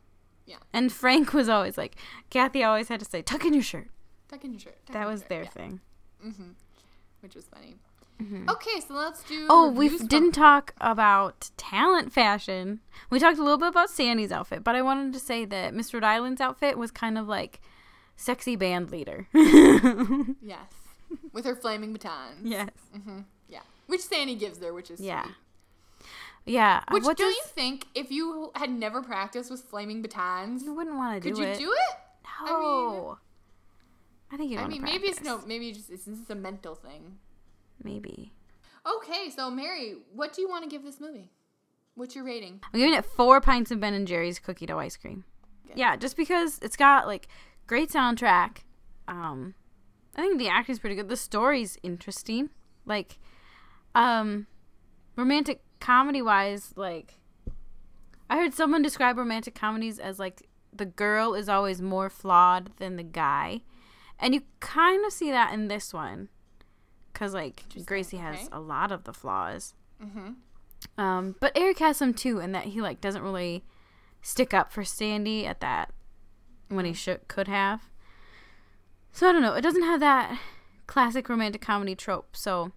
Yeah. 0.46 0.57
And 0.72 0.90
Frank 0.92 1.32
was 1.32 1.48
always 1.48 1.78
like, 1.78 1.94
Kathy 2.28 2.64
always 2.64 2.88
had 2.88 2.98
to 3.01 3.07
say, 3.07 3.22
"Tuck 3.22 3.44
in 3.44 3.55
your 3.55 3.62
shirt." 3.62 3.88
Tuck 4.28 4.44
in 4.44 4.53
your 4.53 4.61
shirt. 4.61 4.78
That 4.92 5.07
was 5.07 5.20
shirt, 5.20 5.28
their 5.28 5.42
yeah. 5.44 5.51
thing. 5.51 5.80
which 7.20 7.34
was 7.34 7.46
funny. 7.46 7.76
Okay, 8.48 8.80
so 8.86 8.94
let's 8.94 9.22
do. 9.24 9.46
Oh, 9.48 9.70
we 9.70 9.96
didn't 9.98 10.32
talk 10.32 10.74
about 10.80 11.50
talent 11.56 12.12
fashion. 12.12 12.80
We 13.08 13.18
talked 13.18 13.38
a 13.38 13.42
little 13.42 13.58
bit 13.58 13.68
about 13.68 13.88
Sandy's 13.90 14.30
outfit, 14.32 14.62
but 14.62 14.74
I 14.74 14.82
wanted 14.82 15.12
to 15.14 15.18
say 15.20 15.44
that 15.46 15.72
Miss 15.74 15.92
Rhode 15.94 16.04
Island's 16.04 16.40
outfit 16.40 16.76
was 16.76 16.90
kind 16.90 17.16
of 17.16 17.26
like 17.28 17.60
sexy 18.16 18.56
band 18.56 18.90
leader. 18.90 19.26
Yes, 20.42 20.72
with 21.32 21.44
her 21.44 21.56
flaming 21.56 21.92
batons. 21.92 22.40
yes. 22.44 22.70
Yeah, 23.48 23.60
which 23.86 24.00
Sandy 24.02 24.34
gives 24.36 24.58
there, 24.58 24.72
which 24.74 24.90
is 24.90 25.00
Yeah. 25.00 25.24
sweet. 25.24 25.34
Yeah. 26.46 26.82
uh, 26.88 26.92
Which 26.94 27.04
what 27.04 27.16
don't 27.16 27.28
does, 27.28 27.36
you 27.36 27.42
think 27.54 27.86
if 27.94 28.10
you 28.10 28.50
had 28.54 28.70
never 28.70 29.02
practiced 29.02 29.50
with 29.50 29.62
flaming 29.62 30.02
batons, 30.02 30.62
You 30.62 30.72
wouldn't 30.74 30.96
want 30.96 31.22
to 31.22 31.28
do 31.28 31.34
could 31.34 31.42
you 31.44 31.54
do 31.66 31.72
it? 31.72 31.96
No. 32.46 33.18
I 34.32 34.36
think 34.36 34.50
you. 34.52 34.58
I 34.58 34.66
mean, 34.66 34.82
maybe 34.82 35.08
it's 35.08 35.22
no, 35.22 35.40
maybe 35.46 35.72
just 35.72 35.90
it's 35.90 36.04
just 36.04 36.30
a 36.30 36.34
mental 36.34 36.74
thing. 36.74 37.18
Maybe. 37.83 38.33
Okay, 38.87 39.31
so 39.31 39.51
Mary, 39.51 39.97
what 40.14 40.33
do 40.33 40.43
you 40.43 40.49
want 40.49 40.64
to 40.64 40.70
give 40.70 40.83
this 40.83 41.01
movie? 41.01 41.31
What's 41.95 42.14
your 42.14 42.24
rating? 42.24 42.61
I'm 42.72 42.81
giving 42.81 42.95
it 42.95 43.05
four 43.05 43.41
pints 43.41 43.70
of 43.70 43.81
Ben 43.81 43.95
and 43.95 44.07
Jerry's 44.07 44.39
cookie 44.39 44.66
dough 44.66 44.78
ice 44.78 44.97
cream. 44.97 45.24
Yeah, 45.74 45.97
just 45.97 46.16
because 46.16 46.59
it's 46.62 46.76
got 46.76 47.07
like 47.07 47.28
great 47.66 47.91
soundtrack. 47.91 48.59
Um, 49.07 49.55
I 50.16 50.22
think 50.22 50.39
the 50.39 50.49
acting's 50.49 50.78
pretty 50.78 50.97
good. 50.97 51.09
The 51.09 51.16
story's 51.16 51.78
interesting. 51.83 52.51
Like, 52.87 53.18
um, 53.95 54.47
romantic 55.16 55.62
comedy 55.78 56.22
wise, 56.22 56.72
like, 56.76 57.14
I 58.28 58.37
heard 58.37 58.55
someone 58.55 58.83
describe 58.83 59.18
romantic 59.18 59.55
comedies 59.55 59.99
as 59.99 60.18
like 60.18 60.49
the 60.72 60.87
girl 60.87 61.35
is 61.35 61.49
always 61.49 61.83
more 61.83 62.09
flawed 62.09 62.70
than 62.78 62.97
the 62.97 63.03
guy, 63.03 63.62
and 64.18 64.35
you 64.35 64.43
kind 64.61 65.05
of 65.05 65.12
see 65.12 65.31
that 65.31 65.53
in 65.53 65.68
this 65.68 65.93
one, 65.93 66.28
because 67.12 67.34
like 67.34 67.64
Gracie 67.86 68.18
has 68.18 68.36
okay. 68.36 68.48
a 68.52 68.61
lot 68.61 68.92
of 68.92 69.04
the 69.04 69.12
flaws. 69.12 69.74
Um, 70.96 71.36
but 71.40 71.52
Eric 71.56 71.78
has 71.78 71.96
some 71.96 72.14
too, 72.14 72.40
in 72.40 72.52
that 72.52 72.66
he 72.66 72.80
like 72.80 73.00
doesn't 73.00 73.22
really 73.22 73.64
stick 74.22 74.54
up 74.54 74.72
for 74.72 74.84
Sandy 74.84 75.46
at 75.46 75.61
that 75.61 75.92
when 76.68 76.84
he 76.84 76.92
should 76.92 77.28
could 77.28 77.48
have. 77.48 77.82
So 79.12 79.28
I 79.28 79.32
don't 79.32 79.42
know. 79.42 79.54
It 79.54 79.62
doesn't 79.62 79.82
have 79.82 80.00
that 80.00 80.38
classic 80.86 81.28
romantic 81.28 81.61
comedy 81.61 81.94
trope. 81.94 82.36
So 82.36 82.72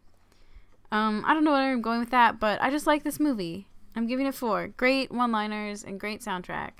um, 0.91 1.23
I 1.25 1.33
don't 1.33 1.43
know 1.43 1.51
where 1.51 1.71
I'm 1.71 1.81
going 1.81 1.99
with 1.99 2.11
that, 2.11 2.39
but 2.39 2.61
I 2.61 2.69
just 2.69 2.87
like 2.87 3.03
this 3.03 3.19
movie. 3.19 3.67
I'm 3.95 4.07
giving 4.07 4.25
it 4.25 4.35
four. 4.35 4.67
Great 4.69 5.11
one-liners 5.11 5.83
and 5.83 5.99
great 5.99 6.21
soundtrack. 6.21 6.71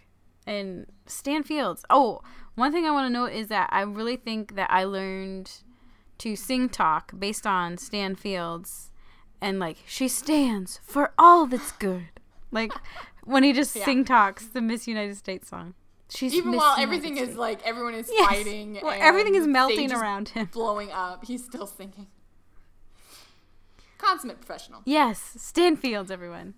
And 0.47 0.87
Stan 1.05 1.43
Fields. 1.43 1.85
Oh, 1.89 2.21
one 2.55 2.71
thing 2.71 2.85
I 2.85 2.91
want 2.91 3.07
to 3.07 3.13
note 3.13 3.31
is 3.31 3.47
that 3.47 3.69
I 3.71 3.81
really 3.81 4.15
think 4.15 4.55
that 4.55 4.71
I 4.71 4.83
learned 4.83 5.51
to 6.19 6.35
sing 6.35 6.69
talk 6.69 7.11
based 7.17 7.45
on 7.47 7.77
Stan 7.77 8.15
Fields 8.15 8.91
and 9.41 9.59
like 9.59 9.77
she 9.85 10.07
stands 10.07 10.79
for 10.83 11.13
all 11.17 11.45
that's 11.47 11.71
good. 11.73 12.05
Like 12.51 12.71
when 13.23 13.43
he 13.43 13.51
just 13.53 13.75
Yeah. 13.75 13.85
sing 13.85 14.05
talks 14.05 14.45
the 14.45 14.61
Miss 14.61 14.87
United 14.87 15.17
States 15.17 15.49
song. 15.49 15.73
She's 16.09 16.33
Even 16.33 16.51
Miss 16.51 16.59
while 16.59 16.77
United 16.79 16.83
everything 16.83 17.17
is 17.17 17.35
like 17.35 17.61
everyone 17.65 17.95
is 17.95 18.09
Yes. 18.13 18.27
fighting, 18.29 18.79
Well, 18.81 18.91
and 18.93 19.01
everything 19.01 19.35
is 19.35 19.47
melting 19.47 19.91
around 19.91 20.29
him. 20.29 20.49
blowing 20.51 20.91
up, 20.91 21.25
he's 21.25 21.43
still 21.43 21.65
singing. 21.67 22.07
Consummate 23.97 24.37
professional. 24.41 24.81
Yes, 24.85 25.35
Stan 25.37 25.75
Fields, 25.77 26.11
everyone. 26.11 26.53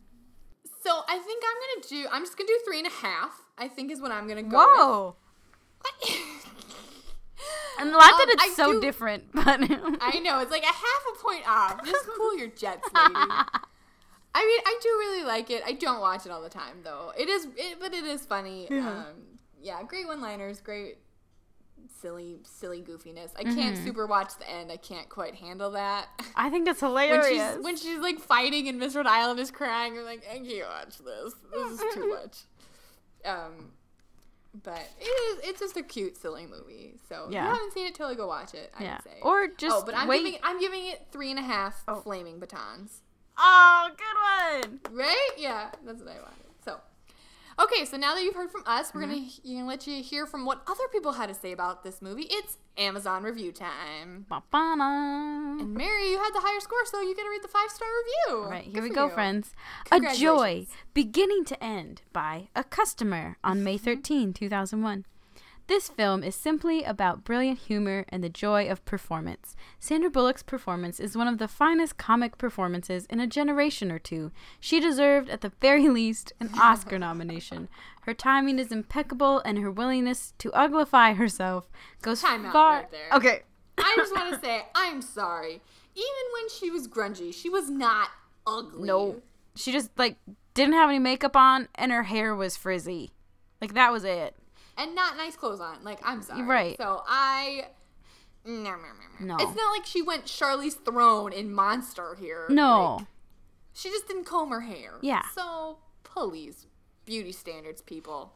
So 0.83 1.01
I 1.07 1.17
think 1.19 1.43
I'm 1.45 1.83
gonna 1.83 1.87
do. 2.03 2.09
I'm 2.11 2.23
just 2.23 2.37
gonna 2.37 2.47
do 2.47 2.59
three 2.65 2.79
and 2.79 2.87
a 2.87 2.91
half. 2.91 3.41
I 3.57 3.67
think 3.67 3.91
is 3.91 4.01
what 4.01 4.11
I'm 4.11 4.27
gonna 4.27 4.43
go. 4.43 4.57
Whoa. 4.57 5.15
And 7.79 7.91
not 7.91 8.01
that 8.01 8.23
Um, 8.23 8.29
it's 8.29 8.43
I 8.43 8.49
so 8.55 8.73
do- 8.73 8.81
different, 8.81 9.23
but 9.33 9.45
I 9.47 10.19
know 10.19 10.39
it's 10.39 10.51
like 10.51 10.63
a 10.63 10.65
half 10.67 11.03
a 11.13 11.21
point 11.21 11.47
off. 11.47 11.85
Just 11.85 12.05
cool 12.17 12.37
your 12.37 12.47
jets, 12.47 12.83
lady. 12.93 13.13
I 14.37 14.45
mean, 14.45 14.61
I 14.65 14.79
do 14.81 14.89
really 14.99 15.23
like 15.23 15.49
it. 15.49 15.63
I 15.65 15.71
don't 15.73 16.01
watch 16.01 16.25
it 16.25 16.31
all 16.31 16.41
the 16.41 16.49
time 16.49 16.81
though. 16.83 17.11
It 17.17 17.29
is, 17.29 17.47
it, 17.55 17.79
but 17.79 17.93
it 17.93 18.03
is 18.03 18.25
funny. 18.25 18.69
Um, 18.69 19.05
yeah, 19.61 19.81
great 19.83 20.07
one-liners, 20.07 20.59
great 20.61 20.97
silly, 22.01 22.37
silly 22.43 22.81
goofiness. 22.81 23.31
I 23.37 23.43
can't 23.43 23.75
Mm-hmm. 23.75 23.85
super 23.85 24.05
watch 24.05 24.37
the 24.37 24.49
end. 24.49 24.71
I 24.71 24.77
can't 24.77 25.07
quite 25.09 25.35
handle 25.35 25.71
that. 25.71 26.07
I 26.35 26.49
think 26.49 26.67
it's 26.67 26.81
when 26.81 26.91
hilarious. 26.91 27.27
she's 27.55 27.63
when 27.63 27.77
she's 27.77 27.99
like 27.99 28.19
fighting 28.19 28.67
and 28.67 28.77
Miss 28.79 28.95
Rhode 28.95 29.07
Island 29.07 29.39
is 29.39 29.51
crying, 29.51 29.97
I'm 29.97 30.03
like, 30.05 30.23
I 30.29 30.39
can't 30.39 30.67
watch 30.67 30.97
this. 30.97 31.33
This 31.53 31.71
is 31.79 31.93
too 31.95 32.09
much. 32.09 32.37
Um, 33.23 33.71
but 34.63 34.81
it 34.99 35.03
is. 35.05 35.49
It's 35.49 35.59
just 35.59 35.77
a 35.77 35.83
cute, 35.83 36.17
silly 36.17 36.45
movie. 36.47 36.95
So 37.09 37.27
Yeah. 37.29 37.43
if 37.43 37.47
you 37.49 37.53
haven't 37.53 37.73
seen 37.73 37.87
it, 37.87 37.95
totally 37.95 38.15
go 38.15 38.27
watch 38.27 38.53
it. 38.53 38.71
I 38.77 38.83
yeah. 38.83 38.99
say. 39.01 39.19
Or 39.21 39.47
just 39.47 39.75
oh, 39.75 39.83
but 39.85 39.95
I'm 39.95 40.07
wait. 40.07 40.23
giving 40.23 40.39
I'm 40.43 40.59
giving 40.59 40.85
it 40.87 41.07
three 41.11 41.29
and 41.29 41.39
a 41.39 41.43
half 41.43 41.83
Oh. 41.87 41.95
flaming 41.95 42.39
batons. 42.39 43.01
oh, 43.37 43.89
good 43.97 44.69
one. 44.69 44.79
Right? 44.97 45.29
Yeah, 45.37 45.71
that's 45.85 46.01
what 46.01 46.09
I 46.11 46.19
wanted. 46.19 46.44
Okay, 47.57 47.85
so 47.85 47.95
now 47.95 48.13
that 48.15 48.21
you've 48.23 48.35
heard 48.35 48.51
from 48.51 48.63
us, 48.65 48.93
we're 48.93 49.01
Mm-hmm. 49.03 49.11
gonna 49.47 49.61
know, 49.63 49.67
let 49.67 49.87
you 49.87 50.03
hear 50.03 50.25
from 50.25 50.45
what 50.45 50.61
other 50.67 50.87
people 50.91 51.13
had 51.13 51.27
to 51.29 51.33
say 51.33 51.51
about 51.53 51.83
this 51.83 52.01
movie. 52.01 52.27
It's 52.29 52.57
Amazon 52.77 53.23
review 53.23 53.51
time. 53.53 54.25
Ba-ba-da. 54.27 54.83
And 55.61 55.73
Mary, 55.73 56.09
you 56.11 56.17
had 56.17 56.31
the 56.33 56.41
higher 56.41 56.59
score, 56.59 56.85
so 56.85 56.99
you 57.01 57.15
get 57.15 57.23
to 57.23 57.29
read 57.29 57.43
the 57.43 57.47
five 57.47 57.69
star 57.69 57.87
review. 58.03 58.43
All 58.43 58.51
right, 58.51 58.63
here 58.65 58.73
Good 58.73 58.83
we 58.83 58.89
go, 58.89 59.05
you. 59.05 59.11
friends. 59.13 59.53
A 59.91 60.01
joy 60.15 60.67
beginning 60.93 61.45
to 61.45 61.63
end 61.63 62.01
by 62.11 62.49
a 62.55 62.63
customer 62.65 63.37
on 63.43 63.63
May 63.63 63.77
13, 63.77 64.33
2001. 64.33 65.05
This 65.67 65.89
film 65.89 66.23
is 66.23 66.35
simply 66.35 66.83
about 66.83 67.23
brilliant 67.23 67.57
humor 67.57 68.05
and 68.09 68.23
the 68.23 68.29
joy 68.29 68.69
of 68.69 68.85
performance. 68.85 69.55
Sandra 69.79 70.11
Bullock's 70.11 70.43
performance 70.43 70.99
is 70.99 71.17
one 71.17 71.27
of 71.27 71.39
the 71.39 71.47
finest 71.47 71.97
comic 71.97 72.37
performances 72.37 73.07
in 73.07 73.19
a 73.19 73.25
generation 73.25 73.91
or 73.91 73.97
two. 73.97 74.31
She 74.59 74.79
deserved, 74.79 75.27
at 75.29 75.41
the 75.41 75.53
very 75.61 75.89
least, 75.89 76.33
an 76.39 76.51
Oscar 76.61 76.99
nomination. 76.99 77.67
Her 78.01 78.13
timing 78.13 78.59
is 78.59 78.71
impeccable, 78.71 79.39
and 79.39 79.57
her 79.57 79.71
willingness 79.71 80.33
to 80.37 80.51
uglify 80.51 81.15
herself 81.15 81.67
goes 82.03 82.21
Time 82.21 82.51
far. 82.51 82.81
right 82.81 82.91
there. 82.91 83.09
Okay. 83.13 83.41
I 83.79 83.93
just 83.97 84.15
want 84.15 84.35
to 84.35 84.39
say, 84.39 84.67
I'm 84.75 85.01
sorry. 85.01 85.61
Even 85.95 86.25
when 86.33 86.49
she 86.49 86.69
was 86.69 86.87
grungy, 86.87 87.33
she 87.33 87.49
was 87.49 87.71
not 87.71 88.09
ugly. 88.45 88.87
No. 88.87 89.21
She 89.55 89.71
just 89.71 89.89
like 89.97 90.17
didn't 90.53 90.73
have 90.75 90.89
any 90.89 90.99
makeup 90.99 91.35
on 91.35 91.69
and 91.75 91.91
her 91.91 92.03
hair 92.03 92.35
was 92.35 92.55
frizzy. 92.57 93.11
Like 93.61 93.73
that 93.73 93.91
was 93.91 94.03
it. 94.03 94.35
And 94.77 94.93
not 94.95 95.15
nice 95.17 95.35
clothes 95.35 95.59
on. 95.61 95.83
Like, 95.83 95.99
I'm 96.03 96.21
sorry. 96.21 96.43
right. 96.43 96.77
So 96.77 97.01
I. 97.07 97.67
No, 98.45 98.53
no, 98.53 98.75
no, 99.19 99.25
No. 99.25 99.35
It's 99.37 99.55
not 99.55 99.71
like 99.71 99.85
she 99.85 100.01
went 100.01 100.25
Charlize 100.25 100.73
Theron 100.73 101.33
in 101.33 101.51
Monster 101.53 102.15
here. 102.19 102.45
No. 102.49 102.97
Like, 102.97 103.07
she 103.73 103.89
just 103.89 104.07
didn't 104.07 104.25
comb 104.25 104.49
her 104.51 104.61
hair. 104.61 104.93
Yeah. 105.01 105.23
So, 105.33 105.79
please, 106.03 106.67
beauty 107.05 107.31
standards, 107.31 107.81
people. 107.81 108.33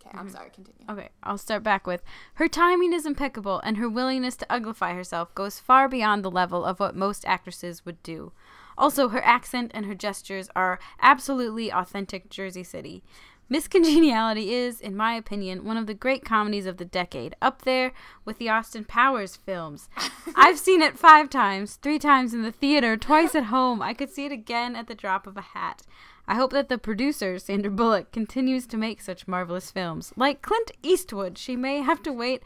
Okay, 0.00 0.10
Mm-hmm. 0.10 0.18
I'm 0.18 0.30
sorry. 0.30 0.50
Continue. 0.50 0.84
Okay, 0.90 1.08
I'll 1.22 1.38
start 1.38 1.62
back 1.62 1.86
with 1.86 2.02
her 2.34 2.48
timing 2.48 2.92
is 2.92 3.06
impeccable 3.06 3.60
and 3.64 3.76
her 3.76 3.88
willingness 3.88 4.36
to 4.36 4.46
uglify 4.46 4.94
herself 4.94 5.34
goes 5.34 5.58
far 5.60 5.88
beyond 5.88 6.24
the 6.24 6.30
level 6.30 6.64
of 6.64 6.78
what 6.80 6.94
most 6.96 7.24
actresses 7.24 7.84
would 7.86 8.02
do. 8.02 8.32
Also, 8.78 9.08
her 9.08 9.24
accent 9.24 9.70
and 9.74 9.86
her 9.86 9.94
gestures 9.94 10.48
are 10.54 10.78
absolutely 11.00 11.72
authentic 11.72 12.28
Jersey 12.30 12.62
City. 12.64 13.02
Miss 13.48 13.68
Congeniality 13.68 14.52
is, 14.52 14.80
in 14.80 14.96
my 14.96 15.14
opinion, 15.14 15.64
one 15.64 15.76
of 15.76 15.86
the 15.86 15.94
great 15.94 16.24
comedies 16.24 16.66
of 16.66 16.78
the 16.78 16.84
decade, 16.84 17.36
up 17.40 17.62
there 17.62 17.92
with 18.24 18.38
the 18.38 18.48
Austin 18.48 18.84
Powers 18.84 19.36
films. 19.36 19.88
I've 20.34 20.58
seen 20.58 20.82
it 20.82 20.98
five 20.98 21.30
times, 21.30 21.76
three 21.76 22.00
times 22.00 22.34
in 22.34 22.42
the 22.42 22.50
theater, 22.50 22.96
twice 22.96 23.36
at 23.36 23.44
home. 23.44 23.80
I 23.80 23.94
could 23.94 24.10
see 24.10 24.26
it 24.26 24.32
again 24.32 24.74
at 24.74 24.88
the 24.88 24.96
drop 24.96 25.28
of 25.28 25.36
a 25.36 25.42
hat. 25.42 25.82
I 26.26 26.34
hope 26.34 26.50
that 26.52 26.68
the 26.68 26.76
producer, 26.76 27.38
Sandra 27.38 27.70
Bullock, 27.70 28.10
continues 28.10 28.66
to 28.66 28.76
make 28.76 29.00
such 29.00 29.28
marvelous 29.28 29.70
films. 29.70 30.12
Like 30.16 30.42
Clint 30.42 30.72
Eastwood, 30.82 31.38
she 31.38 31.54
may 31.54 31.82
have 31.82 32.02
to 32.02 32.12
wait 32.12 32.42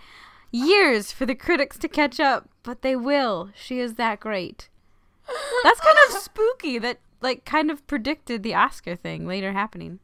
years 0.51 1.12
for 1.12 1.24
the 1.24 1.34
critics 1.34 1.78
to 1.78 1.88
catch 1.88 2.20
up, 2.20 2.51
but 2.62 2.82
they 2.82 2.94
will. 2.94 3.51
She 3.55 3.80
is 3.80 3.94
that 3.94 4.20
great. 4.20 4.68
That's 5.64 5.80
kind 5.80 5.96
of 6.09 6.16
spooky 6.20 6.78
that, 6.78 6.98
like, 7.22 7.46
kind 7.46 7.70
of 7.70 7.86
predicted 7.86 8.42
the 8.42 8.55
Oscar 8.55 8.96
thing 8.96 9.26
later 9.26 9.53
happening. 9.53 10.01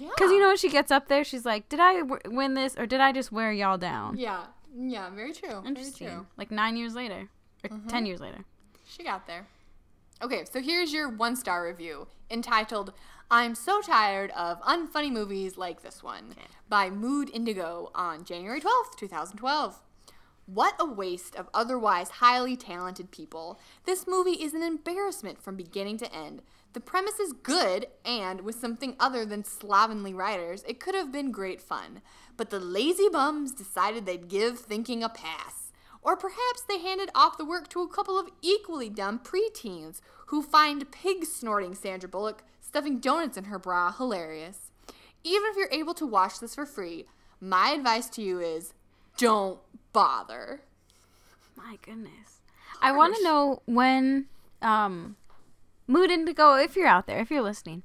Yeah. 0.00 0.08
Because, 0.08 0.30
you 0.30 0.40
know, 0.40 0.48
when 0.48 0.56
she 0.56 0.70
gets 0.70 0.90
up 0.90 1.08
there, 1.08 1.24
she's 1.24 1.44
like, 1.44 1.68
did 1.68 1.78
I 1.78 2.00
w- 2.00 2.20
win 2.26 2.54
this 2.54 2.74
or 2.76 2.86
did 2.86 3.00
I 3.00 3.12
just 3.12 3.30
wear 3.30 3.52
y'all 3.52 3.78
down? 3.78 4.16
Yeah. 4.16 4.44
Yeah, 4.74 5.10
very 5.10 5.32
true. 5.32 5.48
Very 5.48 5.66
Interesting. 5.66 6.08
true. 6.08 6.26
Like 6.36 6.50
nine 6.50 6.76
years 6.76 6.94
later, 6.94 7.28
or 7.64 7.70
mm-hmm. 7.70 7.88
ten 7.88 8.06
years 8.06 8.20
later. 8.20 8.44
She 8.86 9.04
got 9.04 9.26
there. 9.26 9.46
Okay, 10.22 10.44
so 10.44 10.60
here's 10.60 10.92
your 10.92 11.08
one 11.08 11.36
star 11.36 11.66
review 11.66 12.06
entitled 12.30 12.92
I'm 13.30 13.54
So 13.54 13.80
Tired 13.80 14.30
of 14.32 14.60
Unfunny 14.62 15.10
Movies 15.10 15.56
Like 15.56 15.82
This 15.82 16.02
One 16.02 16.34
by 16.68 16.90
Mood 16.90 17.30
Indigo 17.32 17.90
on 17.94 18.24
January 18.24 18.60
12th, 18.60 18.96
2012. 18.98 19.80
What 20.46 20.74
a 20.80 20.84
waste 20.84 21.36
of 21.36 21.48
otherwise 21.54 22.10
highly 22.10 22.56
talented 22.56 23.12
people. 23.12 23.60
This 23.84 24.06
movie 24.08 24.42
is 24.42 24.52
an 24.52 24.62
embarrassment 24.62 25.40
from 25.40 25.54
beginning 25.54 25.96
to 25.98 26.12
end. 26.12 26.42
The 26.72 26.80
premise 26.80 27.18
is 27.18 27.32
good, 27.32 27.86
and 28.04 28.42
with 28.42 28.54
something 28.54 28.94
other 29.00 29.24
than 29.24 29.44
slovenly 29.44 30.14
writers, 30.14 30.64
it 30.68 30.78
could 30.78 30.94
have 30.94 31.10
been 31.10 31.32
great 31.32 31.60
fun. 31.60 32.00
But 32.36 32.50
the 32.50 32.60
lazy 32.60 33.08
bums 33.08 33.52
decided 33.52 34.06
they'd 34.06 34.28
give 34.28 34.60
thinking 34.60 35.02
a 35.02 35.08
pass. 35.08 35.72
Or 36.02 36.16
perhaps 36.16 36.62
they 36.68 36.78
handed 36.78 37.10
off 37.14 37.36
the 37.36 37.44
work 37.44 37.68
to 37.70 37.82
a 37.82 37.88
couple 37.88 38.18
of 38.18 38.30
equally 38.40 38.88
dumb 38.88 39.18
preteens 39.18 40.00
who 40.26 40.42
find 40.42 40.90
pig 40.90 41.24
snorting 41.24 41.74
Sandra 41.74 42.08
Bullock 42.08 42.44
stuffing 42.60 43.00
donuts 43.00 43.36
in 43.36 43.44
her 43.44 43.58
bra 43.58 43.92
hilarious. 43.92 44.70
Even 45.24 45.50
if 45.50 45.56
you're 45.56 45.68
able 45.72 45.94
to 45.94 46.06
watch 46.06 46.38
this 46.40 46.54
for 46.54 46.64
free, 46.64 47.06
my 47.40 47.70
advice 47.70 48.08
to 48.10 48.22
you 48.22 48.38
is 48.38 48.72
don't 49.16 49.58
bother. 49.92 50.62
My 51.56 51.78
goodness. 51.82 52.40
I 52.80 52.92
want 52.92 53.16
to 53.16 53.22
know 53.22 53.62
when 53.66 54.26
um 54.62 55.16
Mood 55.90 56.10
Indigo, 56.12 56.54
if 56.54 56.76
you're 56.76 56.86
out 56.86 57.08
there, 57.08 57.18
if 57.18 57.32
you're 57.32 57.42
listening, 57.42 57.82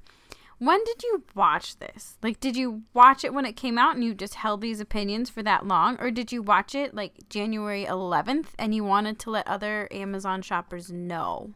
when 0.58 0.84
did 0.84 1.02
you 1.02 1.24
watch 1.34 1.78
this? 1.78 2.16
Like 2.22 2.38
did 2.38 2.56
you 2.56 2.82
watch 2.94 3.24
it 3.24 3.34
when 3.34 3.44
it 3.44 3.56
came 3.56 3.76
out 3.76 3.96
and 3.96 4.04
you 4.04 4.14
just 4.14 4.34
held 4.34 4.60
these 4.60 4.78
opinions 4.78 5.28
for 5.28 5.42
that 5.42 5.66
long 5.66 5.96
or 5.98 6.12
did 6.12 6.30
you 6.30 6.40
watch 6.40 6.74
it 6.76 6.94
like 6.94 7.28
January 7.28 7.84
11th 7.84 8.50
and 8.60 8.74
you 8.74 8.84
wanted 8.84 9.18
to 9.18 9.30
let 9.30 9.48
other 9.48 9.88
Amazon 9.90 10.40
shoppers 10.40 10.90
know? 10.90 11.52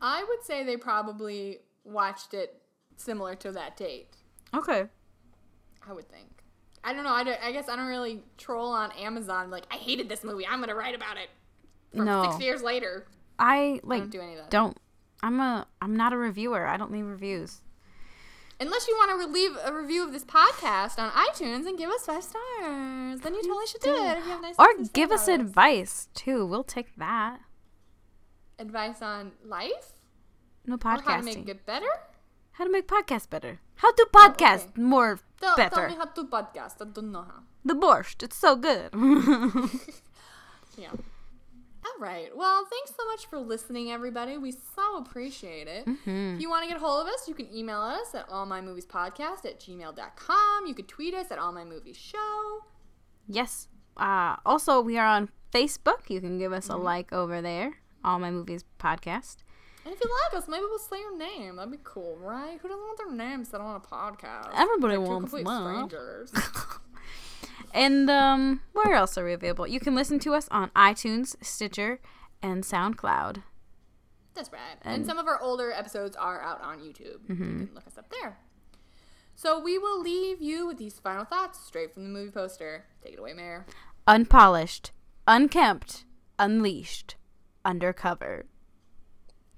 I 0.00 0.24
would 0.28 0.44
say 0.44 0.62
they 0.62 0.76
probably 0.76 1.58
watched 1.82 2.34
it 2.34 2.62
similar 2.96 3.34
to 3.34 3.50
that 3.50 3.76
date. 3.76 4.16
Okay. 4.54 4.84
I 5.86 5.92
would 5.92 6.08
think. 6.08 6.28
I 6.84 6.92
don't 6.92 7.02
know. 7.02 7.12
I, 7.12 7.24
don't, 7.24 7.42
I 7.42 7.50
guess 7.50 7.68
I 7.68 7.74
don't 7.74 7.86
really 7.86 8.22
troll 8.38 8.70
on 8.70 8.92
Amazon. 8.92 9.50
Like, 9.50 9.64
I 9.70 9.76
hated 9.76 10.08
this 10.08 10.24
movie. 10.24 10.46
I'm 10.46 10.60
gonna 10.60 10.74
write 10.74 10.94
about 10.94 11.16
it. 11.16 11.30
No. 11.92 12.24
Six 12.30 12.42
years 12.42 12.62
later. 12.62 13.06
I 13.38 13.80
like 13.82 14.02
don't 14.02 14.10
do 14.10 14.20
any 14.20 14.32
of 14.32 14.38
that. 14.38 14.50
don't 14.50 14.76
I'm 15.22 15.40
a 15.40 15.66
I'm 15.80 15.96
not 15.96 16.12
a 16.12 16.16
reviewer. 16.16 16.66
I 16.66 16.76
don't 16.76 16.90
leave 16.92 17.06
reviews. 17.06 17.60
Unless 18.60 18.86
you 18.86 18.94
want 18.94 19.20
to 19.22 19.26
leave 19.32 19.56
a 19.64 19.72
review 19.72 20.04
of 20.04 20.12
this 20.12 20.24
podcast 20.24 20.98
on 20.98 21.10
iTunes 21.10 21.66
and 21.66 21.76
give 21.76 21.90
us 21.90 22.06
five 22.06 22.22
stars, 22.22 23.20
then 23.20 23.34
you 23.34 23.42
totally 23.42 23.66
should 23.66 23.80
do 23.80 23.90
it. 23.92 24.18
If 24.18 24.24
you 24.24 24.30
have 24.30 24.42
nice 24.42 24.54
Or 24.58 24.66
things 24.74 24.78
to 24.78 24.84
say 24.86 24.90
give 24.94 25.10
us 25.10 25.26
advice 25.28 26.08
too. 26.14 26.46
We'll 26.46 26.62
take 26.64 26.94
that. 26.96 27.40
advice 28.58 29.02
on 29.02 29.32
life 29.44 29.92
No 30.66 30.74
or 30.74 30.78
how 30.84 30.96
to 30.96 31.02
podcasting. 31.02 31.24
make 31.24 31.48
it 31.48 31.66
better. 31.66 31.88
How 32.52 32.64
to 32.64 32.70
make 32.70 32.86
podcasts 32.86 33.28
better. 33.28 33.58
How 33.76 33.90
to 33.92 34.06
podcast 34.14 34.68
okay. 34.70 34.82
more 34.82 35.18
Tell, 35.40 35.56
better. 35.56 35.74
tell 35.74 35.88
me 35.88 35.96
how 35.96 36.04
to 36.04 36.24
podcast. 36.24 36.74
I 36.80 36.84
don't 36.92 37.10
know 37.10 37.22
how. 37.22 37.42
the 37.64 37.74
borscht, 37.74 38.22
it's 38.22 38.36
so 38.36 38.54
good. 38.54 38.92
Yeah. 40.78 40.92
Right. 42.02 42.36
Well, 42.36 42.66
thanks 42.68 42.90
so 42.98 43.06
much 43.06 43.26
for 43.26 43.38
listening, 43.38 43.92
everybody. 43.92 44.36
We 44.36 44.50
so 44.50 44.96
appreciate 44.98 45.68
it. 45.68 45.86
Mm-hmm. 45.86 46.34
If 46.34 46.40
you 46.40 46.50
want 46.50 46.64
to 46.64 46.68
get 46.68 46.76
a 46.76 46.80
hold 46.84 47.06
of 47.06 47.12
us, 47.12 47.28
you 47.28 47.34
can 47.34 47.46
email 47.54 47.80
us 47.80 48.12
at 48.14 48.28
allmymoviespodcast 48.28 49.44
at 49.44 49.60
gmail.com. 49.60 50.66
You 50.66 50.74
could 50.74 50.88
tweet 50.88 51.14
us 51.14 51.30
at 51.30 51.38
allmymovieshow. 51.38 52.58
yes. 53.28 53.68
Uh, 53.96 54.36
also, 54.44 54.80
we 54.80 54.98
are 54.98 55.06
on 55.06 55.28
Facebook. 55.52 56.08
You 56.08 56.20
can 56.20 56.38
give 56.38 56.52
us 56.52 56.66
Mm-hmm. 56.68 56.80
a 56.80 56.82
like 56.84 57.12
over 57.12 57.40
there. 57.40 57.74
All 58.04 58.18
my 58.18 58.30
movies 58.32 58.64
podcast. 58.80 59.36
And 59.84 59.94
if 59.94 60.00
you 60.02 60.10
like 60.32 60.42
us, 60.42 60.48
maybe 60.48 60.62
we'll 60.68 60.78
say 60.78 60.98
your 60.98 61.16
name. 61.16 61.56
That'd 61.56 61.70
be 61.72 61.78
cool, 61.84 62.16
right? 62.20 62.58
Who 62.60 62.68
doesn't 62.68 62.82
want 62.82 62.98
their 62.98 63.12
name 63.12 63.44
said 63.44 63.60
on 63.60 63.76
a 63.76 63.80
podcast? 63.80 64.50
Everybody 64.54 64.96
Like 64.96 65.06
two 65.06 65.10
wants 65.12 65.30
complete 65.30 65.44
that. 65.46 65.60
strangers. 65.88 66.32
And 67.72 68.10
um, 68.10 68.60
where 68.72 68.94
else 68.94 69.16
are 69.16 69.24
we 69.24 69.32
available? 69.32 69.66
You 69.66 69.80
can 69.80 69.94
listen 69.94 70.18
to 70.20 70.34
us 70.34 70.48
on 70.50 70.70
iTunes, 70.76 71.34
Stitcher, 71.42 72.00
and 72.42 72.62
SoundCloud. 72.64 73.42
That's 74.34 74.52
right. 74.52 74.60
And, 74.82 74.96
And- 74.96 75.06
some 75.06 75.18
of 75.18 75.26
our 75.26 75.40
older 75.40 75.72
episodes 75.72 76.16
are 76.16 76.42
out 76.42 76.60
on 76.62 76.78
YouTube. 76.80 77.18
Mm-hmm. 77.28 77.60
You 77.60 77.66
can 77.66 77.74
look 77.74 77.86
us 77.86 77.98
up 77.98 78.10
there. 78.10 78.38
So 79.34 79.58
we 79.58 79.78
will 79.78 80.00
leave 80.00 80.40
you 80.42 80.66
with 80.66 80.76
these 80.78 80.98
final 80.98 81.24
thoughts 81.24 81.58
straight 81.60 81.94
from 81.94 82.04
the 82.04 82.10
movie 82.10 82.30
poster. 82.30 82.84
Take 83.02 83.14
it 83.14 83.18
away, 83.18 83.32
Mary. 83.32 83.62
Unpolished, 84.06 84.92
unkempt, 85.26 86.04
unleashed, 86.38 87.16
undercover. 87.64 88.44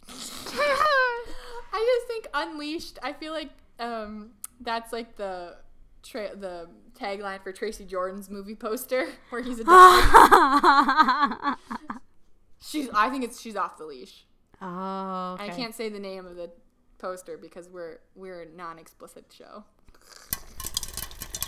I 0.09 1.99
just 1.99 2.07
think 2.07 2.29
Unleashed. 2.35 2.99
I 3.03 3.13
feel 3.13 3.33
like 3.33 3.51
um, 3.81 4.31
that's 4.61 4.93
like 4.93 5.17
the 5.17 5.57
tra- 6.03 6.37
the 6.37 6.69
tagline 6.99 7.43
for 7.43 7.53
Tracy 7.53 7.85
Jordan's 7.85 8.31
movie 8.31 8.55
poster, 8.55 9.09
where 9.31 9.43
he's 9.43 9.61
a 9.61 9.65
dog. 9.65 11.57
she's. 12.61 12.89
I 12.95 13.11
think 13.11 13.25
it's 13.25 13.41
she's 13.41 13.57
off 13.57 13.79
the 13.79 13.85
leash. 13.85 14.25
Oh, 14.61 15.35
okay. 15.35 15.45
I 15.45 15.49
can't 15.51 15.75
say 15.75 15.89
the 15.89 15.99
name 15.99 16.27
of 16.27 16.37
the 16.37 16.51
poster 16.99 17.37
because 17.37 17.69
we're 17.69 17.99
we're 18.15 18.43
a 18.43 18.49
non-explicit 18.49 19.27
show. 19.37 19.65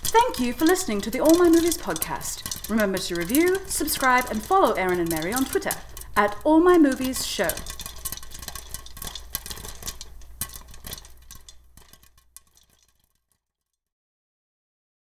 Thank 0.08 0.40
you 0.40 0.52
for 0.52 0.64
listening 0.64 1.00
to 1.02 1.10
the 1.10 1.20
All 1.20 1.36
My 1.36 1.48
Movies 1.48 1.76
podcast. 1.76 2.70
Remember 2.70 2.98
to 2.98 3.14
review, 3.16 3.58
subscribe, 3.66 4.26
and 4.30 4.42
follow 4.42 4.72
Erin 4.72 5.00
and 5.00 5.10
Mary 5.10 5.32
on 5.32 5.44
Twitter 5.44 5.72
at 6.16 6.36
All 6.44 6.60
My 6.60 6.78
Movies 6.78 7.26
Show. 7.26 7.48